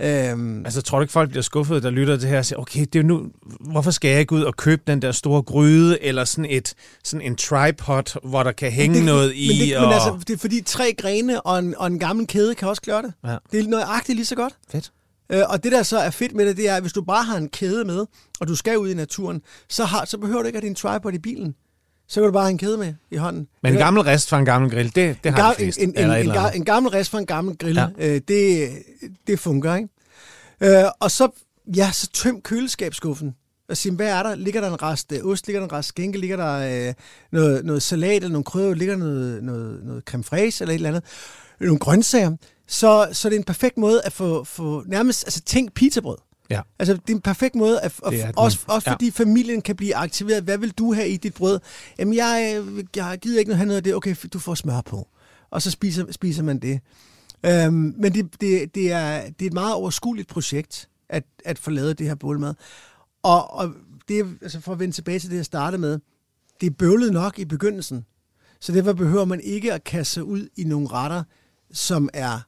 Øhm, 0.00 0.64
Altså, 0.64 0.82
tror 0.82 0.98
du 0.98 1.02
ikke, 1.02 1.12
folk 1.12 1.28
bliver 1.30 1.42
skuffet, 1.42 1.82
der 1.82 1.90
lytter 1.90 2.14
til 2.16 2.22
det 2.22 2.30
her 2.30 2.38
og 2.38 2.44
siger, 2.44 2.58
okay, 2.58 2.86
det 2.92 2.98
er 2.98 3.02
nu, 3.02 3.26
hvorfor 3.60 3.90
skal 3.90 4.10
jeg 4.10 4.20
ikke 4.20 4.32
ud 4.32 4.42
og 4.42 4.56
købe 4.56 4.82
den 4.86 5.02
der 5.02 5.12
store 5.12 5.42
gryde, 5.42 6.02
eller 6.02 6.24
sådan 6.24 6.50
et 6.50 6.74
sådan 7.04 7.26
en 7.26 7.36
tripod, 7.36 8.28
hvor 8.28 8.42
der 8.42 8.52
kan 8.52 8.72
hænge 8.72 8.96
det, 8.96 9.04
noget 9.04 9.32
i, 9.34 9.48
men 9.48 9.68
det, 9.68 9.76
og... 9.76 9.82
men 9.82 9.92
altså, 9.92 10.18
det 10.28 10.34
er 10.34 10.38
fordi 10.38 10.60
tre 10.62 10.94
grene 10.98 11.40
og 11.40 11.58
en, 11.58 11.74
og 11.76 11.86
en 11.86 11.98
gammel 11.98 12.26
kæde 12.26 12.54
kan 12.54 12.68
også 12.68 12.82
klare 12.82 13.02
det. 13.02 13.12
Ja. 13.26 13.36
Det 13.52 13.60
er 13.64 13.68
nøjagtigt 13.68 14.16
lige 14.16 14.26
så 14.26 14.34
godt. 14.34 14.54
Fedt. 14.72 14.92
Øh, 15.32 15.42
og 15.48 15.64
det 15.64 15.72
der 15.72 15.82
så 15.82 15.98
er 15.98 16.10
fedt 16.10 16.34
med 16.34 16.46
det, 16.46 16.56
det 16.56 16.68
er, 16.68 16.74
at 16.76 16.82
hvis 16.82 16.92
du 16.92 17.02
bare 17.02 17.24
har 17.24 17.36
en 17.36 17.48
kæde 17.48 17.84
med, 17.84 18.06
og 18.40 18.48
du 18.48 18.54
skal 18.56 18.78
ud 18.78 18.88
i 18.88 18.94
naturen, 18.94 19.42
så, 19.68 19.84
har, 19.84 20.04
så 20.04 20.18
behøver 20.18 20.42
du 20.42 20.46
ikke 20.46 20.58
have 20.58 20.66
din 20.66 20.74
tripod 20.74 21.12
i 21.12 21.18
bilen. 21.18 21.54
Så 22.08 22.20
kan 22.20 22.26
du 22.26 22.32
bare 22.32 22.42
have 22.44 22.50
en 22.50 22.58
kæde 22.58 22.78
med 22.78 22.94
i 23.10 23.16
hånden. 23.16 23.48
Men 23.62 23.72
en 23.72 23.78
gammel 23.78 24.02
rest 24.02 24.28
fra 24.28 24.38
en 24.38 24.44
gammel 24.44 24.70
grill, 24.70 24.94
det, 24.94 25.18
det 25.24 25.32
har 25.34 25.54
de 25.54 25.64
en, 25.64 25.72
en, 25.78 25.88
en, 25.88 25.96
eller 25.96 26.14
en, 26.14 26.46
en, 26.54 26.54
en 26.60 26.64
gammel 26.64 26.90
rest 26.92 27.10
fra 27.10 27.18
en 27.18 27.26
gammel 27.26 27.56
grill, 27.58 27.76
Ja. 27.76 27.86
øh, 27.98 28.20
det, 28.28 28.68
det 29.26 29.38
fungerer, 29.38 29.76
ikke? 29.76 29.88
Øh, 30.84 30.84
og 31.00 31.10
så, 31.10 31.28
ja, 31.76 31.90
så 31.92 32.08
tøm 32.12 32.40
køleskabsskuffen. 32.40 33.34
Og 33.68 33.76
sig, 33.76 33.92
hvad 33.92 34.06
er 34.08 34.22
der? 34.22 34.34
Ligger 34.34 34.60
der 34.60 34.68
en 34.68 34.82
rest 34.82 35.12
øh, 35.12 35.24
ost? 35.24 35.46
Ligger 35.46 35.60
der 35.60 35.66
en 35.68 35.72
rest 35.72 35.88
skænke? 35.88 36.18
Ligger 36.18 36.36
der 36.36 36.88
øh, 36.88 36.94
noget, 37.32 37.64
noget 37.64 37.82
salat 37.82 38.14
eller 38.16 38.28
nogle 38.28 38.44
krydder? 38.44 38.74
Ligger 38.74 38.94
der 38.94 39.04
noget, 39.04 39.42
noget, 39.42 39.80
noget 39.84 40.02
creme 40.04 40.24
fraise 40.24 40.64
eller 40.64 40.72
et 40.72 40.76
eller 40.76 40.88
andet? 40.88 41.04
Nogle 41.60 41.78
grøntsager? 41.78 42.36
Så, 42.68 43.08
så 43.12 43.28
det 43.28 43.34
er 43.34 43.38
en 43.38 43.44
perfekt 43.44 43.78
måde 43.78 44.02
at 44.04 44.12
få, 44.12 44.44
få 44.44 44.82
nærmest, 44.86 45.24
altså 45.24 45.40
tænk 45.40 45.74
pizzabrød. 45.74 46.16
Ja. 46.50 46.60
Altså, 46.78 46.94
det 46.94 47.10
er 47.10 47.14
en 47.14 47.20
perfekt 47.20 47.54
måde, 47.54 47.80
at, 47.80 48.00
at 48.06 48.12
Det 48.12 48.32
også, 48.36 48.58
også 48.68 48.90
Ja. 48.90 48.94
fordi 48.94 49.10
familien 49.10 49.62
kan 49.62 49.76
blive 49.76 49.96
aktiveret. 49.96 50.42
Hvad 50.44 50.58
vil 50.58 50.70
du 50.70 50.92
have 50.94 51.08
i 51.08 51.16
dit 51.16 51.34
brød? 51.34 51.60
Jamen, 51.98 52.14
jeg, 52.14 52.62
øh, 52.66 52.84
jeg 52.96 53.18
gider 53.22 53.38
ikke 53.38 53.54
have 53.54 53.66
noget 53.66 53.76
af 53.76 53.82
det. 53.84 53.94
Okay, 53.94 54.16
du 54.32 54.38
får 54.38 54.54
smør 54.54 54.80
på. 54.80 55.08
Og 55.50 55.62
så 55.62 55.70
spiser, 55.70 56.12
spiser 56.12 56.42
man 56.42 56.58
det. 56.58 56.80
Øhm, 57.46 57.94
men 57.98 58.14
det, 58.14 58.40
det, 58.40 58.74
det, 58.74 58.92
er, 58.92 59.22
det 59.22 59.42
er 59.42 59.46
et 59.46 59.52
meget 59.52 59.74
overskueligt 59.74 60.28
projekt, 60.28 60.88
at, 61.08 61.24
at 61.44 61.58
få 61.58 61.70
lavet 61.70 61.98
det 61.98 62.06
her 62.06 62.14
bålmad. 62.14 62.54
Og, 63.22 63.50
og 63.54 63.72
det 64.08 64.38
altså 64.42 64.60
for 64.60 64.72
at 64.72 64.78
vende 64.78 64.94
tilbage 64.94 65.18
til 65.18 65.30
det, 65.30 65.36
jeg 65.36 65.44
startede 65.44 65.80
med, 65.80 65.98
det 66.60 66.66
er 66.66 66.70
bøvlet 66.70 67.12
nok 67.12 67.38
i 67.38 67.44
begyndelsen. 67.44 68.04
Så 68.60 68.72
derfor 68.72 68.92
behøver 68.92 69.24
man 69.24 69.40
ikke 69.40 69.72
at 69.72 69.84
kaste 69.84 70.14
sig 70.14 70.24
ud 70.24 70.48
i 70.56 70.64
nogle 70.64 70.88
retter, 70.88 71.22
som 71.72 72.08
er 72.14 72.40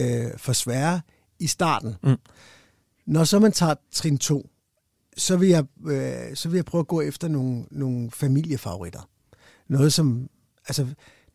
øh, 0.00 0.30
for 0.36 0.52
svære 0.52 1.00
i 1.38 1.46
starten. 1.46 1.94
Mm. 2.02 2.16
Når 3.06 3.24
så 3.24 3.38
man 3.38 3.52
tager 3.52 3.74
trin 3.92 4.18
2, 4.18 4.50
så 5.16 5.36
vil 5.36 5.48
jeg, 5.48 5.64
øh, 5.86 6.36
så 6.36 6.48
vil 6.48 6.56
jeg 6.56 6.64
prøve 6.64 6.80
at 6.80 6.86
gå 6.86 7.00
efter 7.00 7.28
nogle, 7.28 7.64
nogle 7.70 8.10
familiefavoritter. 8.10 9.08
Noget 9.68 9.92
som, 9.92 10.28
altså, 10.68 10.86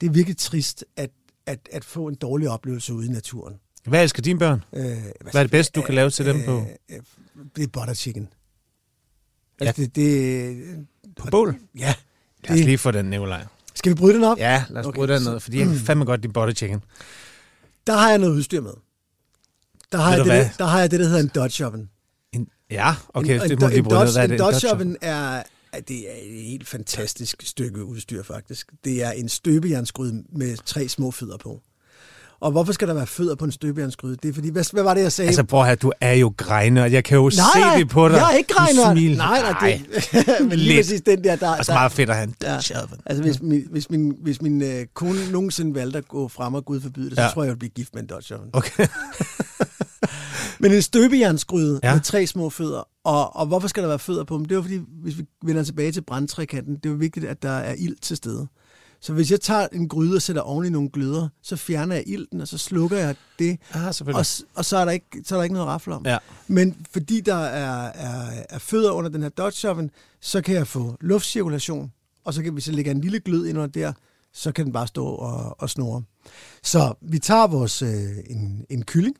det 0.01 0.07
er 0.07 0.11
virkelig 0.11 0.37
trist 0.37 0.85
at, 0.95 1.09
at, 1.45 1.69
at 1.71 1.85
få 1.85 2.07
en 2.07 2.15
dårlig 2.15 2.49
oplevelse 2.49 2.93
ude 2.93 3.05
i 3.05 3.09
naturen. 3.09 3.55
Hvad 3.85 4.03
elsker 4.03 4.21
dine 4.21 4.39
børn? 4.39 4.63
Øh, 4.73 4.81
hvad 4.81 5.31
Hvad 5.31 5.41
er 5.41 5.43
det 5.43 5.51
bedste, 5.51 5.79
du 5.79 5.85
kan 5.85 5.95
lave 5.95 6.09
til 6.09 6.25
dem 6.25 6.35
på? 6.45 6.65
Øh, 6.89 6.99
det 7.55 7.63
er 7.63 7.67
butter 7.67 7.93
chicken. 7.93 8.27
Ja. 9.61 9.65
Altså, 9.65 9.81
det, 9.81 9.95
det, 9.95 10.87
På 11.19 11.27
bål? 11.31 11.55
Ja. 11.77 11.93
Lad 12.47 12.59
os 12.59 12.65
lige 12.65 12.77
få 12.77 12.91
den, 12.91 13.05
Nikolaj. 13.05 13.45
skal 13.73 13.89
vi 13.89 13.95
bryde 13.95 14.13
den 14.13 14.23
op? 14.23 14.37
Ja, 14.37 14.63
lad 14.69 14.79
os 14.79 14.85
Okay, 14.85 14.95
bruge 14.95 15.07
den 15.07 15.21
ned, 15.21 15.39
fordi 15.39 15.57
jeg 15.59 15.67
kan 15.67 15.75
fandme 15.75 16.05
godt 16.05 16.23
din 16.23 16.33
butter 16.33 16.53
chicken. 16.53 16.83
Der 17.87 17.93
har 17.97 18.09
jeg 18.09 18.17
noget 18.17 18.33
udstyr 18.33 18.61
med. 18.61 18.71
Der 19.91 19.97
har, 19.97 20.15
jeg 20.15 20.25
det, 20.25 20.51
der 20.59 20.65
har 20.65 20.79
jeg 20.79 20.91
det, 20.91 20.99
der 20.99 21.05
hedder 21.05 21.21
en 21.21 21.31
Dodge 21.35 21.65
oven. 21.67 21.89
En, 22.33 22.47
ja, 22.71 22.95
okay, 23.13 23.41
en, 23.43 23.49
det 23.49 23.59
må 23.59 23.65
en, 23.67 23.71
vi 23.73 23.77
en 23.77 23.83
bruge. 23.83 23.97
Dodge, 23.99 24.19
er 24.19 24.23
en 24.23 24.29
det? 24.29 24.39
Dodge 24.39 24.71
oven? 24.73 24.97
er, 25.01 25.43
det 25.87 25.99
er 25.99 26.13
et 26.23 26.43
helt 26.45 26.67
fantastisk 26.67 27.43
stykke 27.45 27.83
udstyr, 27.83 28.23
faktisk. 28.23 28.71
Det 28.83 29.03
er 29.03 29.11
en 29.11 29.29
støbejernsgryde 29.29 30.23
med 30.35 30.57
tre 30.65 30.87
små 30.87 31.11
fødder 31.11 31.37
på. 31.37 31.61
Og 32.39 32.51
hvorfor 32.51 32.73
skal 32.73 32.87
der 32.87 32.93
være 32.93 33.07
fødder 33.07 33.35
på 33.35 33.45
en 33.45 33.51
støbejernsgryde? 33.51 34.15
Det 34.23 34.29
er 34.29 34.33
fordi, 34.33 34.49
hvad, 34.49 34.63
hvad 34.73 34.83
var 34.83 34.93
det, 34.93 35.01
jeg 35.01 35.11
sagde? 35.11 35.27
Altså, 35.27 35.43
prøv 35.43 35.59
at 35.59 35.65
høre, 35.65 35.75
du 35.75 35.91
er 36.01 36.13
jo 36.13 36.33
greiner. 36.37 36.85
Jeg 36.85 37.03
kan 37.03 37.15
jo 37.17 37.23
nej, 37.23 37.29
se 37.31 37.59
nej, 37.59 37.77
det 37.77 37.89
på 37.89 38.07
dig. 38.09 38.15
jeg 38.15 38.33
er 38.33 38.37
ikke 38.37 38.53
Du 38.53 38.57
regner. 38.59 38.93
smiler. 38.93 39.17
Nej, 39.17 39.41
nej, 39.41 39.81
det, 40.11 40.25
men 40.49 40.59
lige 40.59 40.79
præcis 40.79 41.01
den 41.01 41.23
der, 41.23 41.35
der, 41.35 41.57
Og 41.57 41.65
så 41.65 41.71
meget 41.73 41.91
fedt 41.91 42.09
at 42.09 42.15
have 42.15 42.23
en 42.23 42.35
Ja. 42.43 42.55
Dutch. 42.55 42.71
Altså, 43.05 43.23
hvis 43.23 43.41
min, 43.41 43.67
hvis 43.71 43.89
min, 43.89 44.17
hvis 44.21 44.41
min 44.41 44.61
øh, 44.61 44.85
kone 44.93 45.31
nogensinde 45.31 45.75
valgte 45.75 45.97
at 45.97 46.07
gå 46.07 46.27
frem 46.27 46.53
og 46.53 46.65
Gud 46.65 46.81
forbyde 46.81 47.09
det, 47.09 47.17
Ja. 47.17 47.27
så 47.27 47.33
tror 47.33 47.43
jeg, 47.43 47.47
jeg 47.47 47.51
ville 47.51 47.59
blive 47.59 47.69
gift 47.69 47.93
med 47.95 48.01
en 48.03 48.07
Dodge 48.09 48.35
Oven. 48.35 48.49
Okay. 48.53 48.87
Men 50.59 50.71
en 50.73 50.81
støbejernsgryde 50.81 51.79
Ja. 51.83 51.93
med 51.93 52.01
tre 52.01 52.27
små 52.27 52.49
fødder. 52.49 52.87
Og, 53.03 53.35
og 53.35 53.45
hvorfor 53.45 53.67
skal 53.67 53.83
der 53.83 53.89
være 53.89 53.99
fødder 53.99 54.23
på 54.23 54.35
dem? 54.37 54.45
Det 54.45 54.51
er 54.51 54.55
jo 54.55 54.61
fordi, 54.61 54.79
hvis 55.01 55.17
vi 55.17 55.25
vender 55.43 55.63
tilbage 55.63 55.91
til 55.91 56.01
brandtrækanten, 56.01 56.75
det 56.75 56.85
er 56.85 56.89
jo 56.89 56.95
vigtigt, 56.95 57.25
at 57.25 57.43
der 57.43 57.49
er 57.49 57.73
ild 57.77 57.95
til 58.01 58.17
stede. 58.17 58.47
Så 59.01 59.13
hvis 59.13 59.31
jeg 59.31 59.41
tager 59.41 59.67
en 59.73 59.87
gryde 59.89 60.15
og 60.15 60.21
sætter 60.21 60.41
oven 60.41 60.65
i 60.65 60.69
nogle 60.69 60.89
gløder, 60.89 61.29
så 61.43 61.55
fjerner 61.55 61.95
jeg 61.95 62.03
ilten, 62.07 62.41
og 62.41 62.47
så 62.47 62.57
slukker 62.57 62.97
jeg 62.97 63.15
det, 63.39 63.59
Ah, 63.73 63.85
og, 64.05 64.25
og 64.55 64.65
så, 64.65 64.77
er 64.77 64.85
der 64.85 64.91
ikke, 64.91 65.05
så 65.25 65.35
er 65.35 65.39
der 65.39 65.43
ikke 65.43 65.53
noget 65.53 65.67
rafle 65.67 65.95
om. 65.95 66.05
Ja. 66.05 66.17
Men 66.47 66.85
fordi 66.91 67.21
der 67.21 67.35
er, 67.35 67.91
er, 67.95 68.43
er 68.49 68.59
fødder 68.59 68.91
under 68.91 69.09
den 69.09 69.21
her 69.21 69.29
Dodge 69.29 69.69
Oven, 69.69 69.91
så 70.21 70.41
kan 70.41 70.55
jeg 70.55 70.67
få 70.67 70.97
luftcirkulation, 71.01 71.91
og 72.25 72.33
så 72.33 72.43
kan 72.43 72.55
vi 72.55 72.61
så 72.61 72.71
lægge 72.71 72.91
en 72.91 73.01
lille 73.01 73.19
glød 73.19 73.45
ind 73.47 73.57
under 73.57 73.67
der, 73.71 73.93
så 74.33 74.51
kan 74.51 74.65
den 74.65 74.73
bare 74.73 74.87
stå 74.87 75.05
og, 75.05 75.61
og 75.61 75.69
snore. 75.69 76.03
Så 76.63 76.93
vi 77.01 77.19
tager 77.19 77.47
vores 77.47 77.81
øh, 77.81 77.89
en, 78.29 78.65
en 78.69 78.83
kylling, 78.85 79.15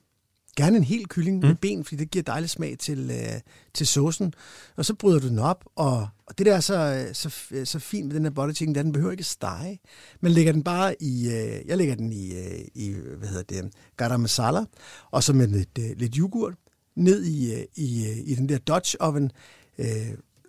gerne 0.57 0.77
en 0.77 0.83
hel 0.83 1.07
kylling 1.07 1.39
mm. 1.39 1.47
med 1.47 1.55
ben, 1.55 1.83
fordi 1.83 1.95
det 1.95 2.11
giver 2.11 2.23
dejlig 2.23 2.49
smag 2.49 2.75
til, 2.79 3.11
øh, 3.11 3.41
til 3.73 3.87
saucen. 3.87 4.33
Og 4.75 4.85
så 4.85 4.93
bryder 4.93 5.19
du 5.19 5.27
den 5.27 5.39
op, 5.39 5.65
og, 5.75 6.07
og 6.25 6.37
det 6.37 6.45
der 6.45 6.55
er 6.55 6.59
så, 6.59 7.07
så, 7.13 7.29
så 7.63 7.79
fint 7.79 8.07
med 8.07 8.15
den 8.15 8.23
her 8.23 8.29
butter 8.29 8.53
chicken, 8.53 8.75
er, 8.75 8.79
at 8.79 8.85
den 8.85 8.93
behøver 8.93 9.11
ikke 9.11 9.23
stege. 9.23 9.79
Man 10.21 10.31
lægger 10.31 10.51
den 10.51 10.63
bare 10.63 10.95
i, 10.99 11.27
øh, 11.27 11.67
jeg 11.67 11.77
lægger 11.77 11.95
den 11.95 12.11
i, 12.11 12.33
øh, 12.33 12.59
i 12.75 12.95
hvad 13.17 13.29
hedder 13.29 13.61
det, 13.61 13.73
garam 13.97 14.19
masala, 14.19 14.63
og 15.11 15.23
så 15.23 15.33
med 15.33 15.47
lidt, 15.47 15.79
øh, 15.79 15.89
lidt 15.97 16.15
yoghurt, 16.15 16.53
ned 16.95 17.23
i, 17.23 17.53
øh, 17.53 17.63
i, 17.75 18.07
øh, 18.07 18.17
i 18.25 18.35
den 18.35 18.49
der 18.49 18.57
Dutch 18.57 18.95
oven, 18.99 19.31
øh, 19.77 19.87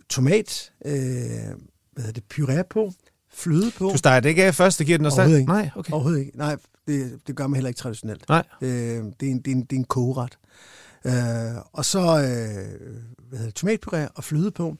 tomat, 0.08 0.72
øh, 0.84 0.92
hvad 1.92 2.04
hedder 2.04 2.12
det, 2.12 2.24
puré 2.34 2.62
på, 2.70 2.92
fløde 3.32 3.70
på. 3.70 3.88
Du 3.88 3.96
steger 3.96 4.20
det 4.20 4.28
ikke 4.28 4.44
af 4.44 4.54
først, 4.54 4.78
det 4.78 4.86
giver 4.86 4.98
den 4.98 5.06
og 5.06 5.12
Overhovedet 5.12 5.40
ikke. 5.40 5.52
Nej, 5.52 5.70
okay. 5.76 5.92
Overhovedet 5.92 6.20
ikke. 6.20 6.38
Nej, 6.38 6.56
det, 6.88 7.20
det 7.26 7.36
gør 7.36 7.46
man 7.46 7.54
heller 7.54 7.68
ikke 7.68 7.78
traditionelt. 7.78 8.28
Nej. 8.28 8.44
Øh, 8.60 8.68
det, 9.20 9.28
er 9.28 9.32
en, 9.32 9.40
det, 9.40 9.50
er 9.50 9.54
en, 9.54 9.62
det 9.62 9.72
er 9.72 9.76
en 9.76 9.84
kogeret. 9.84 10.38
Øh, 11.04 11.12
og 11.72 11.84
så 11.84 11.98
øh, 11.98 12.90
hvad 13.28 13.38
hedder 13.38 13.50
det, 13.50 13.64
tomatpuré 13.64 14.12
og 14.14 14.24
fløde 14.24 14.50
på. 14.50 14.76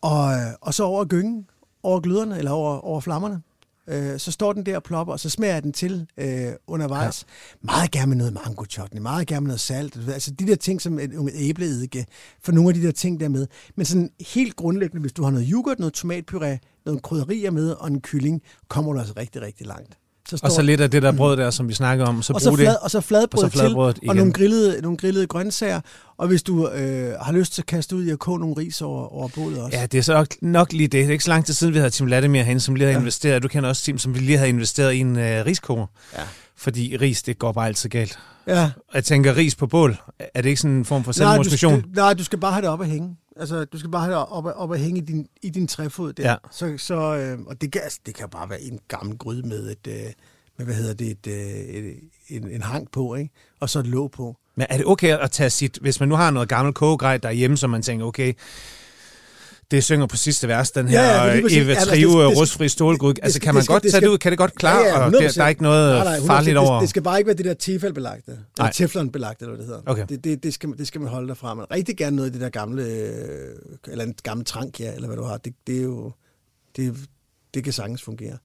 Og, 0.00 0.34
øh, 0.34 0.52
og 0.60 0.74
så 0.74 0.84
over 0.84 1.04
gyngen, 1.04 1.46
over 1.82 2.00
gløderne, 2.00 2.38
eller 2.38 2.50
over, 2.50 2.78
over 2.78 3.00
flammerne. 3.00 3.42
Øh, 3.88 4.18
så 4.18 4.32
står 4.32 4.52
den 4.52 4.66
der 4.66 4.76
og 4.76 4.82
plopper, 4.82 5.12
og 5.12 5.20
så 5.20 5.30
smager 5.30 5.54
jeg 5.54 5.62
den 5.62 5.72
til 5.72 6.06
øh, 6.16 6.52
undervejs. 6.66 7.26
Ja. 7.28 7.66
Meget 7.66 7.90
gerne 7.90 8.06
med 8.06 8.16
noget 8.16 8.32
mango 8.32 8.64
chutney, 8.64 9.00
meget 9.00 9.26
gerne 9.26 9.40
med 9.40 9.48
noget 9.48 9.60
salt. 9.60 9.98
Altså 10.08 10.30
de 10.30 10.46
der 10.46 10.56
ting 10.56 10.82
som 10.82 10.98
et, 10.98 11.12
æbleeddike, 11.34 12.06
for 12.40 12.52
nogle 12.52 12.68
af 12.68 12.74
de 12.74 12.82
der 12.82 12.92
ting 12.92 13.20
der 13.20 13.28
med. 13.28 13.46
Men 13.76 13.86
sådan 13.86 14.10
helt 14.20 14.56
grundlæggende, 14.56 15.00
hvis 15.00 15.12
du 15.12 15.22
har 15.22 15.30
noget 15.30 15.48
yoghurt, 15.52 15.78
noget 15.78 16.04
tomatpuré, 16.04 16.82
nogle 16.86 17.00
krydderier 17.00 17.50
med 17.50 17.70
og 17.70 17.88
en 17.88 18.00
kylling, 18.00 18.42
kommer 18.68 18.92
du 18.92 18.98
altså 18.98 19.14
rigtig, 19.16 19.42
rigtig 19.42 19.66
langt. 19.66 19.98
Så 20.28 20.40
Og 20.42 20.50
så 20.50 20.62
lidt 20.62 20.80
af 20.80 20.90
det 20.90 21.02
der 21.02 21.12
brød 21.12 21.36
der, 21.36 21.50
som 21.50 21.68
vi 21.68 21.74
snakker 21.74 22.06
om, 22.06 22.22
så 22.22 22.32
og 22.32 22.40
så, 22.40 22.50
brug 22.50 22.58
flad, 22.58 22.70
det. 22.70 22.78
og 22.78 22.90
så 22.90 23.00
fladbrød, 23.00 23.44
og 23.44 23.50
så 23.50 23.58
fladbrødet 23.58 23.94
til, 23.96 24.02
igen. 24.04 24.10
og 24.10 24.16
nogle 24.16 24.32
grillede, 24.32 24.82
nogle 24.82 24.96
grillede 24.96 25.26
grøntsager. 25.26 25.80
Og 26.18 26.28
hvis 26.28 26.42
du 26.42 26.68
øh, 26.68 27.12
har 27.20 27.32
lyst 27.32 27.54
til 27.54 27.62
at 27.62 27.66
kaste 27.66 27.96
ud 27.96 28.04
i 28.04 28.10
at 28.10 28.18
koge 28.18 28.38
nogle 28.38 28.54
ris 28.58 28.82
over, 28.82 29.14
over 29.14 29.28
bålet 29.34 29.58
også. 29.58 29.78
Ja, 29.78 29.86
det 29.86 29.98
er 29.98 30.02
så 30.02 30.12
nok, 30.12 30.26
nok 30.42 30.72
lige 30.72 30.82
det. 30.82 30.92
Det 30.92 31.04
er 31.04 31.10
ikke 31.10 31.24
så 31.24 31.30
lang 31.30 31.46
tid 31.46 31.54
siden, 31.54 31.74
vi 31.74 31.78
havde 31.78 31.90
Tim 31.90 32.06
Latimer 32.06 32.42
herinde, 32.42 32.60
som 32.60 32.74
lige 32.74 32.84
havde 32.84 32.94
ja. 32.94 33.00
investeret. 33.00 33.42
Du 33.42 33.48
kender 33.48 33.68
også 33.68 33.82
Tim, 33.82 33.98
som 33.98 34.14
vi 34.14 34.18
lige 34.18 34.38
havde 34.38 34.48
investeret 34.48 34.92
i 34.92 34.98
en 34.98 35.18
øh, 35.18 35.46
riskoger. 35.46 35.86
Ja. 36.16 36.22
Fordi 36.56 36.96
ris, 37.00 37.22
det 37.22 37.38
går 37.38 37.52
bare 37.52 37.66
altid 37.66 37.90
galt. 37.90 38.18
Ja. 38.46 38.70
Jeg 38.94 39.04
tænker, 39.04 39.36
ris 39.36 39.54
på 39.54 39.66
bål, 39.66 39.96
er 40.34 40.42
det 40.42 40.48
ikke 40.48 40.60
sådan 40.60 40.76
en 40.76 40.84
form 40.84 41.04
for 41.04 41.12
Nej, 41.18 41.26
du 41.26 41.32
selvmotivation? 41.32 41.80
skal, 41.80 41.90
nej, 41.94 42.14
du 42.14 42.24
skal 42.24 42.38
bare 42.38 42.52
have 42.52 42.62
det 42.62 42.70
op 42.70 42.80
at 42.80 42.88
hænge. 42.88 43.16
Altså, 43.38 43.64
du 43.64 43.78
skal 43.78 43.90
bare 43.90 44.02
have 44.02 44.14
det 44.14 44.26
op, 44.28 44.44
op 44.44 44.72
at 44.72 44.80
hænge 44.80 45.00
i 45.00 45.04
din, 45.04 45.26
i 45.42 45.50
din 45.50 45.68
træfod 45.68 46.12
der. 46.12 46.30
Ja. 46.30 46.36
Så, 46.50 46.74
så, 46.78 46.94
øh, 46.94 47.38
og 47.46 47.60
det 47.60 47.72
kan, 47.72 47.82
altså, 47.82 48.00
det 48.06 48.14
kan 48.14 48.28
bare 48.28 48.50
være 48.50 48.62
en 48.62 48.78
gammel 48.88 49.18
gryde 49.18 49.48
med 49.48 49.70
et, 49.70 49.86
øh, 49.86 50.12
med, 50.58 50.66
hvad 50.66 50.74
hedder 50.74 50.94
det, 50.94 51.10
et, 51.10 51.26
øh, 51.26 51.34
et, 51.34 52.00
en, 52.28 52.50
en 52.50 52.62
hang 52.62 52.90
på, 52.90 53.14
ikke? 53.14 53.30
Og 53.60 53.70
så 53.70 53.78
et 53.78 53.86
låg 53.86 54.10
på. 54.10 54.36
Men 54.54 54.66
er 54.70 54.76
det 54.76 54.86
okay 54.86 55.18
at 55.18 55.30
tage 55.30 55.50
sit, 55.50 55.78
hvis 55.80 56.00
man 56.00 56.08
nu 56.08 56.14
har 56.14 56.30
noget 56.30 56.48
gammelt 56.48 56.76
kogegrej 56.76 57.16
derhjemme, 57.16 57.56
så 57.56 57.66
man 57.66 57.82
tænker, 57.82 58.06
okay, 58.06 58.32
det 59.70 59.84
synger 59.84 60.06
på 60.06 60.16
sidste 60.16 60.48
vers, 60.48 60.70
den 60.70 60.88
her 60.88 61.00
Ja, 61.02 61.24
ja. 61.26 61.40
Eva 61.50 61.74
Trive 61.74 62.22
det- 62.24 62.38
rustfri 62.38 62.68
stålgryde. 62.68 63.14
det- 63.14 63.20
Altså, 63.22 63.40
kan 63.40 63.54
man 63.54 63.56
det 63.60 63.64
skal- 63.64 63.72
godt 63.74 63.82
det 63.82 63.90
tage 63.92 64.00
det 64.00 64.06
skal- 64.06 64.12
ud? 64.12 64.18
Kan 64.18 64.32
det 64.32 64.38
godt 64.38 64.54
klare? 64.54 64.78
Ja, 64.78 64.86
ja, 64.86 64.92
og 64.94 65.12
der, 65.12 65.18
100%. 65.18 65.36
der 65.38 65.44
er 65.44 65.48
ikke 65.48 65.62
noget 65.62 65.94
Nej, 65.94 66.04
nej, 66.04 66.16
100%. 66.16 66.26
farligt 66.26 66.56
over? 66.56 66.72
Det, 66.72 66.80
det 66.80 66.88
skal 66.90 67.02
bare 67.02 67.18
ikke 67.18 67.26
være 67.26 67.36
det 67.36 67.44
der 67.44 67.54
tefalbelagte, 67.54 68.38
eller 68.58 68.70
teflonbelagte, 68.72 69.42
eller 69.44 69.56
hvad 69.56 69.66
det 69.66 69.74
hedder. 69.74 69.90
Okay. 69.92 70.04
Det, 70.08 70.24
det, 70.24 70.42
det, 70.42 70.54
skal, 70.54 70.68
det 70.78 70.86
skal 70.86 71.00
man 71.00 71.10
holde 71.10 71.28
dig 71.28 71.36
fra. 71.36 71.54
Men 71.54 71.64
rigtig 71.72 71.96
gerne 71.96 72.16
noget 72.16 72.26
af 72.28 72.32
det 72.32 72.40
der 72.40 72.48
gamle, 72.48 72.82
øh, 72.82 73.08
eller 73.88 74.04
en 74.04 74.14
gammel 74.22 74.46
trank, 74.46 74.80
ja, 74.80 74.94
eller 74.94 75.06
hvad 75.06 75.16
du 75.16 75.22
har. 75.24 75.36
Det, 75.36 75.52
det 75.66 75.78
er 75.78 75.82
jo, 75.82 76.12
det, 76.76 76.94
det 77.54 77.64
kan 77.64 77.72
sagtens 77.72 78.02
fungere. 78.02 78.38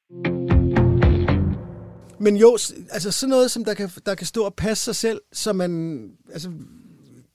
Men 2.20 2.36
jo, 2.38 2.58
altså 2.92 3.12
sådan 3.12 3.30
noget, 3.30 3.52
som 3.52 3.66
der 3.66 3.74
kan, 3.74 3.90
der 4.06 4.16
kan 4.16 4.28
stå 4.28 4.44
og 4.44 4.54
passe 4.58 4.84
sig 4.84 4.96
selv, 4.96 5.22
så 5.34 5.54
man 5.54 6.02
altså, 6.34 6.50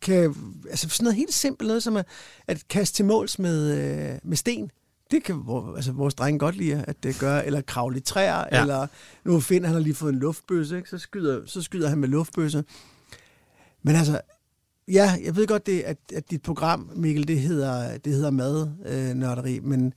kan, 0.00 0.34
altså 0.70 0.88
sådan 0.88 1.04
noget 1.04 1.16
helt 1.16 1.34
simpelt, 1.34 1.66
noget 1.66 1.82
som 1.82 1.96
at, 1.96 2.06
at 2.46 2.68
kaste 2.68 2.96
til 2.96 3.04
måls 3.04 3.38
med, 3.38 3.76
øh, 3.76 4.18
med 4.24 4.36
sten. 4.36 4.70
Det 5.10 5.24
kan 5.24 5.44
altså, 5.76 5.92
vores 5.92 6.14
drenge 6.14 6.38
godt 6.38 6.56
lide 6.56 6.84
at 6.88 7.02
det 7.02 7.18
gøre, 7.18 7.46
eller 7.46 7.60
kravle 7.60 7.96
i 7.96 8.00
træer, 8.00 8.44
Ja. 8.52 8.60
eller 8.60 8.86
nu 9.24 9.40
Finn, 9.40 9.64
han 9.64 9.74
har 9.74 9.80
lige 9.80 9.94
fået 9.94 10.12
en 10.12 10.18
luftbøsse, 10.18 10.76
ikke? 10.76 10.90
Så, 10.90 10.98
skyder, 10.98 11.40
så 11.46 11.62
skyder 11.62 11.88
han 11.88 11.98
med 11.98 12.08
luftbøsse. 12.08 12.64
Men 13.82 13.96
altså, 13.96 14.20
ja, 14.88 15.18
jeg 15.24 15.36
ved 15.36 15.46
godt, 15.46 15.66
det, 15.66 15.80
at, 15.80 15.98
at 16.14 16.30
dit 16.30 16.42
program, 16.42 16.90
Mikkel, 16.94 17.28
det 17.28 17.40
hedder, 17.40 17.98
det 17.98 18.12
hedder 18.12 18.30
mad, 18.30 18.70
øh, 18.86 19.64
men, 19.64 19.94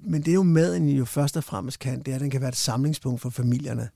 men 0.00 0.22
det 0.22 0.28
er 0.28 0.34
jo 0.34 0.42
maden, 0.42 0.88
I 0.88 0.96
jo 0.96 1.04
først 1.04 1.36
og 1.36 1.44
fremmest 1.44 1.78
kan, 1.78 1.98
det 1.98 2.08
er, 2.08 2.14
at 2.14 2.20
den 2.20 2.30
kan 2.30 2.40
være 2.40 2.48
et 2.48 2.56
samlingspunkt 2.56 3.20
for 3.20 3.30
familierne. 3.30 3.88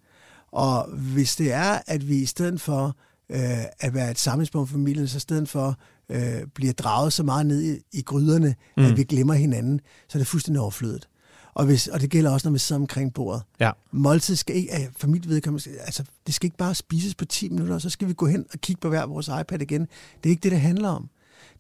Og 0.53 0.89
hvis 0.91 1.37
det 1.37 1.53
er, 1.53 1.79
at 1.87 2.09
vi 2.09 2.17
i 2.17 2.27
stedet 2.27 2.61
for 2.61 2.97
øh, 3.31 3.65
at 3.81 3.95
være 3.95 4.11
et 4.11 4.19
samlingspunkt 4.19 4.69
for 4.69 4.75
familien, 4.75 5.09
så 5.09 5.17
i 5.17 5.21
stedet 5.21 5.49
for 5.49 5.79
øh, 6.09 6.47
bliver 6.55 6.73
draget 6.73 7.13
så 7.13 7.23
meget 7.23 7.47
ned 7.47 7.63
i, 7.63 7.79
i 7.93 8.03
gryderne, 8.03 8.55
mm. 8.77 8.85
At 8.85 8.97
vi 8.97 9.05
glemmer 9.05 9.35
hinanden, 9.35 9.81
så 10.09 10.19
er 10.19 10.21
det 10.21 10.27
fuldstændig 10.27 10.61
overflødet. 10.61 11.09
Og, 11.55 11.65
hvis, 11.65 11.89
og 11.89 12.01
det 12.01 12.11
gælder 12.11 12.31
også, 12.31 12.49
når 12.49 12.53
vi 12.53 12.59
sidder 12.59 12.81
omkring 12.81 13.15
bordet. 13.15 13.43
Ja. 13.61 13.71
Måltid 13.93 14.37
skal 14.37 14.57
ikke, 14.57 14.73
af 14.73 14.89
familievedkommende, 14.97 15.71
altså 15.81 16.05
det 16.27 16.35
skal 16.35 16.47
ikke 16.47 16.57
bare 16.57 16.75
spises 16.75 17.15
på 17.15 17.25
10 17.25 17.49
minutter, 17.49 17.75
og 17.75 17.81
så 17.81 17.91
skal 17.91 18.09
vi 18.09 18.15
gå 18.15 18.27
hen 18.27 18.47
og 18.53 18.61
kigge 18.61 18.81
på 18.81 18.89
hver 18.89 19.07
vores 19.07 19.31
iPad 19.41 19.63
igen. 19.63 19.81
Det 19.81 20.29
er 20.29 20.31
ikke 20.31 20.43
det, 20.43 20.53
det 20.53 20.61
handler 20.61 20.89
om. 20.89 21.09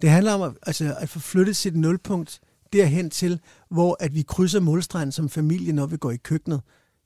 Det 0.02 0.10
handler 0.10 0.32
om 0.32 0.42
at, 0.42 0.52
altså, 0.66 0.94
at 0.98 1.08
få 1.08 1.18
flyttet 1.18 1.56
sit 1.56 1.76
nulpunkt 1.76 2.40
derhen 2.72 3.10
til, 3.10 3.40
hvor 3.70 3.96
at 4.00 4.14
vi 4.14 4.22
krydser 4.22 4.60
målstregen 4.60 5.12
som 5.12 5.28
familie, 5.28 5.72
når 5.72 5.86
vi 5.86 5.96
går 5.96 6.10
i 6.10 6.16
køkkenet. 6.16 6.60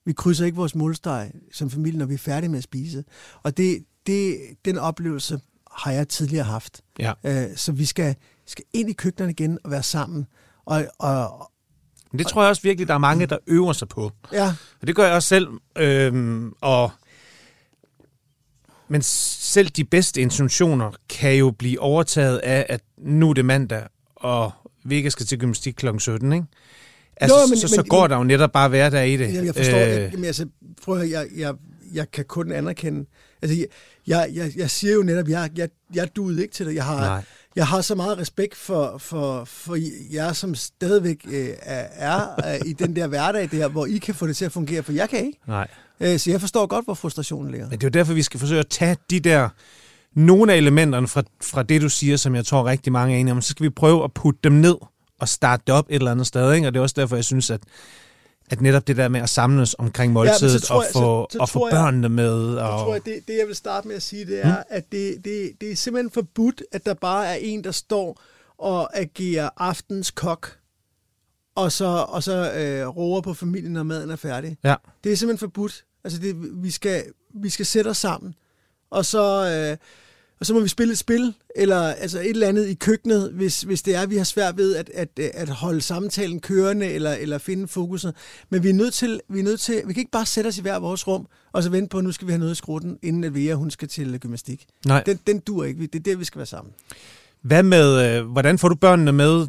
Vi 0.06 0.12
krydser 0.12 0.44
ikke 0.44 0.56
vores 0.56 0.74
målstreg 0.74 1.30
som 1.52 1.70
familie, 1.70 1.98
når 1.98 2.06
vi 2.06 2.14
er 2.14 2.18
færdige 2.18 2.50
med 2.50 2.58
at 2.58 2.64
spise. 2.64 3.04
Og 3.42 3.56
det, 3.56 3.84
det, 4.08 4.38
den 4.64 4.78
oplevelse 4.78 5.40
har 5.76 5.92
jeg 5.92 6.08
tidligere 6.08 6.44
haft. 6.44 6.80
Ja. 6.98 7.12
Øh, 7.24 7.56
så 7.56 7.72
vi 7.72 7.84
skal, 7.84 8.14
skal 8.46 8.64
ind 8.72 8.90
i 8.90 8.92
køkkenet 8.92 9.30
igen 9.30 9.58
og 9.64 9.70
være 9.70 9.82
sammen. 9.82 10.26
Og, 10.66 10.86
og, 10.98 11.50
Men 12.12 12.18
det 12.18 12.26
tror 12.26 12.42
jeg 12.42 12.48
også 12.50 12.62
virkelig, 12.62 12.88
der 12.88 12.94
er 12.94 12.98
mange, 12.98 13.26
der 13.26 13.38
øver 13.46 13.72
sig 13.72 13.88
på. 13.88 14.12
ja, 14.32 14.54
Og 14.80 14.86
det 14.86 14.96
gør 14.96 15.04
jeg 15.06 15.14
også 15.14 15.28
selv. 15.28 15.48
Øhm, 15.78 16.52
og 16.60 16.90
men 18.88 19.02
selv 19.02 19.68
de 19.68 19.84
bedste 19.84 20.20
intentioner 20.20 20.90
kan 21.08 21.34
jo 21.34 21.50
blive 21.50 21.80
overtaget 21.80 22.38
af, 22.38 22.66
at 22.68 22.80
nu 22.98 23.30
er 23.30 23.34
det 23.34 23.44
mandag, 23.44 23.86
og 24.16 24.50
vi 24.84 24.94
ikke 24.96 25.10
skal 25.10 25.26
til 25.26 25.38
gymnastik 25.38 25.74
kl. 25.74 25.86
17, 25.98 26.32
ikke? 26.32 26.46
Altså, 27.16 27.36
jo, 27.36 27.42
men- 27.46 27.50
men, 27.50 27.58
så, 27.58 27.68
så 27.68 27.76
men- 27.76 27.88
går 27.88 28.06
der 28.06 28.16
jo 28.16 28.24
netop 28.24 28.52
bare 28.52 28.68
hverdag 28.68 29.08
i 29.08 29.16
det. 29.16 29.34
Jeg, 29.34 29.44
jeg 29.44 29.54
forstår, 29.54 29.78
øh, 29.78 29.96
jamen, 30.12 30.24
altså, 30.24 30.46
prøv 30.82 30.94
at 30.94 31.00
høre, 31.00 31.10
jeg, 31.20 31.28
jeg, 31.36 31.54
jeg 31.92 32.10
kan 32.10 32.24
kun 32.24 32.52
anerkende, 32.52 33.06
altså, 33.42 33.56
jeg, 33.58 33.66
jeg, 34.08 34.30
jeg, 34.34 34.52
jeg 34.56 34.70
siger 34.70 34.94
jo 34.94 35.02
netop, 35.02 35.28
jeg, 35.28 35.50
jeg, 35.56 35.68
jeg 35.94 36.16
duede 36.16 36.42
ikke 36.42 36.54
til 36.54 36.66
det. 36.66 36.74
Jeg 36.74 36.84
har, 36.84 37.00
Nej. 37.00 37.24
jeg 37.56 37.66
har 37.66 37.80
så 37.80 37.94
meget 37.94 38.18
respekt 38.18 38.56
for, 38.56 38.98
for, 38.98 39.44
for 39.44 39.76
jer, 40.12 40.32
som 40.32 40.54
stadigvæk 40.54 41.26
øh, 41.30 41.48
er, 41.92 42.52
øh, 42.52 42.68
i 42.68 42.72
den 42.72 42.96
der 42.96 43.06
hverdag 43.06 43.48
der, 43.50 43.68
hvor 43.68 43.86
I 43.86 43.98
kan 43.98 44.14
få 44.14 44.26
det 44.26 44.36
til 44.36 44.44
at 44.44 44.52
fungere, 44.52 44.82
for 44.82 44.92
jeg 44.92 45.08
kan 45.08 45.26
ikke. 45.26 45.38
nej. 45.46 45.68
Øh, 46.00 46.18
så 46.18 46.30
jeg 46.30 46.40
forstår 46.40 46.66
godt, 46.66 46.84
hvor 46.84 46.94
frustrationen 46.94 47.50
ligger. 47.50 47.68
Men 47.68 47.78
det 47.78 47.84
er 47.84 47.88
jo 47.88 47.98
derfor, 48.00 48.12
vi 48.14 48.22
skal 48.22 48.40
forsøge 48.40 48.60
at 48.60 48.68
tage 48.68 48.96
de 49.10 49.20
der 49.20 49.48
nogle 50.14 50.52
af 50.52 50.56
elementerne 50.56 51.08
fra, 51.08 51.22
fra 51.42 51.62
det, 51.62 51.82
du 51.82 51.88
siger, 51.88 52.16
som 52.16 52.34
jeg 52.34 52.46
tror 52.46 52.66
rigtig 52.66 52.92
mange 52.92 53.14
er 53.14 53.20
enige 53.20 53.32
om, 53.32 53.42
så 53.42 53.48
skal 53.48 53.64
vi 53.64 53.70
prøve 53.70 54.04
at 54.04 54.12
putte 54.12 54.40
dem 54.44 54.52
ned 54.52 54.76
og 55.20 55.28
starte 55.28 55.62
det 55.66 55.74
op 55.74 55.86
et 55.90 55.94
eller 55.94 56.10
andet 56.10 56.26
sted. 56.26 56.52
Ikke? 56.52 56.66
Og 56.66 56.74
det 56.74 56.78
er 56.78 56.82
også 56.82 56.94
derfor, 56.98 57.16
jeg 57.16 57.24
synes, 57.24 57.50
at, 57.50 57.60
at 58.50 58.60
netop 58.60 58.86
det 58.86 58.96
der 58.96 59.08
med 59.08 59.20
at 59.20 59.28
samles 59.28 59.74
omkring 59.78 60.12
måltidet 60.12 60.62
tror 60.62 60.76
og 60.76 60.82
jeg- 60.82 60.92
få, 60.92 60.98
så- 61.00 61.26
så 61.32 61.38
og 61.38 61.48
få 61.48 61.66
jeg- 61.66 61.72
børnene 61.74 62.08
med. 62.08 62.54
Jeg 62.54 62.62
Og, 62.64 62.78
tror, 62.84 62.94
at 62.94 63.04
det, 63.04 63.20
det, 63.28 63.36
jeg 63.38 63.46
vil 63.46 63.56
starte 63.56 63.88
med 63.88 63.96
at 63.96 64.02
sige, 64.02 64.26
det 64.26 64.44
er, 64.44 64.56
mm. 64.56 64.62
at 64.68 64.92
det, 64.92 65.24
det, 65.24 65.52
det 65.60 65.70
er 65.72 65.76
simpelthen 65.76 66.10
forbudt, 66.10 66.62
at 66.72 66.86
der 66.86 66.94
bare 66.94 67.26
er 67.26 67.34
en, 67.34 67.64
der 67.64 67.70
står 67.70 68.20
og 68.58 68.98
agerer 68.98 69.50
aftens 69.56 70.10
kok, 70.10 70.56
og 71.54 71.72
så, 71.72 71.84
og 72.08 72.22
så 72.22 72.52
øh, 72.52 72.88
roer 72.88 73.20
på 73.20 73.34
familien, 73.34 73.72
når 73.72 73.82
maden 73.82 74.10
er 74.10 74.16
færdig. 74.16 74.56
ja. 74.64 74.74
Det 75.04 75.12
er 75.12 75.16
simpelthen 75.16 75.38
forbudt. 75.38 75.84
Altså, 76.04 76.18
det, 76.18 76.34
vi, 76.62 76.70
skal, 76.70 77.04
vi 77.34 77.48
skal 77.50 77.66
sætte 77.66 77.88
os 77.88 77.96
sammen, 77.98 78.34
og 78.90 79.04
så, 79.04 79.50
øh, 79.70 79.76
og 80.40 80.46
så 80.46 80.54
må 80.54 80.60
vi 80.60 80.68
spille 80.68 80.92
et 80.92 80.98
spil, 80.98 81.34
eller 81.56 81.80
altså 81.80 82.20
et 82.20 82.30
eller 82.30 82.48
andet 82.48 82.68
i 82.68 82.74
køkkenet, 82.74 83.32
hvis, 83.32 83.62
hvis 83.62 83.82
det 83.82 83.94
er, 83.94 84.00
at 84.00 84.10
vi 84.10 84.16
har 84.16 84.24
svært 84.24 84.56
ved 84.56 84.76
at, 84.76 84.90
at, 84.94 85.08
at 85.18 85.48
holde 85.48 85.80
samtalen 85.80 86.40
kørende, 86.40 86.86
eller, 86.86 87.12
eller 87.12 87.38
finde 87.38 87.68
fokuset. 87.68 88.14
Men 88.50 88.62
vi 88.62 88.68
er, 88.68 88.74
nødt 88.74 88.94
til, 88.94 89.20
vi 89.28 89.38
er 89.38 89.44
nødt 89.44 89.60
til, 89.60 89.82
vi 89.86 89.92
kan 89.92 90.00
ikke 90.00 90.10
bare 90.10 90.26
sætte 90.26 90.48
os 90.48 90.58
i 90.58 90.62
hver 90.62 90.78
vores 90.78 91.06
rum, 91.06 91.26
og 91.52 91.62
så 91.62 91.70
vente 91.70 91.88
på, 91.88 91.98
at 91.98 92.04
nu 92.04 92.12
skal 92.12 92.26
vi 92.26 92.32
have 92.32 92.38
noget 92.38 92.52
i 92.52 92.56
skrutten, 92.56 92.98
inden 93.02 93.24
at 93.24 93.34
Vera, 93.34 93.54
hun 93.54 93.70
skal 93.70 93.88
til 93.88 94.20
gymnastik. 94.20 94.66
Nej. 94.86 95.02
Den, 95.02 95.18
den 95.26 95.38
dur 95.38 95.64
ikke. 95.64 95.86
Det 95.86 95.94
er 95.94 96.00
der, 96.00 96.16
vi 96.16 96.24
skal 96.24 96.38
være 96.38 96.46
sammen. 96.46 96.74
Hvad 97.42 97.62
med, 97.62 98.18
øh, 98.18 98.26
hvordan 98.26 98.58
får 98.58 98.68
du 98.68 98.74
børnene 98.74 99.12
med 99.12 99.46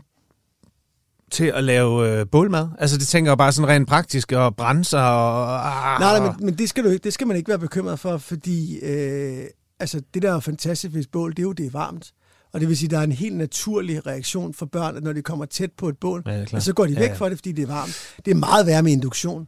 til 1.32 1.46
at 1.46 1.64
lave 1.64 2.20
øh, 2.20 2.26
bålmad? 2.32 2.68
Altså, 2.80 2.98
det 2.98 3.08
tænker 3.08 3.32
jeg 3.32 3.38
bare 3.38 3.52
sådan 3.52 3.70
rent 3.70 3.88
praktisk, 3.88 4.32
og 4.32 4.56
brænde 4.56 4.86
sig, 4.86 5.04
og... 5.04 5.68
Ah, 5.68 6.00
Nej, 6.00 6.20
nej, 6.20 6.28
men, 6.28 6.46
men 6.46 6.58
det, 6.58 6.70
skal 6.70 6.84
du 6.84 6.90
ikke, 6.90 7.04
det 7.04 7.14
skal 7.14 7.28
man 7.28 7.38
ikke 7.38 7.50
være 7.50 7.60
bekymret 7.60 8.00
for, 8.00 8.18
fordi 8.18 8.80
øh, 8.80 9.44
altså, 9.80 10.02
det 10.14 10.22
der 10.22 10.34
er 10.36 10.40
fantastisk 10.40 10.94
ved 10.94 11.02
et 11.02 11.12
bål, 11.12 11.32
det 11.32 11.40
er 11.40 11.44
jo, 11.44 11.54
det 11.54 11.66
er 11.66 11.70
varmt. 11.70 12.14
Og 12.54 12.60
det 12.60 12.68
vil 12.70 12.78
sige, 12.78 12.90
der 12.90 13.00
er 13.00 13.04
en 13.04 13.12
helt 13.12 13.36
naturlig 13.36 14.08
reaktion 14.08 14.54
for 14.54 14.66
børn, 14.66 14.98
at 14.98 15.04
når 15.04 15.14
de 15.14 15.22
kommer 15.22 15.46
tæt 15.46 15.72
på 15.72 15.90
et 15.90 15.98
bål, 15.98 16.24
Ja, 16.26 16.46
klart. 16.46 16.64
så 16.64 16.74
går 16.74 16.86
de 16.86 16.92
Ja, 16.94 17.00
væk 17.00 17.10
ja. 17.10 17.14
fra 17.16 17.30
det, 17.30 17.38
fordi 17.38 17.52
det 17.52 17.64
er 17.64 17.68
varmt. 17.68 17.98
Det 18.26 18.32
er 18.32 18.36
meget 18.36 18.66
værre 18.66 18.84
med 18.84 18.92
induktion. 18.92 19.48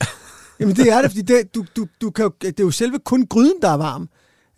Jamen 0.60 0.76
det 0.76 0.92
er 0.92 1.02
det, 1.02 1.10
fordi 1.10 1.22
det, 1.22 1.54
du, 1.54 1.64
du, 1.76 1.86
du 2.00 2.10
kan 2.10 2.22
jo, 2.24 2.30
det 2.40 2.60
er 2.60 2.64
jo 2.64 2.70
selve 2.70 2.98
kun 3.04 3.26
gryden, 3.26 3.62
der 3.62 3.68
er 3.68 3.76
varm. 3.76 4.08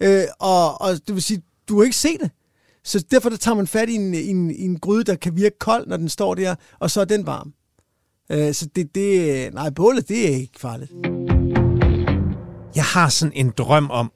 Øh, 0.01 0.23
og, 0.39 0.81
og 0.81 0.93
det 1.07 1.15
vil 1.15 1.23
sige, 1.23 1.43
du 1.69 1.77
kan 1.77 1.85
ikke 1.85 1.97
se 1.97 2.19
det. 2.19 2.31
Så 2.85 3.05
derfor 3.11 3.29
der 3.29 3.37
tager 3.37 3.55
man 3.55 3.67
fat 3.67 3.89
i 3.89 3.95
en, 3.95 4.15
en, 4.15 4.51
en 4.51 4.79
gryde, 4.79 5.05
der 5.05 5.15
kan 5.15 5.37
virke 5.37 5.59
kold, 5.59 5.87
når 5.87 5.97
den 5.97 6.09
står 6.09 6.35
der, 6.35 6.55
og 6.79 6.91
så 6.91 7.01
er 7.01 7.05
den 7.05 7.27
varm. 7.27 7.53
Øh, 8.33 8.55
så 8.55 8.69
det, 8.77 8.95
det, 8.95 9.55
nej, 9.55 9.71
bålet, 9.71 10.09
det 10.09 10.33
er 10.33 10.37
ikke 10.37 10.61
farligt. 10.61 10.93
Jeg 12.75 12.85
har 12.85 13.09
sådan 13.09 13.33
en 13.37 13.53
drøm 13.59 13.91
om, 13.91 14.13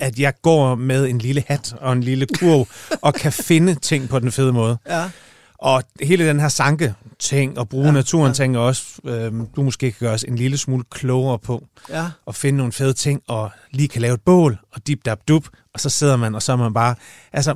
at 0.00 0.18
jeg 0.18 0.32
går 0.42 0.74
med 0.74 1.06
en 1.06 1.18
lille 1.18 1.44
hat 1.46 1.74
og 1.80 1.92
en 1.92 2.00
lille 2.02 2.26
kurv, 2.26 2.68
og 3.06 3.14
kan 3.14 3.32
finde 3.32 3.74
ting 3.74 4.08
på 4.08 4.18
den 4.18 4.32
fede 4.32 4.52
måde. 4.52 4.78
Ja. 4.88 5.10
Og 5.58 5.82
hele 6.02 6.28
den 6.28 6.40
her 6.40 6.48
sanke 6.48 6.94
ting 7.18 7.58
og 7.58 7.68
bruge 7.68 7.86
ja, 7.86 7.92
naturen 7.92 8.26
ja. 8.30 8.34
ting 8.34 8.58
også, 8.58 8.82
øh, 9.04 9.32
du 9.56 9.62
måske 9.62 9.90
kan 9.92 9.96
gøre 10.00 10.14
os 10.14 10.24
en 10.24 10.36
lille 10.36 10.56
smule 10.58 10.84
klogere 10.90 11.38
på 11.38 11.64
Ja. 11.88 12.06
at 12.28 12.34
finde 12.34 12.56
nogle 12.56 12.72
fede 12.72 12.92
ting, 12.92 13.22
og 13.28 13.50
lige 13.70 13.88
kan 13.88 14.02
lave 14.02 14.14
et 14.14 14.20
bål, 14.20 14.58
og 14.72 14.86
dip 14.86 14.98
dap 15.04 15.18
dup, 15.28 15.44
og 15.74 15.80
så 15.80 15.88
sidder 15.90 16.16
man, 16.16 16.34
og 16.34 16.42
så 16.42 16.52
er 16.52 16.56
man 16.56 16.74
bare... 16.74 16.94
Altså, 17.32 17.54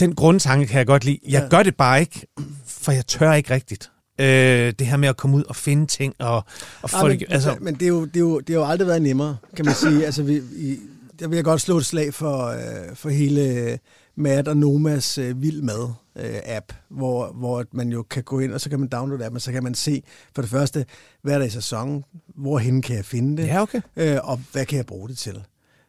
den 0.00 0.14
grundtanke 0.14 0.66
kan 0.66 0.78
jeg 0.78 0.86
godt 0.86 1.04
lide. 1.04 1.18
Jeg 1.28 1.42
Ja. 1.42 1.48
gør 1.56 1.62
det 1.62 1.76
bare 1.76 2.00
ikke, 2.00 2.26
for 2.66 2.92
jeg 2.92 3.06
tør 3.06 3.32
ikke 3.32 3.54
rigtigt. 3.54 3.90
Øh, 4.20 4.72
det 4.78 4.86
her 4.86 4.96
med 4.96 5.08
at 5.08 5.16
komme 5.16 5.36
ud 5.36 5.44
og 5.44 5.56
finde 5.56 5.86
ting, 5.86 6.14
og, 6.18 6.44
og 6.82 6.90
folk... 6.90 7.20
men, 7.20 7.32
altså, 7.32 7.56
men 7.60 7.74
det, 7.74 7.82
er 7.82 7.88
jo, 7.88 8.04
det, 8.04 8.16
er 8.16 8.20
jo, 8.20 8.40
det 8.40 8.48
har 8.54 8.60
jo 8.62 8.66
aldrig 8.68 8.88
været 8.88 9.02
nemmere, 9.02 9.36
kan 9.56 9.64
man 9.64 9.74
sige. 9.74 10.06
altså, 10.06 10.22
vi, 10.22 10.36
i, 10.56 10.76
der 11.18 11.28
vil 11.28 11.36
jeg 11.36 11.44
godt 11.44 11.60
slå 11.60 11.76
et 11.76 11.86
slag 11.86 12.14
for, 12.14 12.46
øh, 12.46 12.96
for 12.96 13.08
hele 13.08 13.78
Matt 14.14 14.48
og 14.48 14.56
Nomas 14.56 15.18
øh, 15.18 15.42
Vild 15.42 15.62
Mad 15.62 15.92
øh, 16.16 16.40
app, 16.44 16.72
hvor, 16.88 17.32
hvor 17.32 17.64
man 17.72 17.88
jo 17.88 18.02
kan 18.02 18.22
gå 18.22 18.40
ind, 18.40 18.52
og 18.52 18.60
så 18.60 18.70
kan 18.70 18.80
man 18.80 18.88
downloade 18.88 19.24
appen, 19.24 19.36
og 19.36 19.42
så 19.42 19.52
kan 19.52 19.62
man 19.62 19.74
se 19.74 20.02
for 20.34 20.42
det 20.42 20.50
første, 20.50 20.86
hvad 21.22 21.34
er 21.34 21.38
der 21.38 21.46
i 21.46 21.50
sæsonen, 21.50 22.04
hvorhen 22.34 22.82
kan 22.82 22.96
jeg 22.96 23.04
finde 23.04 23.42
det, 23.42 23.48
ja, 23.48 23.62
okay. 23.62 23.80
øh, 23.96 24.18
og 24.22 24.40
hvad 24.52 24.66
kan 24.66 24.76
jeg 24.76 24.86
bruge 24.86 25.08
det 25.08 25.18
til. 25.18 25.44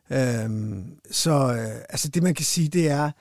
Øhm, 0.09 0.86
så 1.11 1.32
øh, 1.32 1.82
altså 1.89 2.07
det, 2.07 2.24
man 2.24 2.34
kan 2.34 2.45
sige, 2.45 2.67
det 2.67 2.89
er, 2.89 3.11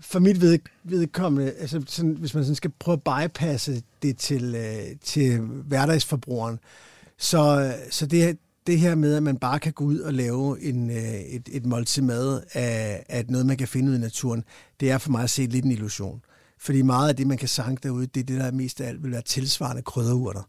for 0.00 0.18
mit 0.18 0.40
ved, 0.40 0.58
vedkommende, 0.84 1.52
altså 1.52 1.82
sådan, 1.86 2.10
hvis 2.10 2.34
man 2.34 2.44
sådan 2.44 2.54
skal 2.54 2.70
prøve 2.78 3.00
at 3.06 3.28
bypasse 3.28 3.82
det 4.02 4.16
til, 4.16 4.54
øh, 4.54 4.96
til 5.04 5.38
hverdagsforbrugeren, 5.40 6.58
så, 7.18 7.74
så 7.90 8.06
det, 8.06 8.38
det 8.68 8.80
her 8.80 8.94
med, 8.94 9.16
at 9.16 9.22
man 9.22 9.36
bare 9.36 9.58
kan 9.58 9.72
gå 9.72 9.84
ud 9.84 9.98
og 9.98 10.14
lave 10.14 10.62
en, 10.62 10.90
øh, 10.90 11.14
et, 11.14 11.48
et 11.52 11.66
måltid 11.66 12.02
mad 12.02 12.42
af, 12.52 13.04
af 13.08 13.24
noget, 13.28 13.46
man 13.46 13.56
kan 13.56 13.68
finde 13.68 13.90
ud 13.90 13.96
i 13.96 14.00
naturen, 14.00 14.44
det 14.80 14.90
er 14.90 14.98
for 14.98 15.10
mig 15.10 15.22
at 15.22 15.30
se 15.30 15.46
lidt 15.46 15.64
en 15.64 15.70
illusion. 15.70 16.20
Fordi 16.60 16.82
meget 16.82 17.08
af 17.08 17.16
det, 17.16 17.26
man 17.26 17.38
kan 17.38 17.48
sanke 17.48 17.80
derude, 17.82 18.06
det 18.06 18.20
er 18.20 18.24
det, 18.24 18.40
der 18.40 18.50
mest 18.50 18.80
af 18.80 18.88
alt 18.88 19.02
vil 19.02 19.12
være 19.12 19.22
tilsvarende 19.22 19.82
krydderurter. 19.82 20.42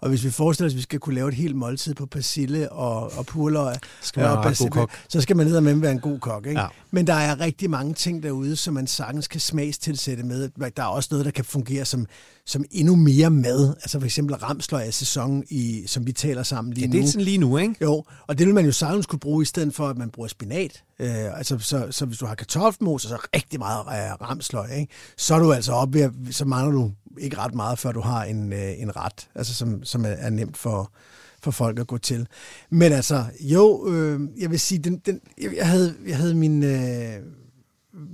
Og 0.00 0.08
hvis 0.08 0.24
vi 0.24 0.30
forestiller 0.30 0.68
os, 0.68 0.72
at 0.72 0.76
vi 0.76 0.82
skal 0.82 1.00
kunne 1.00 1.14
lave 1.14 1.28
et 1.28 1.34
helt 1.34 1.56
måltid 1.56 1.94
på 1.94 2.06
persille 2.06 2.72
og, 2.72 3.12
og 3.18 3.26
purløg, 3.26 3.76
skal 4.00 4.20
man 4.20 4.30
og 4.30 4.70
kok. 4.70 4.90
så 5.08 5.20
skal 5.20 5.36
man 5.36 5.46
ned 5.46 5.60
med 5.60 5.74
være 5.74 5.92
en 5.92 6.00
god 6.00 6.18
kok. 6.18 6.46
Ikke? 6.46 6.60
Ja. 6.60 6.66
Men 6.90 7.06
der 7.06 7.14
er 7.14 7.40
rigtig 7.40 7.70
mange 7.70 7.94
ting 7.94 8.22
derude, 8.22 8.56
som 8.56 8.74
man 8.74 8.86
sagtens 8.86 9.28
kan 9.28 9.40
smagstilsætte 9.40 10.22
med. 10.22 10.48
Der 10.76 10.82
er 10.82 10.86
også 10.86 11.08
noget, 11.10 11.24
der 11.24 11.30
kan 11.32 11.44
fungere 11.44 11.84
som, 11.84 12.06
som 12.46 12.64
endnu 12.70 12.96
mere 12.96 13.30
mad. 13.30 13.68
Altså 13.76 14.00
for 14.00 14.04
eksempel 14.04 14.36
ramsløg 14.36 14.82
af 14.82 14.94
sæsonen, 14.94 15.44
i, 15.50 15.84
som 15.86 16.06
vi 16.06 16.12
taler 16.12 16.42
sammen 16.42 16.74
lige 16.74 16.82
Ja, 16.82 16.86
nu. 16.86 16.92
det 16.92 17.04
er 17.04 17.06
sådan 17.06 17.24
lige 17.24 17.38
nu, 17.38 17.56
ikke? 17.58 17.74
Jo, 17.82 18.04
og 18.26 18.38
det 18.38 18.46
vil 18.46 18.54
man 18.54 18.64
jo 18.64 18.72
sagtens 18.72 19.06
kunne 19.06 19.18
bruge, 19.18 19.42
i 19.42 19.44
stedet 19.44 19.74
for, 19.74 19.88
at 19.88 19.98
man 19.98 20.10
bruger 20.10 20.28
spinat. 20.28 20.84
Øh, 20.98 21.38
altså, 21.38 21.58
så, 21.58 21.86
så 21.90 22.06
hvis 22.06 22.18
du 22.18 22.26
har 22.26 22.34
kartoffelmos, 22.34 23.04
og 23.04 23.08
så 23.08 23.26
rigtig 23.34 23.58
meget 23.58 23.80
øh, 23.80 24.28
ramsløg, 24.28 24.78
ikke? 24.78 24.92
så 25.16 25.34
er 25.34 25.38
du 25.38 25.52
altså 25.52 25.72
op 25.72 25.92
ved, 25.94 26.10
så 26.30 26.44
mangler 26.44 26.72
du 26.72 26.90
ikke 27.18 27.38
ret 27.38 27.54
meget, 27.54 27.78
før 27.78 27.92
du 27.92 28.00
har 28.00 28.24
en, 28.24 28.52
øh, 28.52 28.72
en 28.82 28.96
ret, 28.96 29.28
altså, 29.34 29.54
som, 29.54 29.84
som 29.84 30.04
er, 30.04 30.08
er 30.08 30.30
nemt 30.30 30.56
for, 30.56 30.92
for 31.42 31.50
folk 31.50 31.78
at 31.78 31.86
gå 31.86 31.98
til. 31.98 32.26
Men 32.70 32.92
altså, 32.92 33.24
jo, 33.40 33.88
øh, 33.88 34.20
jeg 34.38 34.50
vil 34.50 34.60
sige, 34.60 34.78
den, 34.78 34.98
den, 35.06 35.20
jeg, 35.42 35.56
jeg, 35.56 35.68
havde, 35.68 35.94
jeg 36.06 36.16
havde 36.16 36.34
min, 36.34 36.62
øh, 36.62 37.16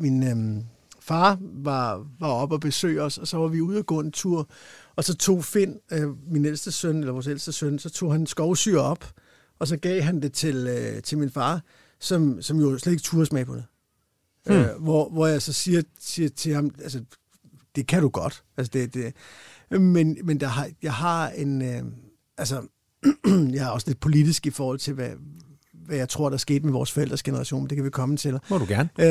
min 0.00 0.22
øh, 0.22 0.62
far 1.00 1.38
var, 1.40 2.06
var 2.20 2.28
oppe 2.28 2.54
og 2.54 2.60
besøge 2.60 3.02
os, 3.02 3.18
og 3.18 3.28
så 3.28 3.36
var 3.36 3.48
vi 3.48 3.60
ude 3.60 3.78
og 3.78 3.86
gå 3.86 4.00
en 4.00 4.12
tur, 4.12 4.48
og 4.96 5.04
så 5.04 5.14
tog 5.14 5.44
Finn, 5.44 5.78
øh, 5.92 6.32
min 6.32 6.44
ældste 6.44 6.72
søn, 6.72 6.98
eller 6.98 7.12
vores 7.12 7.26
ældste 7.26 7.52
søn, 7.52 7.78
så 7.78 7.90
tog 7.90 8.12
han 8.12 8.26
skovsyre 8.26 8.80
op, 8.80 9.12
og 9.58 9.68
så 9.68 9.76
gav 9.76 10.02
han 10.02 10.22
det 10.22 10.32
til, 10.32 10.66
øh, 10.66 11.02
til 11.02 11.18
min 11.18 11.30
far, 11.30 11.60
som, 12.00 12.42
som 12.42 12.60
jo 12.60 12.78
slet 12.78 12.92
ikke 12.92 13.02
turde 13.02 13.26
smage 13.26 13.44
på 13.44 13.54
det. 13.54 13.64
Hmm. 14.46 14.56
Øh, 14.56 14.82
hvor, 14.82 15.08
hvor 15.08 15.26
jeg 15.26 15.42
så 15.42 15.52
siger, 15.52 15.82
siger 16.00 16.28
til 16.28 16.54
ham, 16.54 16.70
altså, 16.82 17.04
det 17.76 17.86
kan 17.86 18.02
du 18.02 18.08
godt. 18.08 18.44
Altså, 18.56 18.70
det, 18.72 18.94
det, 18.94 19.14
men 19.80 20.18
men 20.24 20.40
der 20.40 20.46
har, 20.46 20.70
jeg 20.82 20.94
har 20.94 21.30
en... 21.30 21.62
Øh, 21.62 21.82
altså, 22.38 22.62
jeg 23.54 23.66
er 23.66 23.68
også 23.68 23.88
lidt 23.88 24.00
politisk 24.00 24.46
i 24.46 24.50
forhold 24.50 24.78
til, 24.78 24.94
hvad, 24.94 25.10
hvad 25.90 25.98
jeg 25.98 26.08
tror, 26.08 26.28
der 26.30 26.36
skete 26.36 26.64
med 26.64 26.72
vores 26.72 26.92
forældres 26.92 27.22
generation, 27.22 27.60
men 27.60 27.70
det 27.70 27.76
kan 27.76 27.84
vi 27.84 27.90
komme 27.90 28.16
til. 28.16 28.38
Må 28.50 28.58
du 28.58 28.66
gerne. 28.68 28.88
Øh, 28.98 29.06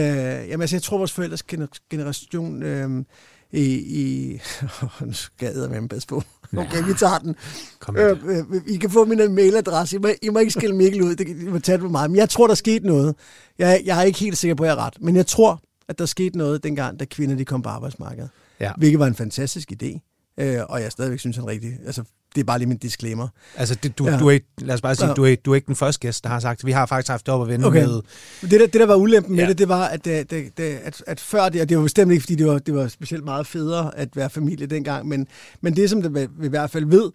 jamen, 0.49 0.61
altså, 0.61 0.75
jeg 0.75 0.83
tror, 0.83 0.97
vores 0.97 1.11
forældres 1.11 1.43
gener- 1.43 1.87
generation 1.89 2.63
øh, 2.63 3.03
i... 3.51 3.63
i 3.63 4.39
nu 5.05 5.13
skal 5.13 5.53
jeg 5.59 5.69
med 5.69 5.89
passe 5.89 6.07
på. 6.07 6.23
Okay, 6.57 6.83
vi 6.87 6.93
tager 6.93 7.17
den. 7.17 7.35
Kom 7.79 7.93
med 7.93 8.17
Øh, 8.23 8.37
øh, 8.37 8.61
I 8.67 8.77
kan 8.77 8.89
få 8.89 9.05
min 9.05 9.35
mailadresse. 9.35 9.95
I 9.95 9.99
må, 9.99 10.07
I 10.21 10.29
må 10.29 10.39
ikke 10.39 10.51
skille 10.51 10.75
Mikkel 10.75 11.01
ud. 11.01 11.15
Det 11.15 11.27
I 11.27 11.45
må 11.45 11.59
tage 11.59 11.77
det 11.77 11.83
på 11.83 11.89
mig. 11.89 12.09
Men 12.09 12.17
jeg 12.17 12.29
tror, 12.29 12.47
der 12.47 12.55
skete 12.55 12.87
noget. 12.87 13.15
Jeg, 13.57 13.81
jeg 13.85 13.99
er 13.99 14.03
ikke 14.03 14.19
helt 14.19 14.37
sikker 14.37 14.55
på, 14.55 14.63
at 14.63 14.67
jeg 14.67 14.75
er 14.75 14.85
ret. 14.85 14.93
Men 15.01 15.15
jeg 15.15 15.27
tror, 15.27 15.61
at 15.89 15.99
der 15.99 16.05
skete 16.05 16.37
noget 16.37 16.63
dengang, 16.63 16.99
da 16.99 17.05
kvinder 17.05 17.35
de 17.35 17.45
kom 17.45 17.61
på 17.61 17.69
arbejdsmarkedet. 17.69 18.29
Ja. 18.59 18.71
Hvilket 18.77 18.99
var 18.99 19.07
en 19.07 19.15
fantastisk 19.15 19.71
idé. 19.71 19.99
Øh, 20.39 20.61
og 20.69 20.81
jeg 20.81 20.91
stadigvæk 20.91 21.19
synes, 21.19 21.37
han 21.37 21.45
er 21.45 21.49
rigtig... 21.49 21.71
Altså, 21.85 22.03
det 22.35 22.41
er 22.41 22.45
bare 22.45 22.57
lige 22.59 22.67
min 22.69 22.77
disclaimer. 22.77 23.27
Altså, 23.57 23.75
det, 23.75 23.97
du, 23.97 24.07
Ja. 24.07 24.17
du 24.17 24.27
er 24.27 24.31
ikke, 24.31 24.45
lad 24.57 24.75
os 24.75 24.81
bare 24.81 24.95
sige, 24.95 25.07
Ja. 25.07 25.13
du, 25.13 25.25
er, 25.25 25.35
du 25.45 25.51
er 25.51 25.55
ikke 25.55 25.67
den 25.67 25.75
første 25.75 25.99
gæst, 25.99 26.23
der 26.23 26.29
har 26.29 26.39
sagt. 26.39 26.65
Vi 26.65 26.71
har 26.71 26.85
faktisk 26.85 27.09
haft 27.11 27.25
det 27.25 27.33
op 27.33 27.41
at 27.41 27.47
vende 27.47 27.67
Okay. 27.67 27.81
med... 27.85 28.01
Det, 28.41 28.51
der, 28.51 28.57
det, 28.59 28.73
der 28.73 28.85
var 28.85 28.95
ulempen 28.95 29.35
med 29.35 29.43
Ja. 29.43 29.49
det, 29.49 29.57
det 29.57 29.69
var, 29.69 29.85
at, 29.85 30.05
det, 30.05 30.31
det, 30.31 30.57
det, 30.57 30.63
at, 30.63 31.03
at 31.07 31.19
før 31.19 31.49
det, 31.49 31.61
og 31.61 31.69
det 31.69 31.77
var 31.77 31.83
bestemt 31.83 32.11
ikke, 32.11 32.21
fordi 32.21 32.35
det 32.35 32.45
var, 32.47 32.59
det 32.59 32.73
var 32.75 32.87
specielt 32.87 33.23
meget 33.23 33.47
federe 33.47 33.97
at 33.97 34.09
være 34.15 34.29
familie 34.29 34.65
dengang, 34.67 35.07
men, 35.07 35.27
men 35.61 35.75
det, 35.75 35.89
som 35.89 36.01
det, 36.01 36.29
vi 36.39 36.45
i 36.45 36.49
hvert 36.49 36.69
fald 36.69 36.85
ved, 36.85 37.11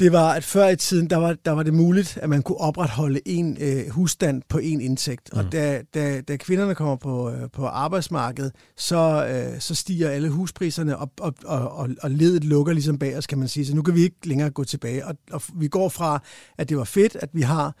det 0.00 0.12
var, 0.12 0.32
at 0.32 0.44
før 0.44 0.68
i 0.68 0.76
tiden, 0.76 1.10
der 1.10 1.16
var, 1.16 1.36
der 1.44 1.50
var 1.50 1.62
det 1.62 1.74
muligt, 1.74 2.18
at 2.22 2.28
man 2.28 2.42
kunne 2.42 2.58
opretholde 2.60 3.20
en 3.28 3.56
øh, 3.60 3.88
husstand 3.90 4.42
på 4.48 4.58
en 4.58 4.80
indtægt. 4.80 5.30
Mm. 5.32 5.38
Og 5.38 5.52
da, 5.52 5.82
da, 5.94 6.20
da 6.20 6.36
kvinderne 6.36 6.74
kommer 6.74 6.96
på, 6.96 7.30
øh, 7.30 7.50
på 7.52 7.66
arbejdsmarkedet, 7.66 8.52
så, 8.76 9.26
øh, 9.26 9.60
så 9.60 9.74
stiger 9.74 10.10
alle 10.10 10.28
huspriserne, 10.28 10.98
og, 10.98 11.10
og, 11.20 11.34
og, 11.44 11.76
og, 11.76 11.88
og 12.02 12.10
ledet 12.10 12.44
lukker 12.44 12.72
ligesom 12.72 12.98
bag 12.98 13.16
os, 13.16 13.26
kan 13.26 13.38
man 13.38 13.48
sige. 13.48 13.66
Så 13.66 13.74
nu 13.74 13.82
kan 13.82 13.94
vi 13.94 14.02
ikke 14.02 14.16
længere 14.24 14.50
gå 14.50 14.64
tilbage. 14.64 15.06
Og, 15.06 15.14
og 15.30 15.42
vi 15.54 15.68
går 15.68 15.88
fra, 15.88 16.22
at 16.58 16.68
det 16.68 16.76
var 16.76 16.84
fedt, 16.84 17.16
at 17.16 17.28
vi 17.32 17.42
har 17.42 17.74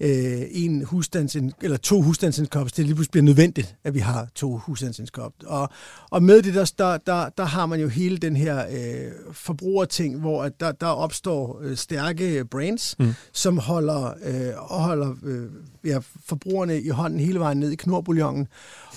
øh, 0.00 0.42
en 0.50 0.84
husstandsind, 0.84 1.52
eller 1.62 1.76
to 1.76 2.02
husstandsindkomst, 2.02 2.76
det 2.76 2.84
lige 2.84 2.94
pludselig 2.94 3.10
bliver 3.10 3.24
nødvendigt, 3.24 3.76
at 3.84 3.94
vi 3.94 3.98
har 3.98 4.28
to 4.34 4.56
husstandsindkomst. 4.56 5.44
Og, 5.44 5.68
og 6.10 6.22
med 6.22 6.42
det, 6.42 6.54
der, 6.54 6.72
der, 6.78 6.96
der, 6.96 7.28
der 7.28 7.44
har 7.44 7.66
man 7.66 7.80
jo 7.80 7.88
hele 7.88 8.16
den 8.16 8.36
her 8.36 8.66
øh, 8.70 9.12
forbrugerting, 9.32 10.20
hvor 10.20 10.42
at 10.42 10.60
der, 10.60 10.72
der 10.72 10.86
opstår 10.86 11.60
øh, 11.62 11.76
stærke 11.76 12.44
brands, 12.44 12.98
mm. 12.98 13.14
som 13.32 13.58
holder, 13.58 14.14
øh, 14.24 14.54
holder 14.56 15.14
øh, 15.24 15.46
ja, 15.84 15.98
forbrugerne 16.26 16.80
i 16.80 16.88
hånden 16.88 17.20
hele 17.20 17.38
vejen 17.38 17.60
ned 17.60 17.70
i 17.70 17.76
knorbouillongen. 17.76 18.48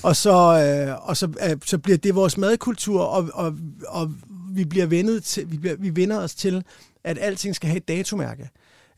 Og 0.03 0.15
så, 0.15 0.31
øh, 0.31 1.09
og 1.09 1.17
så, 1.17 1.27
øh, 1.49 1.57
så 1.65 1.77
bliver 1.77 1.97
det 1.97 2.15
vores 2.15 2.37
madkultur, 2.37 3.01
og, 3.01 3.29
og, 3.33 3.55
og 3.87 4.13
vi 4.51 4.65
bliver 4.65 4.85
vendet 4.85 5.23
til, 5.23 5.51
vi, 5.51 5.57
bliver, 5.57 5.75
vi 5.75 5.95
vender 5.95 6.17
os 6.17 6.35
til, 6.35 6.63
at 7.03 7.17
alting 7.21 7.55
skal 7.55 7.69
have 7.69 7.77
et 7.77 7.87
datomærke. 7.87 8.49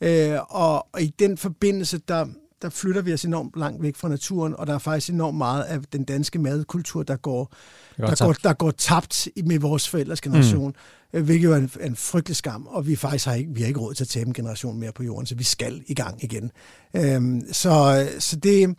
Øh, 0.02 0.40
og, 0.50 0.88
og 0.94 1.02
i 1.02 1.14
den 1.20 1.38
forbindelse, 1.38 1.98
der, 1.98 2.26
der 2.62 2.70
flytter 2.70 3.02
vi 3.02 3.14
os 3.14 3.26
enormt 3.26 3.54
langt 3.56 3.84
væk 3.84 3.96
fra 3.96 4.10
naturen, 4.10 4.56
og 4.56 4.68
der 4.68 4.74
er 4.74 4.80
faktisk 4.80 5.10
enormt 5.10 5.38
meget 5.38 5.64
af 5.64 5.80
den 5.94 6.04
danske 6.04 6.40
madkultur, 6.40 7.04
der 7.04 7.16
går, 7.16 7.54
der 7.98 8.26
går, 8.26 8.34
der 8.34 8.54
går 8.54 8.72
tabt 8.72 9.28
med 9.46 9.60
vores 9.60 9.90
forældres 9.90 10.22
generation, 10.22 10.76
mm. 11.14 11.24
hvilket 11.24 11.46
jo 11.46 11.54
er 11.54 11.58
en, 11.58 11.72
en 11.82 11.96
frygtelig 11.96 12.36
skam, 12.36 12.68
og 12.68 12.88
vi 12.88 12.96
faktisk 12.96 13.26
har 13.26 13.34
ikke, 13.34 13.52
vi 13.54 13.62
har 13.62 13.68
ikke 13.68 13.80
råd 13.80 13.94
til 13.94 14.04
at 14.04 14.08
tabe 14.08 14.28
en 14.28 14.34
generation 14.34 14.80
mere 14.80 14.92
på 14.92 15.04
jorden, 15.04 15.26
så 15.26 15.36
vi 15.36 15.44
skal 15.44 15.84
i 15.88 15.94
gang 15.94 16.24
igen. 16.24 16.52
Øhm, 16.96 17.42
så, 17.52 18.08
så 18.20 18.36
det, 18.36 18.76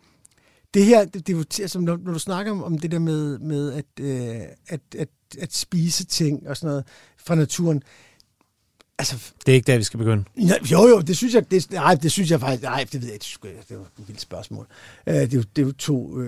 det 0.73 0.85
her, 0.85 1.05
det, 1.05 1.27
det 1.27 1.59
altså, 1.59 1.79
når, 1.79 1.97
når 1.97 2.13
du 2.13 2.19
snakker 2.19 2.51
om, 2.51 2.63
om 2.63 2.77
det 2.77 2.91
der 2.91 2.99
med, 2.99 3.39
med 3.39 3.73
at, 3.73 3.85
øh, 3.99 4.41
at, 4.67 4.81
at, 4.97 5.09
at 5.39 5.53
spise 5.53 6.05
ting 6.05 6.47
og 6.47 6.57
sådan 6.57 6.67
noget 6.67 6.85
fra 7.17 7.35
naturen, 7.35 7.83
altså 9.01 9.33
Det 9.45 9.51
er 9.51 9.55
ikke 9.55 9.71
der, 9.71 9.77
vi 9.77 9.83
skal 9.83 9.97
begynde. 9.97 10.23
Ja, 10.37 10.53
jo, 10.71 10.87
jo, 10.87 11.01
det 11.01 11.17
synes 11.17 11.33
jeg, 11.33 11.51
det, 11.51 11.71
nej, 11.71 11.95
det 11.95 12.11
synes 12.11 12.31
jeg 12.31 12.39
faktisk, 12.39 12.63
nej, 12.63 12.85
det 12.91 13.01
ved 13.01 13.07
jeg 13.07 13.13
ikke, 13.13 13.25
det 13.43 13.69
det 13.69 13.77
var 13.77 13.83
et 13.83 14.07
vildt 14.07 14.21
spørgsmål. 14.21 14.67
Uh, 15.07 15.13
det, 15.13 15.33
er 15.33 15.37
jo, 15.37 15.43
det 15.55 15.61
er 15.61 15.65
jo 15.65 15.71
to, 15.71 16.07
uh, 16.07 16.27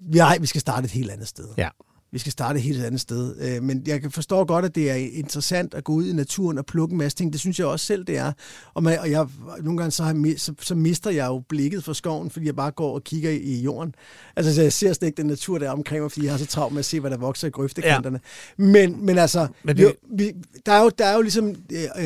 nej, 0.00 0.38
vi 0.38 0.46
skal 0.46 0.60
starte 0.60 0.84
et 0.84 0.90
helt 0.90 1.10
andet 1.10 1.28
sted. 1.28 1.48
Ja. 1.56 1.68
Vi 2.14 2.18
skal 2.18 2.32
starte 2.32 2.56
et 2.58 2.62
helt 2.62 2.84
andet 2.84 3.00
sted. 3.00 3.56
Uh, 3.58 3.62
men 3.64 3.82
jeg 3.86 4.00
kan 4.00 4.10
forstå 4.10 4.44
godt, 4.44 4.64
at 4.64 4.74
det 4.74 4.90
er 4.90 4.94
interessant 4.94 5.74
at 5.74 5.84
gå 5.84 5.92
ud 5.92 6.06
i 6.06 6.12
naturen 6.12 6.58
og 6.58 6.66
plukke 6.66 6.92
en 6.92 6.98
masse 6.98 7.18
ting. 7.18 7.32
Det 7.32 7.40
synes 7.40 7.58
jeg 7.58 7.66
også 7.66 7.86
selv, 7.86 8.04
det 8.04 8.18
er. 8.18 8.32
Og, 8.74 8.82
man, 8.82 8.98
og 8.98 9.10
jeg, 9.10 9.26
nogle 9.62 9.78
gange 9.78 9.90
så, 9.90 10.02
har 10.02 10.34
så, 10.38 10.52
så 10.60 10.74
mister 10.74 11.10
jeg 11.10 11.26
jo 11.26 11.42
blikket 11.48 11.84
for 11.84 11.92
skoven, 11.92 12.30
fordi 12.30 12.46
jeg 12.46 12.56
bare 12.56 12.70
går 12.70 12.94
og 12.94 13.04
kigger 13.04 13.30
i, 13.30 13.36
i 13.36 13.60
jorden. 13.62 13.94
Altså, 14.36 14.54
så 14.54 14.62
jeg 14.62 14.72
ser 14.72 14.92
slet 14.92 15.06
ikke 15.08 15.16
den 15.16 15.26
natur, 15.26 15.58
der 15.58 15.66
er 15.66 15.70
omkring 15.70 16.02
mig, 16.02 16.12
fordi 16.12 16.24
jeg 16.26 16.32
har 16.32 16.38
så 16.38 16.46
travlt 16.46 16.72
med 16.74 16.78
at 16.78 16.84
se, 16.84 17.00
hvad 17.00 17.10
der 17.10 17.16
vokser 17.16 17.48
i 17.48 17.50
grøftekanterne. 17.50 18.20
Ja. 18.58 18.64
Men, 18.64 19.06
men 19.06 19.18
altså, 19.18 19.46
Men 19.64 19.76
det- 19.76 19.86
det, 19.86 20.18
vi, 20.18 20.32
der, 20.66 20.72
er 20.72 20.82
jo, 20.82 20.90
der 20.98 21.06
er 21.06 21.14
jo 21.14 21.22
ligesom, 21.22 21.48
øh, 21.48 21.82
øh, 21.98 22.04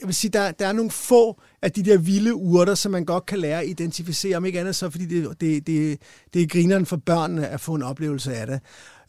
jeg 0.00 0.06
vil 0.06 0.14
sige, 0.14 0.30
der, 0.30 0.50
der 0.50 0.66
er 0.66 0.72
nogle 0.72 0.90
få 0.90 1.40
af 1.62 1.72
de 1.72 1.82
der 1.82 1.98
vilde 1.98 2.34
urter, 2.34 2.74
som 2.74 2.92
man 2.92 3.04
godt 3.04 3.26
kan 3.26 3.38
lære 3.38 3.60
at 3.62 3.68
identificere, 3.68 4.36
om 4.36 4.44
ikke 4.44 4.60
andet 4.60 4.76
så, 4.76 4.90
fordi 4.90 5.06
det, 5.06 5.40
det, 5.40 5.66
det, 5.66 5.98
det 6.34 6.42
er 6.42 6.46
grineren 6.46 6.86
for 6.86 6.96
børnene 6.96 7.48
at 7.48 7.60
få 7.60 7.74
en 7.74 7.82
oplevelse 7.82 8.34
af 8.34 8.46
det. 8.46 8.60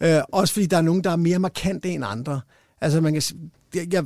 Øh, 0.01 0.21
også 0.31 0.53
fordi 0.53 0.65
der 0.65 0.77
er 0.77 0.81
nogen, 0.81 1.03
der 1.03 1.11
er 1.11 1.15
mere 1.15 1.39
markante 1.39 1.89
end 1.89 2.03
andre. 2.07 2.41
Altså 2.81 3.01
man 3.01 3.13
kan 3.13 3.21
jeg, 3.75 3.93
jeg, 3.93 4.03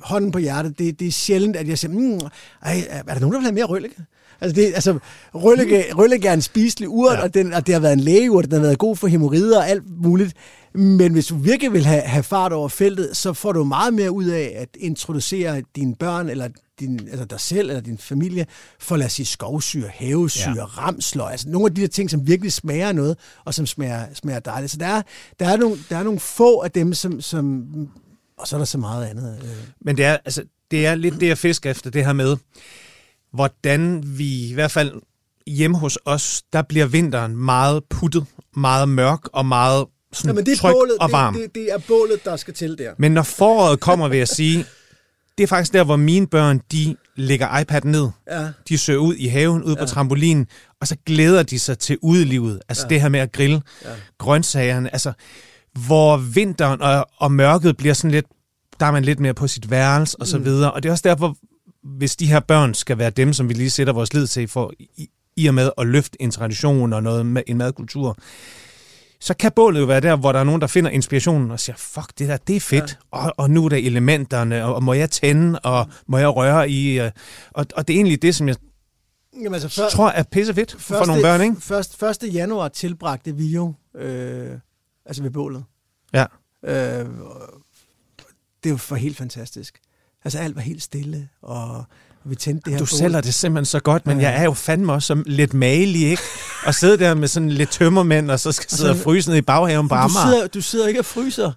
hånden 0.00 0.30
på 0.30 0.38
hjertet, 0.38 0.78
det, 0.78 1.00
det 1.00 1.08
er 1.08 1.12
sjældent, 1.12 1.56
at 1.56 1.68
jeg 1.68 1.78
siger, 1.78 1.92
mm, 1.92 2.20
ej, 2.62 2.86
er 2.90 3.02
der 3.02 3.20
nogen, 3.20 3.32
der 3.32 3.38
vil 3.38 3.44
have 3.44 3.54
mere 3.54 3.64
røllike? 3.64 3.96
Altså, 4.40 4.60
det, 4.60 4.72
altså 4.74 4.98
røllike, 5.34 5.84
røllike 5.94 6.28
er 6.28 6.32
en 6.32 6.42
spiselig 6.42 6.88
urt, 6.88 7.12
ja. 7.12 7.22
og, 7.22 7.34
den, 7.34 7.52
og 7.52 7.66
det 7.66 7.74
har 7.74 7.80
været 7.80 7.92
en 7.92 8.00
lægeurt, 8.00 8.44
den 8.44 8.52
har 8.52 8.60
været 8.60 8.78
god 8.78 8.96
for 8.96 9.06
hemorrider 9.06 9.58
og 9.58 9.68
alt 9.68 9.82
muligt. 10.02 10.36
Men 10.74 11.12
hvis 11.12 11.26
du 11.26 11.36
virkelig 11.36 11.72
vil 11.72 11.84
have, 11.84 12.02
have 12.02 12.22
fart 12.22 12.52
over 12.52 12.68
feltet, 12.68 13.16
så 13.16 13.32
får 13.32 13.52
du 13.52 13.64
meget 13.64 13.94
mere 13.94 14.10
ud 14.10 14.24
af 14.24 14.52
at 14.56 14.68
introducere 14.80 15.62
dine 15.76 15.94
børn, 15.94 16.28
eller 16.28 16.48
din, 16.80 17.08
altså 17.08 17.24
dig 17.24 17.40
selv 17.40 17.68
eller 17.68 17.80
din 17.80 17.98
familie, 17.98 18.46
for 18.78 18.96
lad 18.96 19.06
os 19.06 19.12
sige 19.12 19.26
skovsyre, 19.26 19.88
havesyre, 19.94 20.54
ja. 20.56 20.64
ramsløg, 20.64 21.30
altså 21.30 21.48
nogle 21.48 21.66
af 21.66 21.74
de 21.74 21.80
der 21.80 21.88
ting, 21.88 22.10
som 22.10 22.26
virkelig 22.26 22.52
smager 22.52 22.92
noget, 22.92 23.18
og 23.44 23.54
som 23.54 23.66
smager, 23.66 24.06
smager 24.14 24.40
dejligt. 24.40 24.72
Så 24.72 24.78
der 24.78 24.86
er, 24.86 25.02
der, 25.40 25.48
er 25.48 25.56
nogle, 25.56 25.78
der 25.88 25.96
er 25.96 26.02
nogle 26.02 26.20
få 26.20 26.60
af 26.60 26.70
dem, 26.70 26.94
som, 26.94 27.20
som 27.20 27.64
og 28.40 28.48
så 28.48 28.56
er 28.56 28.58
der 28.58 28.64
så 28.64 28.78
meget 28.78 29.06
andet. 29.06 29.38
øh. 29.42 29.48
Men 29.80 29.96
det 29.96 30.04
er, 30.04 30.16
altså, 30.24 30.44
det 30.70 30.86
er 30.86 30.94
lidt 30.94 31.20
det, 31.20 31.28
jeg 31.28 31.38
fisker 31.38 31.70
efter, 31.70 31.90
det 31.90 32.04
her 32.04 32.12
med, 32.12 32.36
hvordan 33.32 34.02
vi, 34.06 34.48
i 34.50 34.54
hvert 34.54 34.70
fald 34.70 34.92
hjemme 35.46 35.78
hos 35.78 35.98
os, 36.04 36.42
der 36.52 36.62
bliver 36.62 36.86
vinteren 36.86 37.36
meget 37.36 37.84
puttet, 37.90 38.26
meget 38.56 38.88
mørk 38.88 39.28
og 39.32 39.46
meget 39.46 39.86
sådan 40.12 40.28
Jamen, 40.28 40.46
det 40.46 40.52
er, 40.52 40.56
tryg 40.56 40.72
bålet, 40.72 40.98
og 41.00 41.12
varm. 41.12 41.34
det, 41.34 41.42
det, 41.42 41.54
det 41.54 41.72
er 41.72 41.78
bålet, 41.88 42.24
der 42.24 42.36
skal 42.36 42.54
til 42.54 42.78
der. 42.78 42.90
Men 42.98 43.12
når 43.12 43.22
foråret 43.22 43.80
kommer, 43.80 44.08
vil 44.08 44.18
jeg 44.18 44.28
sige, 44.28 44.64
det 45.38 45.42
er 45.44 45.48
faktisk 45.48 45.72
der, 45.72 45.84
hvor 45.84 45.96
mine 45.96 46.26
børn, 46.26 46.60
de 46.72 46.96
lægger 47.16 47.58
iPad 47.58 47.80
ned. 47.84 48.08
Ja. 48.30 48.48
De 48.68 48.78
søger 48.78 48.98
ud 48.98 49.14
i 49.14 49.26
haven, 49.26 49.62
ud 49.62 49.74
ja. 49.74 49.80
på 49.80 49.86
trampolinen, 49.86 50.46
og 50.80 50.88
så 50.88 50.96
glæder 51.06 51.42
de 51.42 51.58
sig 51.58 51.78
til 51.78 51.98
udelivet. 52.02 52.60
Altså 52.68 52.84
ja. 52.84 52.88
det 52.88 53.00
her 53.00 53.08
med 53.08 53.20
at 53.20 53.32
grille 53.32 53.62
ja. 53.84 53.90
grøntsagerne. 54.18 54.92
Altså, 54.92 55.12
hvor 55.86 56.16
vinteren 56.16 56.82
og, 56.82 57.06
og 57.18 57.32
mørket 57.32 57.76
bliver 57.76 57.94
sådan 57.94 58.10
lidt, 58.10 58.26
der 58.80 58.86
er 58.86 58.90
man 58.90 59.04
lidt 59.04 59.20
mere 59.20 59.34
på 59.34 59.46
sit 59.48 59.70
værelse 59.70 60.16
og 60.20 60.26
så 60.26 60.38
Mm. 60.38 60.44
videre. 60.44 60.72
Og 60.72 60.82
det 60.82 60.88
er 60.88 60.92
også 60.92 61.08
derfor, 61.08 61.36
hvis 61.96 62.16
de 62.16 62.26
her 62.26 62.40
børn 62.40 62.74
skal 62.74 62.98
være 62.98 63.10
dem, 63.10 63.32
som 63.32 63.48
vi 63.48 63.54
lige 63.54 63.70
sætter 63.70 63.92
vores 63.92 64.14
lid 64.14 64.26
til 64.26 64.48
for 64.48 64.72
i, 64.78 65.08
i 65.36 65.46
og 65.46 65.54
med 65.54 65.70
at 65.78 65.86
løfte 65.86 66.22
en 66.22 66.30
tradition 66.30 66.92
og 66.92 67.02
noget 67.02 67.26
med, 67.26 67.42
en 67.46 67.58
madkultur, 67.58 68.16
så 69.20 69.34
kan 69.34 69.52
bålet 69.56 69.80
jo 69.80 69.84
være 69.84 70.00
der, 70.00 70.16
hvor 70.16 70.32
der 70.32 70.40
er 70.40 70.44
nogen, 70.44 70.60
der 70.60 70.66
finder 70.66 70.90
inspirationen 70.90 71.50
og 71.50 71.60
siger, 71.60 71.76
fuck, 71.76 72.18
det 72.18 72.28
der, 72.28 72.36
det 72.36 72.56
er 72.56 72.60
fedt, 72.60 72.98
ja. 73.12 73.18
og, 73.18 73.34
og 73.36 73.50
nu 73.50 73.64
er 73.64 73.68
der 73.68 73.76
elementerne, 73.76 74.64
og, 74.64 74.74
og 74.74 74.82
må 74.82 74.92
jeg 74.92 75.10
tænde, 75.10 75.58
og 75.58 75.86
må 76.06 76.18
jeg 76.18 76.36
røre 76.36 76.70
i, 76.70 76.98
og, 76.98 77.12
og 77.52 77.88
det 77.88 77.94
er 77.94 77.98
egentlig 77.98 78.22
det, 78.22 78.34
som 78.34 78.48
jeg 78.48 78.56
Jamen, 79.34 79.54
altså, 79.54 79.68
før, 79.68 79.88
tror 79.88 80.08
er 80.08 80.22
pisse 80.22 80.54
fedt 80.54 80.72
første, 80.72 80.86
for 80.86 81.04
nogle 81.06 81.22
børn, 81.22 81.40
ikke? 81.40 81.60
Først, 81.60 82.02
1. 82.02 82.34
januar 82.34 82.68
tilbragte 82.68 83.36
vi 83.36 83.46
jo, 83.46 83.74
øh, 83.94 84.58
altså 85.06 85.22
ved 85.22 85.30
bålet. 85.30 85.64
Ja. 86.12 86.24
Øh, 86.64 87.06
det 88.64 88.72
var 88.72 88.78
for 88.78 88.96
helt 88.96 89.16
fantastisk. 89.16 89.80
Altså 90.24 90.38
alt 90.38 90.56
var 90.56 90.62
helt 90.62 90.82
stille, 90.82 91.28
og 91.42 91.84
vi 92.24 92.34
tændte 92.34 92.62
det 92.64 92.72
her 92.72 92.78
Du 92.78 92.84
bål. 92.84 92.98
sælger 92.98 93.20
det 93.20 93.34
simpelthen 93.34 93.64
så 93.64 93.80
godt, 93.80 94.06
men 94.06 94.20
ja. 94.20 94.30
jeg 94.30 94.40
er 94.40 94.44
jo 94.44 94.52
fandme 94.52 94.92
også 94.92 95.06
som 95.06 95.22
lidt 95.26 95.54
malig, 95.54 96.10
ikke? 96.10 96.22
Og 96.66 96.74
sidde 96.74 96.98
der 96.98 97.14
med 97.14 97.28
sådan 97.28 97.48
lidt 97.48 97.70
tømmermænd, 97.70 98.30
og 98.30 98.40
så 98.40 98.52
skal 98.52 98.70
sidde 98.70 98.90
og 98.90 98.96
fryse 98.96 99.28
ned 99.30 99.36
i 99.36 99.42
baghaven 99.42 99.88
på 99.88 99.94
Amager. 99.94 100.24
Du 100.24 100.30
sidder, 100.30 100.46
du 100.46 100.60
sidder 100.60 100.86
ikke 100.86 101.00
og 101.00 101.04
fryser. 101.04 101.52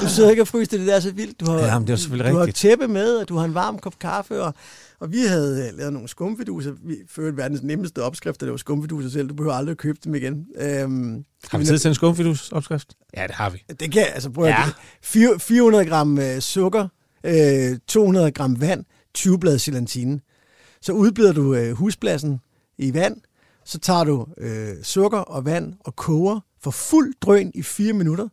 Du 0.00 0.08
sidder 0.08 0.30
ikke 0.30 0.42
og 0.42 0.48
fryser, 0.48 0.78
det 0.78 0.94
er 0.94 1.00
så 1.00 1.10
vildt. 1.12 1.40
Du 1.40 1.50
har, 1.50 1.58
ja, 1.58 1.78
men 1.78 1.86
det 1.86 1.92
er 1.92 1.96
selvfølgelig 1.96 2.32
du 2.32 2.38
rigtigt. 2.38 2.62
Du 2.62 2.68
har 2.68 2.70
tæppe 2.70 2.88
med, 2.88 3.16
og 3.16 3.28
du 3.28 3.36
har 3.36 3.44
en 3.44 3.54
varm 3.54 3.78
kop 3.78 3.98
kaffe, 3.98 4.42
og, 4.42 4.54
og 5.00 5.12
vi 5.12 5.18
havde 5.28 5.68
øh, 5.72 5.78
lavet 5.78 5.92
nogle 5.92 6.08
skumfiduser. 6.08 6.72
Vi 6.84 6.94
førte 7.10 7.36
verdens 7.36 7.62
nemmeste 7.62 8.02
opskrift, 8.02 8.40
det 8.40 8.50
var 8.50 8.56
skumfiduser 8.56 9.10
selv. 9.10 9.28
Du 9.28 9.34
behøver 9.34 9.54
aldrig 9.54 9.70
at 9.70 9.78
købe 9.78 9.98
dem 10.04 10.14
igen. 10.14 10.44
Øhm, 10.58 11.24
har 11.50 11.58
vi 11.58 11.64
tid 11.64 11.78
til 11.78 11.88
en 11.88 11.94
skumfidus 11.94 12.52
opskrift? 12.52 12.88
Ja, 13.16 13.26
det 13.26 13.34
har 13.34 13.50
vi. 13.50 13.62
Det 13.80 13.92
kan 13.92 14.04
altså 14.14 14.30
prøve 14.30 14.48
ja. 14.48 14.64
400 15.38 15.84
gram 15.84 16.18
øh, 16.18 16.40
sukker, 16.40 16.88
øh, 17.24 17.78
200 17.88 18.30
gram 18.30 18.60
vand, 18.60 18.84
20 19.14 19.38
blad 19.38 19.58
gelantine. 19.58 20.20
Så 20.80 20.92
udbyder 20.92 21.32
du 21.32 21.54
øh, 21.54 21.72
huspladsen 21.72 22.40
i 22.78 22.94
vand, 22.94 23.16
så 23.64 23.78
tager 23.78 24.04
du 24.04 24.26
øh, 24.38 24.82
sukker 24.82 25.18
og 25.18 25.44
vand 25.44 25.74
og 25.80 25.96
koger 25.96 26.40
for 26.60 26.70
fuld 26.70 27.14
drøn 27.20 27.50
i 27.54 27.62
4 27.62 27.92
minutter. 27.92 28.28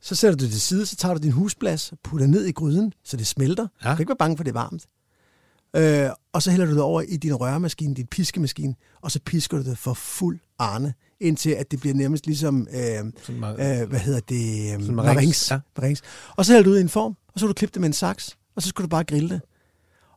Så 0.00 0.14
sætter 0.14 0.36
du 0.36 0.44
det 0.44 0.52
til 0.52 0.60
side, 0.60 0.86
så 0.86 0.96
tager 0.96 1.14
du 1.14 1.20
din 1.22 1.32
husplads 1.32 1.92
putter 2.04 2.26
ned 2.26 2.44
i 2.44 2.52
gryden, 2.52 2.92
så 3.04 3.16
det 3.16 3.26
smelter. 3.26 3.66
Ja. 3.84 3.90
Du 3.90 3.94
kan 3.94 4.02
ikke 4.02 4.10
være 4.10 4.16
bange 4.16 4.36
for, 4.36 4.44
det 4.44 4.50
er 4.50 4.54
varmt. 4.54 4.86
Øh, 5.76 6.10
og 6.32 6.42
så 6.42 6.50
hælder 6.50 6.66
du 6.66 6.72
det 6.72 6.80
over 6.80 7.00
i 7.02 7.16
din 7.16 7.34
røremaskine, 7.34 7.94
din 7.94 8.06
piskemaskine, 8.06 8.74
og 9.02 9.10
så 9.10 9.20
pisker 9.24 9.56
du 9.56 9.64
det 9.64 9.78
for 9.78 9.94
fuld 9.94 10.38
arne, 10.58 10.94
indtil 11.20 11.50
at 11.50 11.70
det 11.70 11.80
bliver 11.80 11.94
nærmest 11.94 12.26
ligesom, 12.26 12.68
øh, 12.72 12.98
øh, 12.98 13.88
hvad 13.88 13.98
hedder 13.98 14.20
det, 14.20 14.74
øh, 14.74 14.94
marings. 14.94 15.50
Ja. 15.50 15.58
marings. 15.76 16.02
Og 16.36 16.44
så 16.44 16.52
hælder 16.52 16.64
du 16.64 16.70
ud 16.70 16.78
i 16.78 16.80
en 16.80 16.88
form, 16.88 17.16
og 17.34 17.40
så 17.40 17.46
kan 17.46 17.48
du 17.48 17.54
klippe 17.54 17.74
det 17.74 17.80
med 17.80 17.88
en 17.88 17.92
saks, 17.92 18.36
og 18.56 18.62
så 18.62 18.68
skal 18.68 18.82
du 18.82 18.88
bare 18.88 19.04
grille 19.04 19.28
det. 19.28 19.40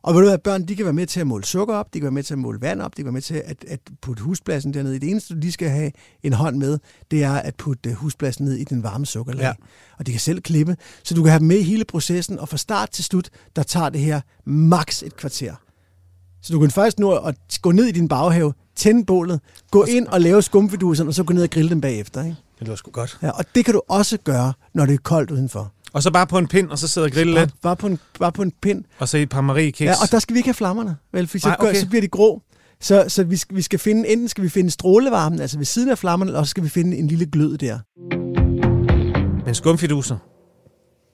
Og 0.02 0.14
ved 0.14 0.20
du 0.20 0.28
hvad, 0.28 0.38
børn 0.38 0.68
de 0.68 0.76
kan 0.76 0.84
være 0.84 0.94
med 0.94 1.06
til 1.06 1.20
at 1.20 1.26
måle 1.26 1.44
sukker 1.44 1.74
op, 1.74 1.94
de 1.94 1.98
kan 1.98 2.04
være 2.04 2.12
med 2.12 2.22
til 2.22 2.34
at 2.34 2.38
måle 2.38 2.60
vand 2.60 2.82
op, 2.82 2.96
de 2.96 2.96
kan 2.96 3.04
være 3.04 3.12
med 3.12 3.22
til 3.22 3.42
at, 3.44 3.64
at 3.68 3.80
putte 4.00 4.22
huspladsen 4.22 4.74
dernede. 4.74 5.00
Det 5.00 5.10
eneste, 5.10 5.40
de 5.40 5.52
skal 5.52 5.68
have 5.68 5.92
en 6.22 6.32
hånd 6.32 6.56
med, 6.56 6.78
det 7.10 7.22
er 7.22 7.32
at 7.32 7.54
putte 7.54 7.90
øh, 7.90 7.96
huspladsen 7.96 8.44
ned 8.44 8.54
i 8.54 8.64
den 8.64 8.82
varme 8.82 9.06
sukkerlag. 9.06 9.42
Ja. 9.42 9.52
Og 9.98 10.06
de 10.06 10.10
kan 10.10 10.20
selv 10.20 10.40
klippe, 10.40 10.76
så 11.02 11.14
du 11.14 11.22
kan 11.22 11.30
have 11.30 11.38
dem 11.38 11.48
med 11.48 11.58
i 11.58 11.62
hele 11.62 11.84
processen, 11.84 12.38
og 12.38 12.48
fra 12.48 12.56
start 12.56 12.90
til 12.90 13.04
slut, 13.04 13.30
der 13.56 13.62
tager 13.62 13.88
det 13.88 14.00
her 14.00 14.20
maks 14.44 15.02
et 15.02 15.16
kvarter. 15.16 15.54
Så 16.42 16.52
du 16.52 16.60
kan 16.60 16.70
faktisk 16.70 16.98
nu 16.98 17.12
at 17.12 17.36
gå 17.62 17.72
ned 17.72 17.84
i 17.84 17.92
din 17.92 18.08
baghave, 18.08 18.52
tænde 18.76 19.04
bålet, 19.04 19.40
gå 19.70 19.84
ind 19.84 20.06
og 20.06 20.20
lave 20.20 20.42
skumfiduserne, 20.42 21.10
og 21.10 21.14
så 21.14 21.24
gå 21.24 21.32
ned 21.34 21.42
og 21.42 21.50
grille 21.50 21.70
dem 21.70 21.80
bagefter. 21.80 22.24
Ikke? 22.24 22.36
Det 22.58 22.66
lyder 22.66 22.76
sgu 22.76 22.90
godt. 22.90 23.18
Ja, 23.22 23.30
og 23.30 23.44
det 23.54 23.64
kan 23.64 23.74
du 23.74 23.82
også 23.88 24.18
gøre, 24.24 24.52
når 24.74 24.86
det 24.86 24.94
er 24.94 24.98
koldt 24.98 25.30
udenfor. 25.30 25.72
Og 25.92 26.02
så 26.02 26.10
bare 26.10 26.26
på 26.26 26.38
en 26.38 26.46
pind, 26.46 26.70
og 26.70 26.78
så 26.78 26.88
sidder 26.88 27.08
og 27.08 27.12
grille 27.12 27.34
lidt? 27.34 27.50
Bare 27.62 27.76
på, 27.76 27.86
en, 27.86 27.98
bare 28.18 28.32
på 28.32 28.42
en 28.42 28.52
pind. 28.62 28.84
Og 28.98 29.08
så 29.08 29.18
et 29.18 29.28
par 29.28 29.40
marie 29.40 29.72
Ja, 29.80 29.94
og 30.02 30.10
der 30.10 30.18
skal 30.18 30.34
vi 30.34 30.38
ikke 30.38 30.46
have 30.46 30.54
flammerne, 30.54 30.96
vel? 31.12 31.26
For 31.26 31.38
Nej, 31.44 31.56
okay. 31.58 31.74
så 31.74 31.88
bliver 31.88 32.00
de 32.00 32.08
grå. 32.08 32.42
Så, 32.80 33.04
så 33.08 33.24
vi, 33.24 33.36
skal, 33.36 33.56
vi 33.56 33.62
skal 33.62 33.78
finde, 33.78 34.08
enten 34.08 34.28
skal 34.28 34.44
vi 34.44 34.48
finde 34.48 34.70
strålevarmen, 34.70 35.40
altså 35.40 35.58
ved 35.58 35.64
siden 35.64 35.90
af 35.90 35.98
flammerne, 35.98 36.28
eller 36.28 36.40
også 36.40 36.50
skal 36.50 36.64
vi 36.64 36.68
finde 36.68 36.96
en 36.96 37.06
lille 37.06 37.26
glød 37.26 37.58
der. 37.58 37.78
Men 39.44 39.54
skumfiduser, 39.54 40.16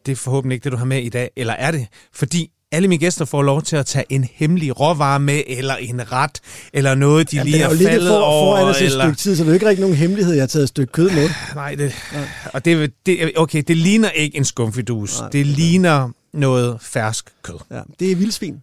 det 0.06 0.12
er 0.12 0.16
forhåbentlig 0.16 0.54
ikke 0.54 0.64
det, 0.64 0.72
du 0.72 0.76
har 0.76 0.84
med 0.84 1.02
i 1.02 1.08
dag, 1.08 1.30
eller 1.36 1.52
er 1.54 1.70
det? 1.70 1.86
Fordi 2.12 2.50
alle 2.72 2.88
mine 2.88 3.00
gæster 3.00 3.24
får 3.24 3.42
lov 3.42 3.62
til 3.62 3.76
at 3.76 3.86
tage 3.86 4.04
en 4.08 4.24
hemmelig 4.32 4.80
råvare 4.80 5.20
med, 5.20 5.42
eller 5.46 5.74
en 5.74 6.12
ret, 6.12 6.40
eller 6.72 6.94
noget, 6.94 7.30
de 7.30 7.36
ja, 7.36 7.42
lige 7.42 7.58
har 7.58 7.68
faldet 7.68 8.08
for, 8.08 8.16
over. 8.16 8.56
Foran 8.56 8.70
os 8.70 8.76
et 8.76 8.86
eller... 8.86 9.04
stykke 9.04 9.18
tid, 9.18 9.36
så 9.36 9.44
det 9.44 9.50
er 9.50 9.54
ikke 9.54 9.68
rigtig 9.68 9.80
nogen 9.80 9.96
hemmelighed, 9.96 10.34
jeg 10.34 10.42
har 10.42 10.46
taget 10.46 10.62
et 10.62 10.68
stykke 10.68 10.92
kød 10.92 11.10
med. 11.10 11.30
Nej, 11.54 11.74
det, 11.74 11.94
ja. 12.12 12.24
og 12.52 12.64
det, 12.64 12.92
det, 13.06 13.32
okay, 13.36 13.62
det 13.68 13.76
ligner 13.76 14.10
ikke 14.10 14.36
en 14.36 14.44
skumfidus. 14.44 15.20
Nej, 15.20 15.28
det 15.28 15.46
ligner 15.46 16.10
noget 16.32 16.78
fersk 16.80 17.30
kød. 17.42 17.58
Ja, 17.70 17.80
det 18.00 18.12
er 18.12 18.16
vildsvin. 18.16 18.56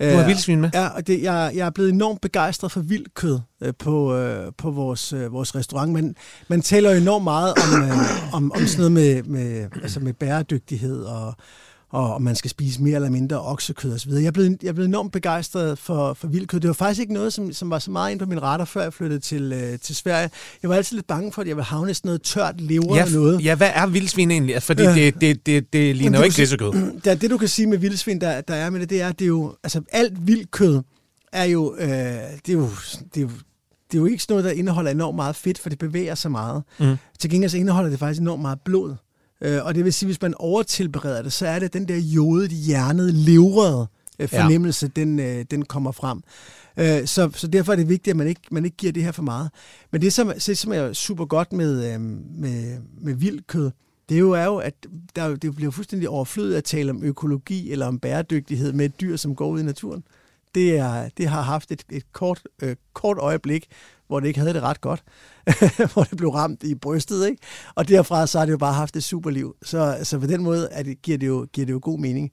Du 0.00 0.16
har 0.16 0.26
vildsvin 0.26 0.60
med? 0.60 0.70
Ja, 0.74 0.86
og 0.86 1.06
det, 1.06 1.22
jeg, 1.22 1.52
jeg 1.54 1.66
er 1.66 1.70
blevet 1.70 1.92
enormt 1.92 2.20
begejstret 2.20 2.72
for 2.72 2.80
vildt 2.80 3.14
kød 3.14 3.38
øh, 3.62 3.72
på, 3.78 4.16
øh, 4.16 4.52
på 4.58 4.70
vores, 4.70 5.12
øh, 5.12 5.32
vores 5.32 5.54
restaurant. 5.54 5.92
Man, 5.92 6.14
man 6.48 6.62
taler 6.62 6.90
jo 6.90 6.96
enormt 6.96 7.24
meget 7.24 7.54
om, 7.56 7.82
øh, 7.82 8.34
om, 8.34 8.52
om 8.52 8.66
sådan 8.66 8.76
noget 8.78 8.92
med, 8.92 9.22
med, 9.22 9.68
altså 9.82 10.00
med 10.00 10.12
bæredygtighed 10.12 11.02
og 11.02 11.34
og 11.92 12.22
man 12.22 12.36
skal 12.36 12.50
spise 12.50 12.82
mere 12.82 12.94
eller 12.94 13.10
mindre 13.10 13.42
oksekød 13.42 13.94
osv. 13.94 14.10
Jeg 14.12 14.32
blevet, 14.32 14.62
jeg 14.62 14.74
blevet 14.74 14.88
enormt 14.88 15.12
begejstret 15.12 15.78
for, 15.78 16.14
for 16.14 16.28
vildkød. 16.28 16.60
Det 16.60 16.68
var 16.68 16.74
faktisk 16.74 17.00
ikke 17.00 17.12
noget, 17.12 17.32
som, 17.32 17.52
som 17.52 17.70
var 17.70 17.78
så 17.78 17.90
meget 17.90 18.10
ind 18.10 18.20
på 18.20 18.26
min 18.26 18.42
radar, 18.42 18.64
før 18.64 18.82
jeg 18.82 18.92
flyttede 18.92 19.20
til, 19.20 19.52
øh, 19.52 19.78
til 19.78 19.96
Sverige. 19.96 20.30
Jeg 20.62 20.70
var 20.70 20.76
altid 20.76 20.96
lidt 20.96 21.06
bange 21.06 21.32
for, 21.32 21.42
at 21.42 21.48
jeg 21.48 21.56
ville 21.56 21.64
havne 21.64 21.94
sådan 21.94 22.08
noget 22.08 22.22
tørt 22.22 22.60
lever 22.60 22.96
ja, 22.96 23.04
eller 23.04 23.18
noget. 23.18 23.44
Ja, 23.44 23.54
hvad 23.54 23.70
er 23.74 23.86
vildsvin 23.86 24.30
egentlig? 24.30 24.54
Altså, 24.54 24.66
fordi 24.66 24.82
øh, 24.82 24.94
det, 24.94 25.20
det, 25.20 25.46
det, 25.46 25.72
det 25.72 25.96
ligner 25.96 26.18
jo 26.18 26.24
ikke 26.24 26.36
grisekød. 26.36 26.72
Det, 27.04 27.04
det, 27.22 27.30
du 27.30 27.38
kan 27.38 27.48
sige 27.48 27.66
med 27.66 27.78
vildsvin, 27.78 28.20
der, 28.20 28.40
der 28.40 28.54
er 28.54 28.70
med 28.70 28.80
det, 28.80 28.90
det 28.90 29.02
er, 29.02 29.12
det 29.12 29.24
er 29.24 29.28
jo, 29.28 29.54
altså 29.64 29.82
alt 29.92 30.26
vildkød 30.26 30.82
er 31.32 31.44
jo, 31.44 31.76
øh, 31.78 31.88
det 31.88 32.48
er 32.48 32.52
jo, 32.52 32.68
det 33.14 33.16
er 33.16 33.20
jo 33.20 33.30
det 33.92 33.98
er 33.98 34.02
jo 34.02 34.06
ikke 34.06 34.22
sådan 34.22 34.32
noget, 34.32 34.44
der 34.44 34.50
indeholder 34.50 34.90
enormt 34.90 35.16
meget 35.16 35.36
fedt, 35.36 35.58
for 35.58 35.68
det 35.68 35.78
bevæger 35.78 36.14
sig 36.14 36.30
meget. 36.30 36.62
Mm. 36.80 36.96
Til 37.18 37.30
gengæld 37.30 37.50
så 37.50 37.58
indeholder 37.58 37.90
det 37.90 37.98
faktisk 37.98 38.20
enormt 38.20 38.42
meget 38.42 38.58
blod. 38.64 38.94
Øh, 39.42 39.64
og 39.64 39.74
det 39.74 39.84
vil 39.84 39.92
sige, 39.92 40.06
hvis 40.06 40.22
man 40.22 40.34
overtilbereder 40.38 41.22
det, 41.22 41.32
så 41.32 41.46
er 41.46 41.58
det 41.58 41.72
den 41.72 41.88
der 41.88 41.96
jodet, 41.96 42.50
hjernede, 42.50 43.12
levrede 43.12 43.86
øh, 44.18 44.28
fornemmelse, 44.28 44.90
ja. 44.96 45.00
den, 45.00 45.18
øh, 45.18 45.44
den 45.50 45.64
kommer 45.64 45.92
frem. 45.92 46.22
Øh, 46.76 47.06
så, 47.06 47.30
så 47.34 47.46
derfor 47.46 47.72
er 47.72 47.76
det 47.76 47.88
vigtigt, 47.88 48.12
at 48.12 48.16
man 48.16 48.26
ikke, 48.26 48.40
man 48.50 48.64
ikke 48.64 48.76
giver 48.76 48.92
det 48.92 49.02
her 49.02 49.12
for 49.12 49.22
meget. 49.22 49.50
Men 49.90 50.00
det, 50.00 50.12
som, 50.12 50.32
det, 50.46 50.58
som 50.58 50.72
er 50.72 50.92
super 50.92 51.24
godt 51.24 51.52
med, 51.52 51.94
øh, 51.94 52.00
med, 52.00 52.78
med 53.00 53.14
vildt 53.14 53.46
kød, 53.46 53.70
det 54.08 54.14
er 54.14 54.18
jo, 54.18 54.30
er 54.30 54.44
jo 54.44 54.56
at 54.56 54.74
der, 55.16 55.36
det 55.36 55.56
bliver 55.56 55.70
fuldstændig 55.70 56.08
overflødigt 56.08 56.56
at 56.56 56.64
tale 56.64 56.90
om 56.90 57.04
økologi 57.04 57.72
eller 57.72 57.86
om 57.86 57.98
bæredygtighed 57.98 58.72
med 58.72 58.84
et 58.84 59.00
dyr, 59.00 59.16
som 59.16 59.34
går 59.34 59.48
ud 59.48 59.60
i 59.60 59.62
naturen. 59.62 60.04
Det, 60.54 60.78
er, 60.78 61.08
det 61.16 61.28
har 61.28 61.42
haft 61.42 61.70
et, 61.70 61.84
et 61.92 62.12
kort, 62.12 62.42
øh, 62.62 62.76
kort 62.92 63.18
øjeblik, 63.18 63.66
hvor 64.12 64.20
det 64.20 64.28
ikke 64.28 64.40
havde 64.40 64.54
det 64.54 64.62
ret 64.62 64.80
godt, 64.80 65.04
hvor 65.92 66.02
det 66.02 66.16
blev 66.16 66.30
ramt 66.30 66.62
i 66.62 66.74
brystet, 66.74 67.26
ikke? 67.26 67.42
Og 67.74 67.88
derfra 67.88 68.26
så 68.26 68.38
har 68.38 68.46
det 68.46 68.52
jo 68.52 68.58
bare 68.58 68.72
haft 68.72 68.96
et 68.96 69.04
superliv. 69.04 69.54
Så, 69.62 69.98
så 70.02 70.18
på 70.18 70.26
den 70.26 70.42
måde 70.42 70.68
at 70.68 70.86
det, 70.86 71.02
giver, 71.02 71.18
det 71.18 71.26
jo, 71.26 71.46
giver 71.52 71.66
det 71.66 71.72
jo 71.72 71.78
god 71.82 71.98
mening. 71.98 72.30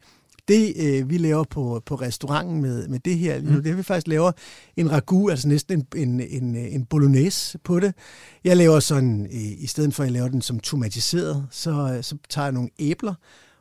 Det, 0.48 0.74
øh, 0.78 1.10
vi 1.10 1.18
laver 1.18 1.44
på, 1.44 1.82
på 1.86 1.96
restauranten 1.96 2.62
med, 2.62 2.88
med 2.88 3.00
det 3.00 3.18
her, 3.18 3.42
mm. 3.42 3.64
det 3.64 3.78
vi 3.78 3.84
faktisk 3.84 4.08
laver 4.08 4.32
en 4.78 4.92
ragu, 4.92 5.30
altså 5.30 5.48
næsten 5.48 5.88
en, 5.96 6.10
en, 6.10 6.22
en, 6.22 6.56
en 6.56 6.86
bolognese 6.86 7.58
på 7.58 7.80
det. 7.80 7.94
Jeg 8.44 8.58
laver 8.58 8.80
sådan, 8.80 9.28
i, 9.32 9.54
i 9.54 9.68
stedet 9.68 9.94
for 9.94 10.04
at 10.04 10.08
jeg 10.08 10.14
laver 10.14 10.28
den 10.28 10.42
som 10.42 10.60
tomatiseret, 10.60 11.48
så, 11.52 12.00
så 12.02 12.18
tager 12.30 12.46
jeg 12.46 12.54
nogle 12.54 12.70
æbler 12.80 13.14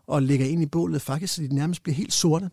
og 0.07 0.23
lægger 0.23 0.47
ind 0.47 0.62
i 0.62 0.66
bålet, 0.66 1.03
faktisk 1.03 1.35
så 1.35 1.43
de 1.43 1.55
nærmest 1.55 1.83
bliver 1.83 1.97
helt 1.97 2.12
sorte 2.12 2.51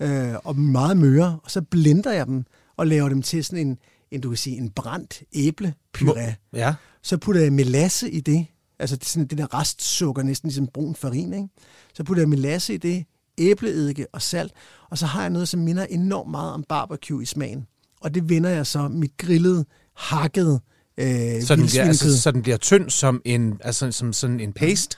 øh, 0.00 0.34
og 0.44 0.56
meget 0.56 0.96
møre, 0.96 1.38
og 1.42 1.50
så 1.50 1.62
blender 1.62 2.12
jeg 2.12 2.26
dem 2.26 2.44
og 2.76 2.86
laver 2.86 3.08
dem 3.08 3.22
til 3.22 3.44
sådan 3.44 3.66
en, 3.66 3.78
en, 4.10 4.20
du 4.20 4.28
kan 4.28 4.36
sige, 4.36 4.56
en 4.56 4.70
brændt 4.70 5.22
æblepuré. 5.36 6.48
Ja. 6.52 6.74
Så 7.02 7.16
putter 7.16 7.42
jeg 7.42 7.52
melasse 7.52 8.10
i 8.10 8.20
det, 8.20 8.46
altså 8.78 8.96
det, 8.96 9.04
sådan 9.04 9.26
det 9.26 9.38
der 9.38 9.60
restsukker, 9.60 10.22
næsten 10.22 10.48
ligesom 10.48 10.66
brun 10.66 10.94
farin, 10.94 11.32
ikke? 11.32 11.48
Så 11.94 12.04
putter 12.04 12.22
jeg 12.22 12.28
melasse 12.28 12.74
i 12.74 12.76
det, 12.76 13.04
æbleeddike 13.38 14.06
og 14.12 14.22
salt, 14.22 14.52
og 14.90 14.98
så 14.98 15.06
har 15.06 15.20
jeg 15.20 15.30
noget, 15.30 15.48
som 15.48 15.60
minder 15.60 15.84
enormt 15.84 16.30
meget 16.30 16.52
om 16.52 16.64
barbecue 16.68 17.22
i 17.22 17.26
smagen. 17.26 17.66
Og 18.00 18.14
det 18.14 18.28
vender 18.28 18.50
jeg 18.50 18.66
så 18.66 18.88
mit 18.88 19.16
grillede, 19.18 19.64
hakkede 19.96 20.60
øh, 20.98 21.42
så, 21.42 21.56
den 21.56 21.66
bliver, 21.66 21.84
altså, 21.84 22.20
så 22.20 22.30
den 22.30 22.42
bliver 22.42 22.56
tynd 22.56 22.90
som 22.90 23.22
en, 23.24 23.60
altså, 23.60 23.92
som 23.92 24.12
sådan 24.12 24.40
en 24.40 24.52
paste? 24.52 24.96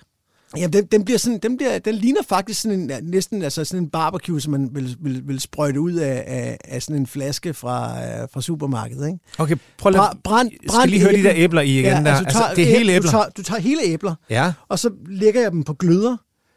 Ja, 0.57 0.67
den, 0.67 0.87
den, 0.87 1.05
bliver 1.05 1.19
sådan, 1.19 1.39
den, 1.39 1.57
bliver, 1.57 1.79
den 1.79 1.95
ligner 1.95 2.23
faktisk 2.29 2.61
sådan 2.61 2.91
en, 2.91 2.91
næsten 3.03 3.43
altså 3.43 3.65
sådan 3.65 3.83
en 3.83 3.91
barbecue, 3.91 4.41
som 4.41 4.51
man 4.51 4.69
vil, 4.73 4.97
vil, 5.01 5.29
vil 5.29 5.41
sprøjte 5.41 5.81
ud 5.81 5.93
af, 5.93 6.25
af, 6.27 6.59
af 6.65 6.83
sådan 6.83 6.97
en 6.97 7.07
flaske 7.07 7.55
fra, 7.55 7.93
uh, 7.93 8.29
fra 8.33 8.43
supermarkedet. 8.43 9.07
Ikke? 9.07 9.19
Okay, 9.39 9.57
prøv 9.79 9.91
lige, 9.91 10.01
brand, 10.01 10.19
brand, 10.25 10.51
skal 10.69 10.91
lige 10.91 11.03
høre 11.03 11.13
de 11.13 11.23
der 11.23 11.33
æbler 11.35 11.61
i 11.61 11.71
igen. 11.71 11.85
Ja, 11.85 11.91
der. 11.91 11.97
Altså, 11.97 12.25
altså, 12.25 12.39
tager, 12.39 12.55
det 12.55 12.63
er 12.65 12.79
hele 12.79 12.93
æbler. 12.93 13.11
Du 13.11 13.17
tager, 13.17 13.29
du 13.37 13.43
tager 13.43 13.61
hele 13.61 13.83
æbler, 13.83 14.15
ja. 14.31 14.53
og 14.69 14.79
så 14.79 14.91
lægger 15.07 15.41
jeg 15.41 15.53
dem 15.53 15.65
på 15.65 15.75
gløder, 15.75 16.17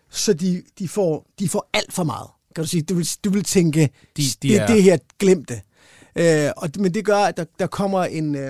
så 0.09 0.33
de, 0.33 0.63
de, 0.79 0.87
får, 0.87 1.27
de 1.39 1.49
får 1.49 1.69
alt 1.73 1.93
for 1.93 2.03
meget. 2.03 2.27
Kan 2.55 2.63
du 2.63 2.67
sige, 2.69 2.81
du 2.81 2.95
vil, 2.95 3.09
du 3.23 3.29
vil 3.29 3.43
tænke, 3.43 3.89
de, 4.17 4.21
de 4.21 4.47
det, 4.47 4.61
er... 4.61 4.67
det 4.67 4.83
her 4.83 4.97
glemte. 5.19 5.61
Uh, 6.19 6.23
og, 6.57 6.69
men 6.79 6.93
det 6.93 7.05
gør, 7.05 7.17
at 7.17 7.37
der, 7.37 7.45
der 7.59 7.67
kommer 7.67 8.03
en, 8.03 8.35
uh, 8.35 8.41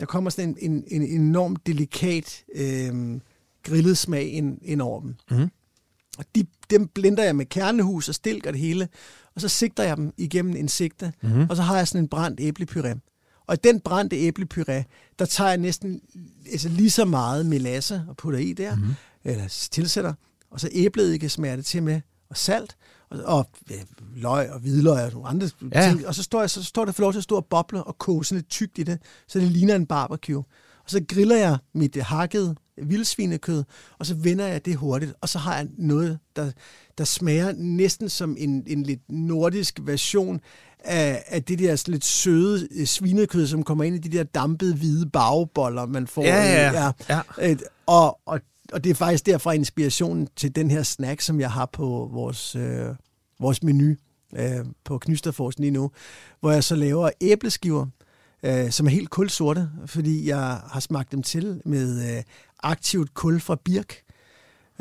der 0.00 0.06
kommer 0.06 0.30
sådan 0.30 0.56
en, 0.60 0.84
en, 0.90 1.02
en 1.02 1.20
enormt 1.20 1.66
delikat... 1.66 2.42
Uh, 2.60 3.20
grillet 3.64 3.98
smag 3.98 4.32
ind, 4.32 4.58
ind 4.62 4.82
over 4.82 5.00
dem. 5.00 5.14
Mm. 5.30 5.50
Og 6.18 6.24
de, 6.34 6.46
dem 6.70 6.88
blender 6.88 7.24
jeg 7.24 7.36
med 7.36 7.46
kernehus 7.46 8.08
og 8.08 8.14
stilk 8.14 8.46
og 8.46 8.52
det 8.52 8.60
hele, 8.60 8.88
og 9.34 9.40
så 9.40 9.48
sigter 9.48 9.82
jeg 9.82 9.96
dem 9.96 10.12
igennem 10.16 10.56
en 10.56 10.68
sigte, 10.68 11.12
mm-hmm. 11.22 11.46
og 11.50 11.56
så 11.56 11.62
har 11.62 11.76
jeg 11.76 11.88
sådan 11.88 12.04
en 12.04 12.08
brændt 12.08 12.40
æblepyré. 12.40 12.98
Og 13.46 13.54
i 13.54 13.58
den 13.64 13.80
brændte 13.80 14.16
æblepyré, 14.28 14.82
der 15.18 15.24
tager 15.24 15.48
jeg 15.48 15.58
næsten 15.58 16.00
altså 16.52 16.68
lige 16.68 16.90
så 16.90 17.04
meget 17.04 17.46
melasse 17.46 18.04
og 18.08 18.16
putter 18.16 18.38
i 18.38 18.52
der, 18.52 18.74
mm-hmm. 18.74 18.94
eller 19.24 19.48
tilsætter, 19.70 20.14
og 20.50 20.60
så 20.60 20.68
æbleeddike 20.72 21.28
smager 21.28 21.56
det 21.56 21.64
til 21.64 21.82
med, 21.82 22.00
og 22.30 22.36
salt, 22.36 22.76
og, 23.10 23.18
og 23.24 23.48
ja, 23.70 23.82
løg 24.16 24.50
og 24.50 24.60
hvidløg 24.60 25.04
og 25.04 25.12
nogle 25.12 25.28
andre 25.28 25.50
ja. 25.74 25.88
ting. 25.88 26.06
Og 26.06 26.14
så 26.14 26.22
står, 26.22 26.40
jeg, 26.40 26.50
så 26.50 26.64
står 26.64 26.84
der 26.84 26.92
for 26.92 27.02
lov 27.02 27.12
til 27.12 27.18
at 27.18 27.24
stå 27.24 27.36
og 27.36 27.46
boble 27.46 27.84
og 27.84 27.98
koge 27.98 28.24
sådan 28.24 28.38
lidt 28.38 28.48
tykt 28.48 28.78
i 28.78 28.82
det, 28.82 28.98
så 29.28 29.38
det 29.38 29.48
ligner 29.48 29.74
en 29.74 29.86
barbecue. 29.86 30.44
Og 30.84 30.90
så 30.90 31.04
griller 31.08 31.36
jeg 31.36 31.58
mit 31.74 31.96
hakket 32.02 32.56
vildsvinekød, 32.82 33.64
og 33.98 34.06
så 34.06 34.14
vender 34.14 34.46
jeg 34.46 34.64
det 34.64 34.76
hurtigt, 34.76 35.12
og 35.20 35.28
så 35.28 35.38
har 35.38 35.56
jeg 35.56 35.66
noget, 35.78 36.18
der, 36.36 36.50
der 36.98 37.04
smager 37.04 37.52
næsten 37.56 38.08
som 38.08 38.36
en, 38.38 38.62
en 38.66 38.82
lidt 38.82 39.00
nordisk 39.08 39.80
version 39.82 40.40
af, 40.84 41.24
af 41.26 41.42
det 41.42 41.58
der 41.58 41.84
lidt 41.86 42.04
søde 42.04 42.68
øh, 42.70 42.86
svinekød, 42.86 43.46
som 43.46 43.62
kommer 43.62 43.84
ind 43.84 43.96
i 43.96 43.98
de 43.98 44.16
der 44.18 44.24
dampede 44.24 44.74
hvide 44.74 45.10
bagboller, 45.10 45.86
man 45.86 46.06
får. 46.06 46.24
Ja, 46.24 46.70
ja, 46.72 46.92
ja. 47.08 47.20
ja. 47.38 47.54
Og, 47.86 48.20
og, 48.26 48.40
og 48.72 48.84
det 48.84 48.90
er 48.90 48.94
faktisk 48.94 49.26
derfra 49.26 49.52
inspirationen 49.52 50.28
til 50.36 50.56
den 50.56 50.70
her 50.70 50.82
snack, 50.82 51.20
som 51.20 51.40
jeg 51.40 51.50
har 51.50 51.66
på 51.66 52.10
vores, 52.12 52.56
øh, 52.56 52.86
vores 53.40 53.62
menu 53.62 53.94
øh, 54.36 54.64
på 54.84 54.98
Knysterforsen 54.98 55.62
lige 55.62 55.70
nu, 55.70 55.90
hvor 56.40 56.50
jeg 56.50 56.64
så 56.64 56.76
laver 56.76 57.10
æbleskiver, 57.20 57.86
øh, 58.42 58.70
som 58.70 58.86
er 58.86 58.90
helt 58.90 59.10
kulsorte, 59.10 59.70
fordi 59.86 60.28
jeg 60.28 60.60
har 60.66 60.80
smagt 60.80 61.12
dem 61.12 61.22
til 61.22 61.62
med 61.64 62.16
øh, 62.16 62.22
aktivt 62.64 63.14
kul 63.14 63.40
fra 63.40 63.56
birk. 63.64 64.04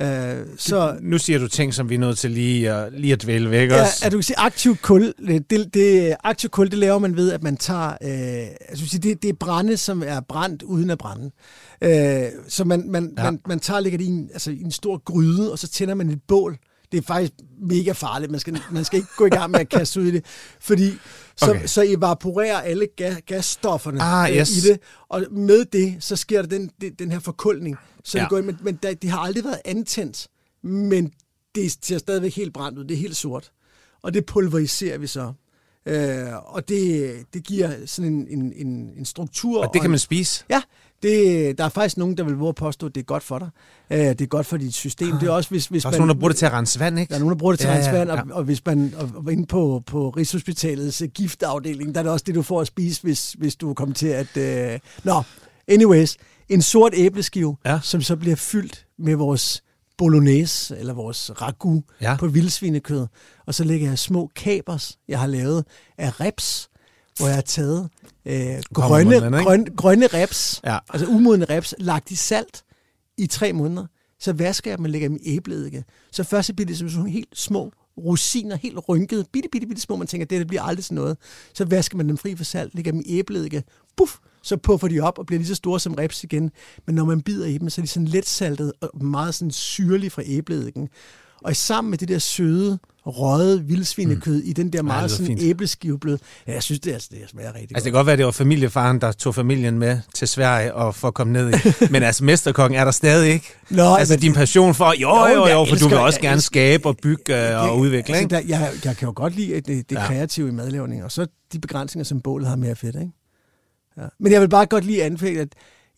Øh, 0.01 0.45
så, 0.57 0.97
nu 1.01 1.17
siger 1.17 1.39
du 1.39 1.47
ting, 1.47 1.73
som 1.73 1.89
vi 1.89 1.95
er 1.95 1.99
nødt 1.99 2.17
til 2.17 2.31
lige, 2.31 2.71
at, 2.71 2.93
lige 2.93 3.13
at 3.13 3.23
dvæle 3.23 3.49
væk 3.49 3.69
ja, 3.69 3.81
også. 3.81 3.99
Ja, 4.03 4.09
du 4.09 4.17
kan 4.17 4.23
sige 4.23 4.39
aktiv 4.39 4.75
kul. 4.77 5.13
Det, 5.49 5.73
det, 5.73 6.15
aktiv 6.23 6.49
kul, 6.49 6.71
det 6.71 6.79
laver 6.79 6.99
man 6.99 7.15
ved, 7.15 7.31
at 7.31 7.43
man 7.43 7.57
tager... 7.57 7.89
Øh, 7.89 8.47
altså, 8.69 8.99
det, 9.03 9.21
det 9.21 9.29
er 9.29 9.34
brænde, 9.34 9.77
som 9.77 10.03
er 10.05 10.19
brændt 10.19 10.63
uden 10.63 10.89
at 10.89 10.97
brænde. 10.97 11.31
Øh, 11.81 12.31
så 12.47 12.63
man, 12.63 12.89
man, 12.89 13.13
ja. 13.17 13.23
man, 13.23 13.39
man 13.47 13.59
tager 13.59 13.79
lægger 13.79 13.97
det 13.97 14.05
i 14.05 14.09
en, 14.09 14.29
altså, 14.34 14.51
i 14.51 14.61
en 14.61 14.71
stor 14.71 14.97
gryde, 14.97 15.51
og 15.51 15.59
så 15.59 15.67
tænder 15.67 15.93
man 15.95 16.09
et 16.09 16.21
bål. 16.27 16.57
Det 16.93 16.99
er 16.99 17.03
faktisk 17.03 17.33
mega 17.61 17.91
farligt. 17.91 18.31
Man 18.31 18.39
skal, 18.39 18.59
man 18.71 18.85
skal 18.85 18.97
ikke 18.97 19.09
gå 19.17 19.25
i 19.25 19.29
gang 19.29 19.51
med 19.51 19.59
at 19.59 19.69
kaste 19.69 20.01
ud 20.01 20.05
i 20.05 20.11
det, 20.11 20.25
fordi 20.59 20.91
så, 21.35 21.49
okay. 21.49 21.65
så 21.65 21.81
evaporerer 21.87 22.61
alle 22.61 22.87
gas, 22.97 23.17
gasstofferne 23.25 24.01
ah, 24.01 24.31
øh, 24.31 24.37
yes. 24.37 24.57
i 24.57 24.69
det, 24.69 24.79
og 25.09 25.25
med 25.31 25.65
det, 25.65 25.95
så 25.99 26.15
sker 26.15 26.41
der 26.41 26.49
den, 26.49 26.91
den 26.99 27.11
her 27.11 27.19
forkuldning. 27.19 27.77
Så 28.03 28.17
ja. 28.17 28.21
det 28.21 28.29
går 28.29 28.37
ind, 28.37 28.45
men, 28.45 28.57
men 28.61 28.79
det 29.01 29.09
har 29.09 29.19
aldrig 29.19 29.43
været 29.43 29.59
antændt, 29.65 30.27
men 30.63 31.11
det 31.55 31.77
ser 31.81 31.97
stadigvæk 31.97 32.35
helt 32.35 32.53
brændt 32.53 32.79
ud. 32.79 32.83
Det 32.83 32.93
er 32.93 32.99
helt 32.99 33.17
sort. 33.17 33.51
Og 34.01 34.13
det 34.13 34.25
pulveriserer 34.25 34.97
vi 34.97 35.07
så. 35.07 35.33
Øh, 35.85 36.53
og 36.55 36.69
det, 36.69 37.15
det 37.33 37.43
giver 37.43 37.85
sådan 37.85 38.13
en, 38.13 38.27
en, 38.27 38.53
en, 38.55 38.89
en 38.97 39.05
struktur. 39.05 39.65
Og 39.65 39.73
det 39.73 39.81
kan 39.81 39.89
man 39.89 39.99
spise? 39.99 40.45
Ja, 40.49 40.61
det, 41.03 41.57
der 41.57 41.63
er 41.63 41.69
faktisk 41.69 41.97
nogen, 41.97 42.17
der 42.17 42.23
vil 42.23 42.35
våge 42.35 42.53
påstå, 42.53 42.85
at 42.85 42.95
det 42.95 43.01
er 43.01 43.05
godt 43.05 43.23
for 43.23 43.39
dig. 43.39 43.49
Uh, 43.91 43.97
det 43.97 44.21
er 44.21 44.25
godt 44.25 44.45
for 44.45 44.57
dit 44.57 44.73
system. 44.73 45.13
Ah, 45.13 45.19
det 45.21 45.27
er 45.27 45.31
også, 45.31 45.49
hvis, 45.49 45.65
hvis 45.65 45.83
der 45.83 45.89
er 45.89 45.91
man, 45.91 45.99
nogen, 45.99 46.09
der 46.09 46.15
bruger 46.15 46.29
det 46.29 46.37
til 46.37 46.45
at 46.45 46.53
rense 46.53 46.79
vand, 46.79 46.99
ikke? 46.99 47.09
Der 47.09 47.15
er 47.15 47.19
nogen, 47.19 47.31
der 47.31 47.39
bruger 47.39 47.53
det 47.53 47.59
til 47.59 47.67
ja, 47.67 47.73
at 47.73 47.77
rense 47.77 47.91
vand, 47.91 48.09
ja, 48.09 48.15
ja. 48.15 48.21
Og, 48.21 48.27
og, 48.31 48.43
hvis 48.43 48.65
man 48.65 48.93
og, 48.97 49.09
og 49.15 49.31
inde 49.31 49.45
på, 49.45 49.83
på 49.85 50.09
Rigshospitalets 50.09 51.01
uh, 51.01 51.07
giftafdeling, 51.07 51.95
der 51.95 52.01
er 52.01 52.03
det 52.03 52.11
også 52.11 52.23
det, 52.27 52.35
du 52.35 52.41
får 52.41 52.61
at 52.61 52.67
spise, 52.67 53.01
hvis, 53.01 53.33
hvis 53.33 53.55
du 53.55 53.73
kommer 53.73 53.95
til 53.95 54.07
at... 54.07 54.27
Uh... 54.73 54.79
Nå, 55.03 55.23
anyways, 55.67 56.17
en 56.49 56.61
sort 56.61 56.93
æbleskive, 56.95 57.57
ja. 57.65 57.79
som 57.83 58.01
så 58.01 58.15
bliver 58.15 58.35
fyldt 58.35 58.85
med 58.99 59.15
vores 59.15 59.63
bolognese, 59.97 60.77
eller 60.77 60.93
vores 60.93 61.41
ragu 61.41 61.83
ja. 62.01 62.15
på 62.19 62.27
vildsvinekød. 62.27 63.07
Og 63.45 63.53
så 63.53 63.63
lægger 63.63 63.87
jeg 63.87 63.99
små 63.99 64.31
kapers, 64.35 64.97
jeg 65.07 65.19
har 65.19 65.27
lavet 65.27 65.65
af 65.97 66.19
reps, 66.19 66.69
hvor 67.18 67.28
jeg 67.28 67.36
har 67.36 67.41
taget 67.41 67.89
øh, 68.26 68.55
grønne, 68.74 69.43
grønne, 69.43 69.66
grønne 69.76 70.07
reps, 70.07 70.61
ja. 70.66 70.78
altså 70.89 71.07
umodne 71.07 71.45
reps, 71.45 71.76
lagt 71.78 72.11
i 72.11 72.16
salt 72.16 72.64
i 73.18 73.28
tre 73.28 73.53
måneder. 73.53 73.86
Så 74.20 74.34
vasker 74.34 74.72
jeg 74.72 74.78
dem 74.78 74.86
og 74.86 74.89
lægger 74.89 75.07
dem 75.07 75.18
i 75.22 75.36
æbleeddike. 75.36 75.84
Så 76.11 76.24
først 76.24 76.47
så 76.47 76.53
bliver 76.53 76.68
det 76.68 76.78
som 76.78 76.89
sådan 76.89 77.07
helt 77.07 77.38
små 77.38 77.72
rosiner, 77.97 78.55
helt 78.55 78.89
rynkede, 78.89 79.26
bitte, 79.32 79.49
bitte, 79.51 79.68
bitte 79.68 79.82
små. 79.82 79.95
Man 79.95 80.07
tænker, 80.07 80.26
det, 80.26 80.39
det 80.39 80.47
bliver 80.47 80.61
aldrig 80.61 80.84
sådan 80.84 80.95
noget. 80.95 81.18
Så 81.53 81.66
vasker 81.66 81.97
man 81.97 82.09
dem 82.09 82.18
fri 82.18 82.36
for 82.36 82.43
salt, 82.43 82.76
lægger 82.76 82.91
dem 82.91 83.01
i 83.05 83.20
æbleeddike. 83.20 83.64
Puff, 83.97 84.16
så 84.43 84.57
puffer 84.57 84.88
de 84.88 84.99
op 84.99 85.20
og 85.20 85.26
bliver 85.26 85.39
lige 85.39 85.47
så 85.47 85.55
store 85.55 85.80
som 85.80 85.93
reps 85.93 86.24
igen. 86.24 86.51
Men 86.86 86.95
når 86.95 87.05
man 87.05 87.22
bider 87.22 87.45
i 87.45 87.57
dem, 87.57 87.70
så 87.70 87.82
er 87.82 87.84
de 87.84 87.89
sådan 87.89 88.07
let 88.07 88.28
saltet 88.28 88.74
og 88.82 89.05
meget 89.05 89.36
sådan 89.36 89.51
syrlige 89.51 90.09
fra 90.09 90.22
æbleeddiken. 90.26 90.89
Og 91.43 91.55
sammen 91.55 91.89
med 91.89 91.97
det 91.97 92.07
der 92.07 92.20
søde, 92.20 92.80
røget 93.05 93.69
vildsvinekød 93.69 94.43
mm. 94.43 94.49
i 94.49 94.53
den 94.53 94.73
der 94.73 94.81
meget 94.81 95.03
ja, 95.03 95.07
sådan 95.07 95.37
æbleskiveblød. 95.41 96.17
Ja, 96.47 96.53
jeg 96.53 96.63
synes, 96.63 96.79
det, 96.79 96.93
altså, 96.93 97.09
det 97.11 97.29
smager 97.29 97.47
rigtig 97.47 97.61
altså, 97.61 97.73
godt. 97.73 97.83
det 97.83 97.91
kan 97.91 97.93
godt 97.93 98.07
være, 98.07 98.17
det 98.17 98.25
var 98.25 98.31
familiefaren, 98.31 99.01
der 99.01 99.11
tog 99.11 99.35
familien 99.35 99.79
med 99.79 99.99
til 100.13 100.27
Sverige 100.27 100.73
og 100.73 100.95
for 100.95 101.07
at 101.07 101.13
komme 101.13 101.33
ned 101.33 101.53
i. 101.53 101.55
Men 101.91 102.03
altså, 102.03 102.23
mesterkongen 102.23 102.79
er 102.79 102.83
der 102.83 102.91
stadig 102.91 103.33
ikke. 103.33 103.53
Nå, 103.69 103.95
altså, 103.95 104.15
din 104.15 104.33
passion 104.33 104.73
for, 104.75 104.93
jo, 105.01 105.09
jo, 105.09 105.33
jo, 105.33 105.47
jo 105.47 105.65
for 105.65 105.71
elsker, 105.71 105.77
du 105.79 105.87
vil 105.87 105.97
også 105.97 106.21
gerne 106.21 106.35
elsker, 106.35 106.45
skabe 106.45 106.87
og 106.87 106.97
bygge 106.97 107.35
jeg, 107.35 107.57
og 107.57 107.79
udvikle, 107.79 108.15
altså, 108.15 108.37
ikke? 108.37 108.53
Der, 108.53 108.57
jeg, 108.59 108.71
jeg 108.85 108.97
kan 108.97 109.05
jo 109.05 109.13
godt 109.15 109.35
lide 109.35 109.55
det, 109.55 109.89
det 109.89 109.95
ja. 109.95 110.05
kreative 110.05 110.47
i 110.47 110.51
madlavning, 110.51 111.03
og 111.03 111.11
så 111.11 111.27
de 111.53 111.59
begrænsninger, 111.59 112.05
som 112.05 112.21
bålet 112.21 112.47
har 112.47 112.55
mere 112.55 112.75
fedt, 112.75 112.95
ikke? 112.95 113.11
Ja. 113.97 114.03
Men 114.19 114.31
jeg 114.31 114.41
vil 114.41 114.49
bare 114.49 114.65
godt 114.65 114.85
lige 114.85 115.03
anfælde, 115.03 115.41
at 115.41 115.49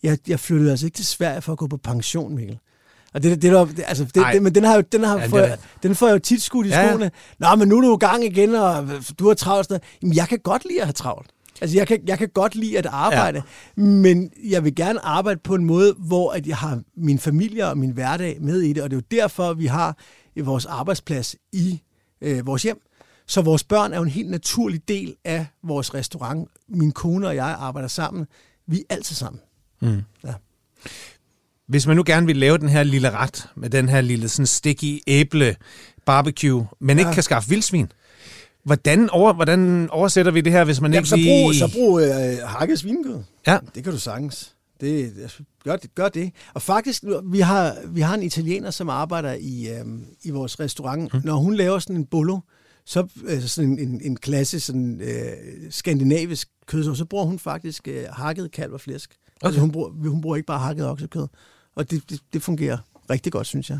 jeg, 0.02 0.18
jeg 0.28 0.40
flyttede 0.40 0.70
altså 0.70 0.86
ikke 0.86 0.96
til 0.96 1.06
Sverige 1.06 1.42
for 1.42 1.52
at 1.52 1.58
gå 1.58 1.66
på 1.66 1.76
pension, 1.76 2.34
Mikkel. 2.34 2.58
Og 3.16 3.22
det, 3.22 3.42
det, 3.42 3.76
det, 3.76 3.84
altså, 3.86 4.04
det, 4.04 4.26
det, 4.32 4.42
men 4.42 4.54
den 4.54 4.64
har 4.64 4.74
jo, 4.74 4.80
den 4.92 5.04
har 5.04 5.18
ja, 5.18 5.26
for, 5.26 5.48
den 5.82 5.94
får 5.94 6.10
jo 6.10 6.18
tit 6.18 6.42
skudt 6.42 6.66
i 6.66 6.70
ja. 6.70 6.88
skoene. 6.88 7.10
Nå, 7.38 7.54
men 7.54 7.68
nu 7.68 7.76
er 7.76 7.80
du 7.80 7.94
i 7.94 7.98
gang 7.98 8.24
igen, 8.24 8.54
og 8.54 8.88
du 9.18 9.28
har 9.28 9.34
travlt. 9.34 9.72
Jamen, 10.02 10.16
jeg 10.16 10.28
kan 10.28 10.38
godt 10.38 10.64
lide 10.64 10.80
at 10.80 10.86
have 10.86 10.92
travlt. 10.92 11.30
Altså, 11.60 11.76
jeg 11.76 11.86
kan, 11.86 12.00
jeg 12.06 12.18
kan 12.18 12.28
godt 12.28 12.54
lide 12.54 12.78
at 12.78 12.86
arbejde, 12.86 13.42
ja. 13.76 13.82
men 13.82 14.30
jeg 14.44 14.64
vil 14.64 14.74
gerne 14.74 15.00
arbejde 15.00 15.40
på 15.44 15.54
en 15.54 15.64
måde, 15.64 15.94
hvor 15.98 16.30
at 16.32 16.46
jeg 16.46 16.56
har 16.56 16.80
min 16.96 17.18
familie 17.18 17.66
og 17.66 17.78
min 17.78 17.90
hverdag 17.90 18.38
med 18.40 18.60
i 18.60 18.72
det, 18.72 18.82
og 18.82 18.90
det 18.90 18.96
er 18.96 19.00
jo 19.00 19.22
derfor, 19.22 19.54
vi 19.54 19.66
har 19.66 19.96
vores 20.36 20.66
arbejdsplads 20.66 21.36
i 21.52 21.82
øh, 22.20 22.46
vores 22.46 22.62
hjem. 22.62 22.80
Så 23.26 23.42
vores 23.42 23.64
børn 23.64 23.92
er 23.92 23.96
jo 23.96 24.02
en 24.02 24.08
helt 24.08 24.30
naturlig 24.30 24.88
del 24.88 25.14
af 25.24 25.46
vores 25.62 25.94
restaurant. 25.94 26.48
Min 26.68 26.92
kone 26.92 27.26
og 27.26 27.34
jeg 27.34 27.56
arbejder 27.58 27.88
sammen. 27.88 28.26
Vi 28.66 28.78
er 28.78 28.94
altid 28.94 29.14
sammen. 29.14 29.40
Mm. 29.80 30.02
Ja. 30.24 30.34
Hvis 31.68 31.86
man 31.86 31.96
nu 31.96 32.02
gerne 32.06 32.26
vil 32.26 32.36
lave 32.36 32.58
den 32.58 32.68
her 32.68 32.82
lille 32.82 33.10
ret, 33.10 33.48
med 33.56 33.70
den 33.70 33.88
her 33.88 34.00
lille 34.00 34.28
sådan 34.28 34.46
sticky 34.46 35.00
æble 35.06 35.56
barbecue, 36.06 36.66
men 36.80 36.96
ja. 36.96 37.00
ikke 37.00 37.14
kan 37.14 37.22
skaffe 37.22 37.48
vildsvin, 37.48 37.92
hvordan, 38.64 39.10
over, 39.10 39.32
hvordan 39.32 39.90
oversætter 39.90 40.32
vi 40.32 40.40
det 40.40 40.52
her, 40.52 40.64
hvis 40.64 40.80
man 40.80 40.92
Jamen, 40.92 40.98
ikke 40.98 41.08
så 41.08 41.16
brug, 41.16 41.50
lige... 41.50 41.58
så 41.58 41.72
brug 41.72 42.00
øh, 42.00 42.48
hakket 42.48 42.78
svinekød. 42.78 43.18
Ja. 43.46 43.58
Det 43.74 43.84
kan 43.84 43.92
du 43.92 43.98
sagtens. 43.98 44.52
Det, 44.80 45.12
gør, 45.64 45.76
det, 45.76 45.94
gør 45.94 46.08
det. 46.08 46.32
Og 46.54 46.62
faktisk, 46.62 47.04
vi 47.24 47.40
har, 47.40 47.76
vi 47.86 48.00
har 48.00 48.14
en 48.14 48.22
italiener, 48.22 48.70
som 48.70 48.88
arbejder 48.88 49.32
i, 49.32 49.68
øh, 49.68 49.84
i 50.22 50.30
vores 50.30 50.60
restaurant. 50.60 51.12
Hmm. 51.12 51.20
Når 51.24 51.36
hun 51.36 51.54
laver 51.54 51.78
sådan 51.78 51.96
en 51.96 52.06
bolo, 52.06 52.38
så 52.84 53.08
øh, 53.24 53.42
sådan 53.42 53.70
en, 53.70 53.78
en, 53.78 54.00
en 54.04 54.16
klassisk 54.16 54.66
sådan, 54.66 55.00
øh, 55.00 55.32
skandinavisk 55.70 56.48
kød, 56.66 56.96
så 56.96 57.04
bruger 57.04 57.24
hun 57.24 57.38
faktisk 57.38 57.88
øh, 57.88 58.04
hakket 58.12 58.52
kalv 58.52 58.72
og 58.72 58.80
flæsk. 58.80 59.10
Altså, 59.10 59.26
okay. 59.40 59.46
Altså 59.46 59.60
hun 59.60 59.72
bruger, 59.72 60.10
hun 60.10 60.20
bruger 60.20 60.36
ikke 60.36 60.46
bare 60.46 60.58
hakket 60.58 60.86
oksekød. 60.86 61.26
Og 61.76 61.90
det, 61.90 62.10
det, 62.10 62.20
det 62.32 62.42
fungerer 62.42 62.78
rigtig 63.10 63.32
godt, 63.32 63.46
synes 63.46 63.70
jeg. 63.70 63.78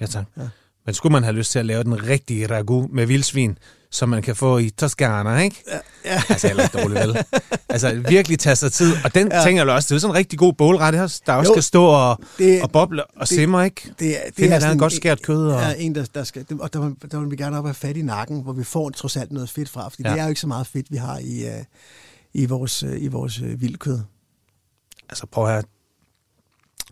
Ja, 0.00 0.06
tak. 0.06 0.24
Ja. 0.36 0.42
Men 0.86 0.94
skulle 0.94 1.12
man 1.12 1.22
have 1.22 1.36
lyst 1.36 1.52
til 1.52 1.58
at 1.58 1.66
lave 1.66 1.84
den 1.84 2.06
rigtige 2.06 2.46
ragu 2.46 2.88
med 2.92 3.06
vildsvin, 3.06 3.58
som 3.90 4.08
man 4.08 4.22
kan 4.22 4.36
få 4.36 4.58
i 4.58 4.70
Toscana, 4.70 5.38
ikke? 5.38 5.64
Ja. 5.68 5.78
ja. 6.04 6.22
Altså, 6.28 6.46
heller 6.46 6.62
ikke 6.62 6.78
dårligt, 6.78 7.00
vel? 7.00 7.24
Altså, 7.68 8.02
virkelig 8.08 8.38
tage 8.38 8.56
sig 8.56 8.72
tid. 8.72 8.92
Og 9.04 9.14
den 9.14 9.32
ja. 9.32 9.44
tænker 9.44 9.64
jeg 9.64 9.74
også, 9.74 9.88
det 9.88 9.94
er 9.94 9.98
sådan 9.98 10.14
en 10.14 10.18
rigtig 10.18 10.38
god 10.38 10.52
bålret, 10.52 10.92
der 10.92 11.02
også 11.02 11.22
jo, 11.28 11.44
skal 11.44 11.62
stå 11.62 11.84
og, 11.84 12.18
det, 12.38 12.62
og 12.62 12.70
boble 12.70 13.04
og 13.04 13.20
det, 13.20 13.28
simmer, 13.28 13.62
ikke? 13.62 13.82
Det, 13.88 13.98
det, 13.98 14.16
det 14.26 14.34
Finder, 14.36 14.56
er 14.56 14.60
sådan, 14.60 14.78
godt 14.78 14.92
skært 14.92 15.22
kød. 15.22 15.46
Og... 15.46 15.60
Ja, 15.60 15.74
en, 15.78 15.94
der, 15.94 16.04
der 16.14 16.24
skal, 16.24 16.46
og 16.60 16.72
der, 16.72 16.94
der 17.10 17.20
vil 17.20 17.30
vi 17.30 17.36
gerne 17.36 17.58
op 17.58 17.64
have 17.64 17.74
fat 17.74 17.96
i 17.96 18.02
nakken, 18.02 18.42
hvor 18.42 18.52
vi 18.52 18.64
får 18.64 18.90
trods 18.90 19.16
alt 19.16 19.32
noget 19.32 19.50
fedt 19.50 19.68
fra, 19.68 19.88
fordi 19.88 20.02
ja. 20.02 20.12
det 20.12 20.18
er 20.18 20.22
jo 20.24 20.28
ikke 20.28 20.40
så 20.40 20.46
meget 20.46 20.66
fedt, 20.66 20.86
vi 20.90 20.96
har 20.96 21.18
i, 21.18 21.44
uh, 21.44 21.64
i 22.32 22.46
vores, 22.46 22.82
uh, 22.82 23.02
i 23.02 23.08
vores 23.08 23.40
uh, 23.40 23.60
vildkød. 23.60 23.98
Altså, 25.08 25.26
prøv 25.26 25.44
at 25.44 25.52
høre, 25.52 25.62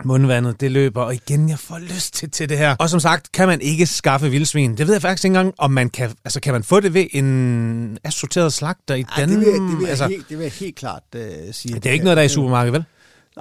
mundvandet, 0.04 0.60
det 0.60 0.72
løber, 0.72 1.02
og 1.02 1.14
igen, 1.14 1.48
jeg 1.48 1.58
får 1.58 1.78
lyst 1.78 2.14
til, 2.14 2.30
til 2.30 2.48
det 2.48 2.58
her. 2.58 2.76
Og 2.78 2.90
som 2.90 3.00
sagt, 3.00 3.32
kan 3.32 3.48
man 3.48 3.60
ikke 3.60 3.86
skaffe 3.86 4.30
vildsvin. 4.30 4.76
Det 4.76 4.86
ved 4.86 4.94
jeg 4.94 5.02
faktisk 5.02 5.24
ikke 5.24 5.38
engang, 5.38 5.54
om 5.58 5.70
man 5.70 5.90
kan, 5.90 6.10
altså 6.24 6.40
kan 6.40 6.52
man 6.52 6.62
få 6.62 6.80
det 6.80 6.94
ved 6.94 7.06
en 7.10 7.98
assorteret 8.04 8.52
slagter 8.52 8.94
i 8.94 9.00
Ej, 9.00 9.20
den? 9.20 9.28
Det 9.28 9.40
vil, 9.40 9.46
det, 9.46 9.78
vil 9.78 9.86
altså, 9.86 10.08
helt, 10.08 10.28
det 10.28 10.38
vil 10.38 10.44
jeg 10.44 10.52
helt 10.52 10.76
klart 10.76 11.02
uh, 11.14 11.22
sige. 11.52 11.74
Det 11.74 11.86
er 11.86 11.90
ikke 11.90 12.04
noget, 12.04 12.16
der 12.16 12.22
er 12.22 12.26
i 12.26 12.28
supermarkedet, 12.28 12.72
vel? 12.72 12.84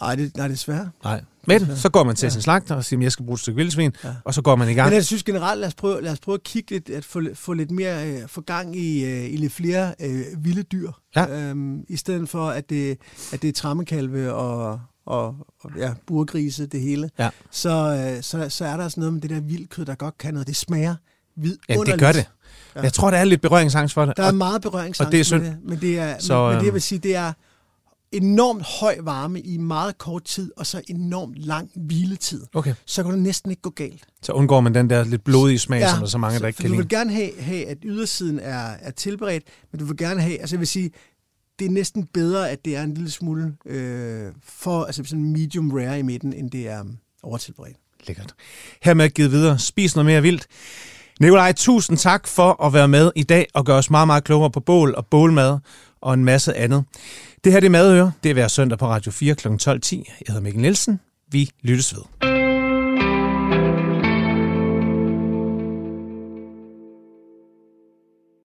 Nej, 0.01 0.15
det, 0.15 0.37
nej, 0.37 0.47
desværre. 0.47 0.89
Nej. 1.03 1.21
Men 1.47 1.75
så 1.75 1.89
går 1.89 2.03
man 2.03 2.15
til 2.15 2.25
ja. 2.25 2.29
sin 2.29 2.41
slagter 2.41 2.75
og 2.75 2.85
siger, 2.85 2.99
at 2.99 3.03
jeg 3.03 3.11
skal 3.11 3.25
bruge 3.25 3.33
et 3.35 3.39
stykke 3.39 3.55
vildsvin, 3.55 3.91
ja. 4.03 4.09
og 4.25 4.33
så 4.33 4.41
går 4.41 4.55
man 4.55 4.69
i 4.69 4.73
gang. 4.73 4.89
Men 4.89 4.95
jeg 4.95 5.05
synes 5.05 5.23
generelt, 5.23 5.59
lad 5.59 5.67
os 5.67 5.75
prøve, 5.75 6.01
lad 6.01 6.11
os 6.11 6.19
prøve 6.19 6.33
at 6.33 6.43
kigge 6.43 6.71
lidt, 6.71 6.89
at 6.89 7.05
få, 7.05 7.21
få 7.33 7.53
lidt 7.53 7.71
mere, 7.71 8.13
uh, 8.13 8.29
få 8.29 8.41
gang 8.41 8.75
i, 8.75 9.03
uh, 9.03 9.33
i 9.33 9.37
lidt 9.37 9.53
flere 9.53 9.93
uh, 10.05 10.45
vilde 10.45 10.63
dyr. 10.63 10.91
Ja. 11.15 11.51
Um, 11.51 11.83
I 11.89 11.97
stedet 11.97 12.29
for, 12.29 12.49
at 12.49 12.69
det, 12.69 12.97
at 13.33 13.41
det 13.41 13.47
er 13.47 13.53
trammekalve 13.53 14.33
og, 14.33 14.79
og, 15.07 15.35
og 15.59 15.71
ja, 15.77 15.93
burgrise, 16.07 16.65
det 16.65 16.81
hele, 16.81 17.09
ja. 17.19 17.29
så, 17.51 17.69
øh, 17.69 18.23
så, 18.23 18.49
så 18.49 18.65
er 18.65 18.77
der 18.77 18.89
sådan 18.89 19.01
noget 19.01 19.13
med 19.13 19.21
det 19.21 19.29
der 19.29 19.39
vildkød, 19.39 19.85
der 19.85 19.95
godt 19.95 20.17
kan 20.17 20.33
noget. 20.33 20.47
Det 20.47 20.55
smager 20.55 20.95
vidunderligt. 21.35 21.87
Ja, 21.87 21.91
det 21.91 21.99
gør 21.99 22.11
det. 22.11 22.29
Ja. 22.75 22.81
Jeg 22.81 22.93
tror, 22.93 23.11
der 23.11 23.17
er 23.17 23.23
lidt 23.23 23.41
berøringsangst 23.41 23.93
for 23.93 24.05
det. 24.05 24.17
Der 24.17 24.23
er 24.23 24.31
meget 24.31 24.61
berøringsangst 24.61 25.07
og 25.07 25.11
det 25.11 25.19
er 25.19 25.23
synd. 25.23 25.43
det. 25.43 25.57
Men 25.63 25.81
det, 25.81 25.99
er, 25.99 26.19
Så, 26.19 26.27
så, 26.27 26.33
men, 26.33 26.43
men 26.43 26.51
det, 26.51 26.59
jeg 26.59 26.65
øhm, 26.67 26.73
vil 26.73 26.81
sige, 26.81 26.99
det 26.99 27.15
er 27.15 27.33
enormt 28.11 28.63
høj 28.79 28.97
varme 29.01 29.41
i 29.41 29.57
meget 29.57 29.97
kort 29.97 30.23
tid, 30.23 30.51
og 30.57 30.65
så 30.65 30.81
enormt 30.87 31.35
lang 31.35 31.71
hviletid. 31.75 32.41
Okay, 32.53 32.73
Så 32.85 33.03
kan 33.03 33.11
det 33.11 33.21
næsten 33.21 33.51
ikke 33.51 33.61
gå 33.61 33.69
galt. 33.69 34.03
så 34.21 34.31
undgår 34.31 34.61
man 34.61 34.75
den 34.75 34.89
der 34.89 35.03
lidt 35.03 35.23
blodige 35.23 35.59
smag, 35.59 35.79
ja, 35.79 35.89
som 35.89 35.97
der 35.97 36.03
er 36.05 36.09
så 36.09 36.17
mange, 36.17 36.39
der 36.39 36.47
ikke 36.47 36.57
kan 36.57 36.63
du 36.65 36.71
lide. 36.73 36.77
vil 36.77 36.89
gerne 36.89 37.13
have, 37.13 37.31
have, 37.39 37.65
at 37.65 37.77
ydersiden 37.83 38.39
er, 38.39 38.57
er 38.81 38.91
tilberedt, 38.91 39.43
men 39.71 39.79
du 39.79 39.85
vil 39.85 39.97
gerne 39.97 40.21
have, 40.21 40.39
altså 40.39 40.55
jeg 40.55 40.59
vil 40.59 40.67
sige, 40.67 40.91
det 41.59 41.65
er 41.65 41.71
næsten 41.71 42.05
bedre, 42.13 42.49
at 42.49 42.65
det 42.65 42.75
er 42.75 42.83
en 42.83 42.93
lille 42.93 43.11
smule 43.11 43.53
øh, 43.65 44.31
for, 44.43 44.83
altså 44.83 45.03
sådan 45.03 45.31
medium 45.31 45.71
rare 45.71 45.99
i 45.99 46.01
midten, 46.01 46.33
end 46.33 46.51
det 46.51 46.69
er 46.69 46.81
um, 46.81 46.97
overtilberedt. 47.23 47.77
Lækkert. 48.07 48.33
Hermed 48.83 49.09
givet 49.09 49.31
videre. 49.31 49.59
Spis 49.59 49.95
noget 49.95 50.05
mere 50.05 50.21
vildt. 50.21 50.47
Nikolaj, 51.19 51.53
tusind 51.53 51.97
tak 51.97 52.27
for 52.27 52.63
at 52.63 52.73
være 52.73 52.87
med 52.87 53.11
i 53.15 53.23
dag 53.23 53.47
og 53.53 53.65
gøre 53.65 53.77
os 53.77 53.89
meget, 53.89 54.07
meget 54.07 54.23
klogere 54.23 54.51
på 54.51 54.59
bål 54.59 54.93
og 54.97 55.05
bålmad 55.05 55.59
og 56.01 56.13
en 56.13 56.25
masse 56.25 56.55
andet. 56.55 56.83
Det 57.43 57.51
her 57.51 57.59
det 57.59 57.67
er 57.67 57.71
Madøre. 57.71 58.11
Det 58.23 58.29
er 58.29 58.33
hver 58.33 58.47
søndag 58.47 58.77
på 58.77 58.87
Radio 58.87 59.11
4 59.11 59.35
kl. 59.35 59.47
12.10. 59.47 59.55
Jeg 59.61 59.75
hedder 60.27 60.41
Mikkel 60.41 60.61
Nielsen. 60.61 60.99
Vi 61.31 61.49
lyttes 61.63 61.95
ved. 61.95 62.36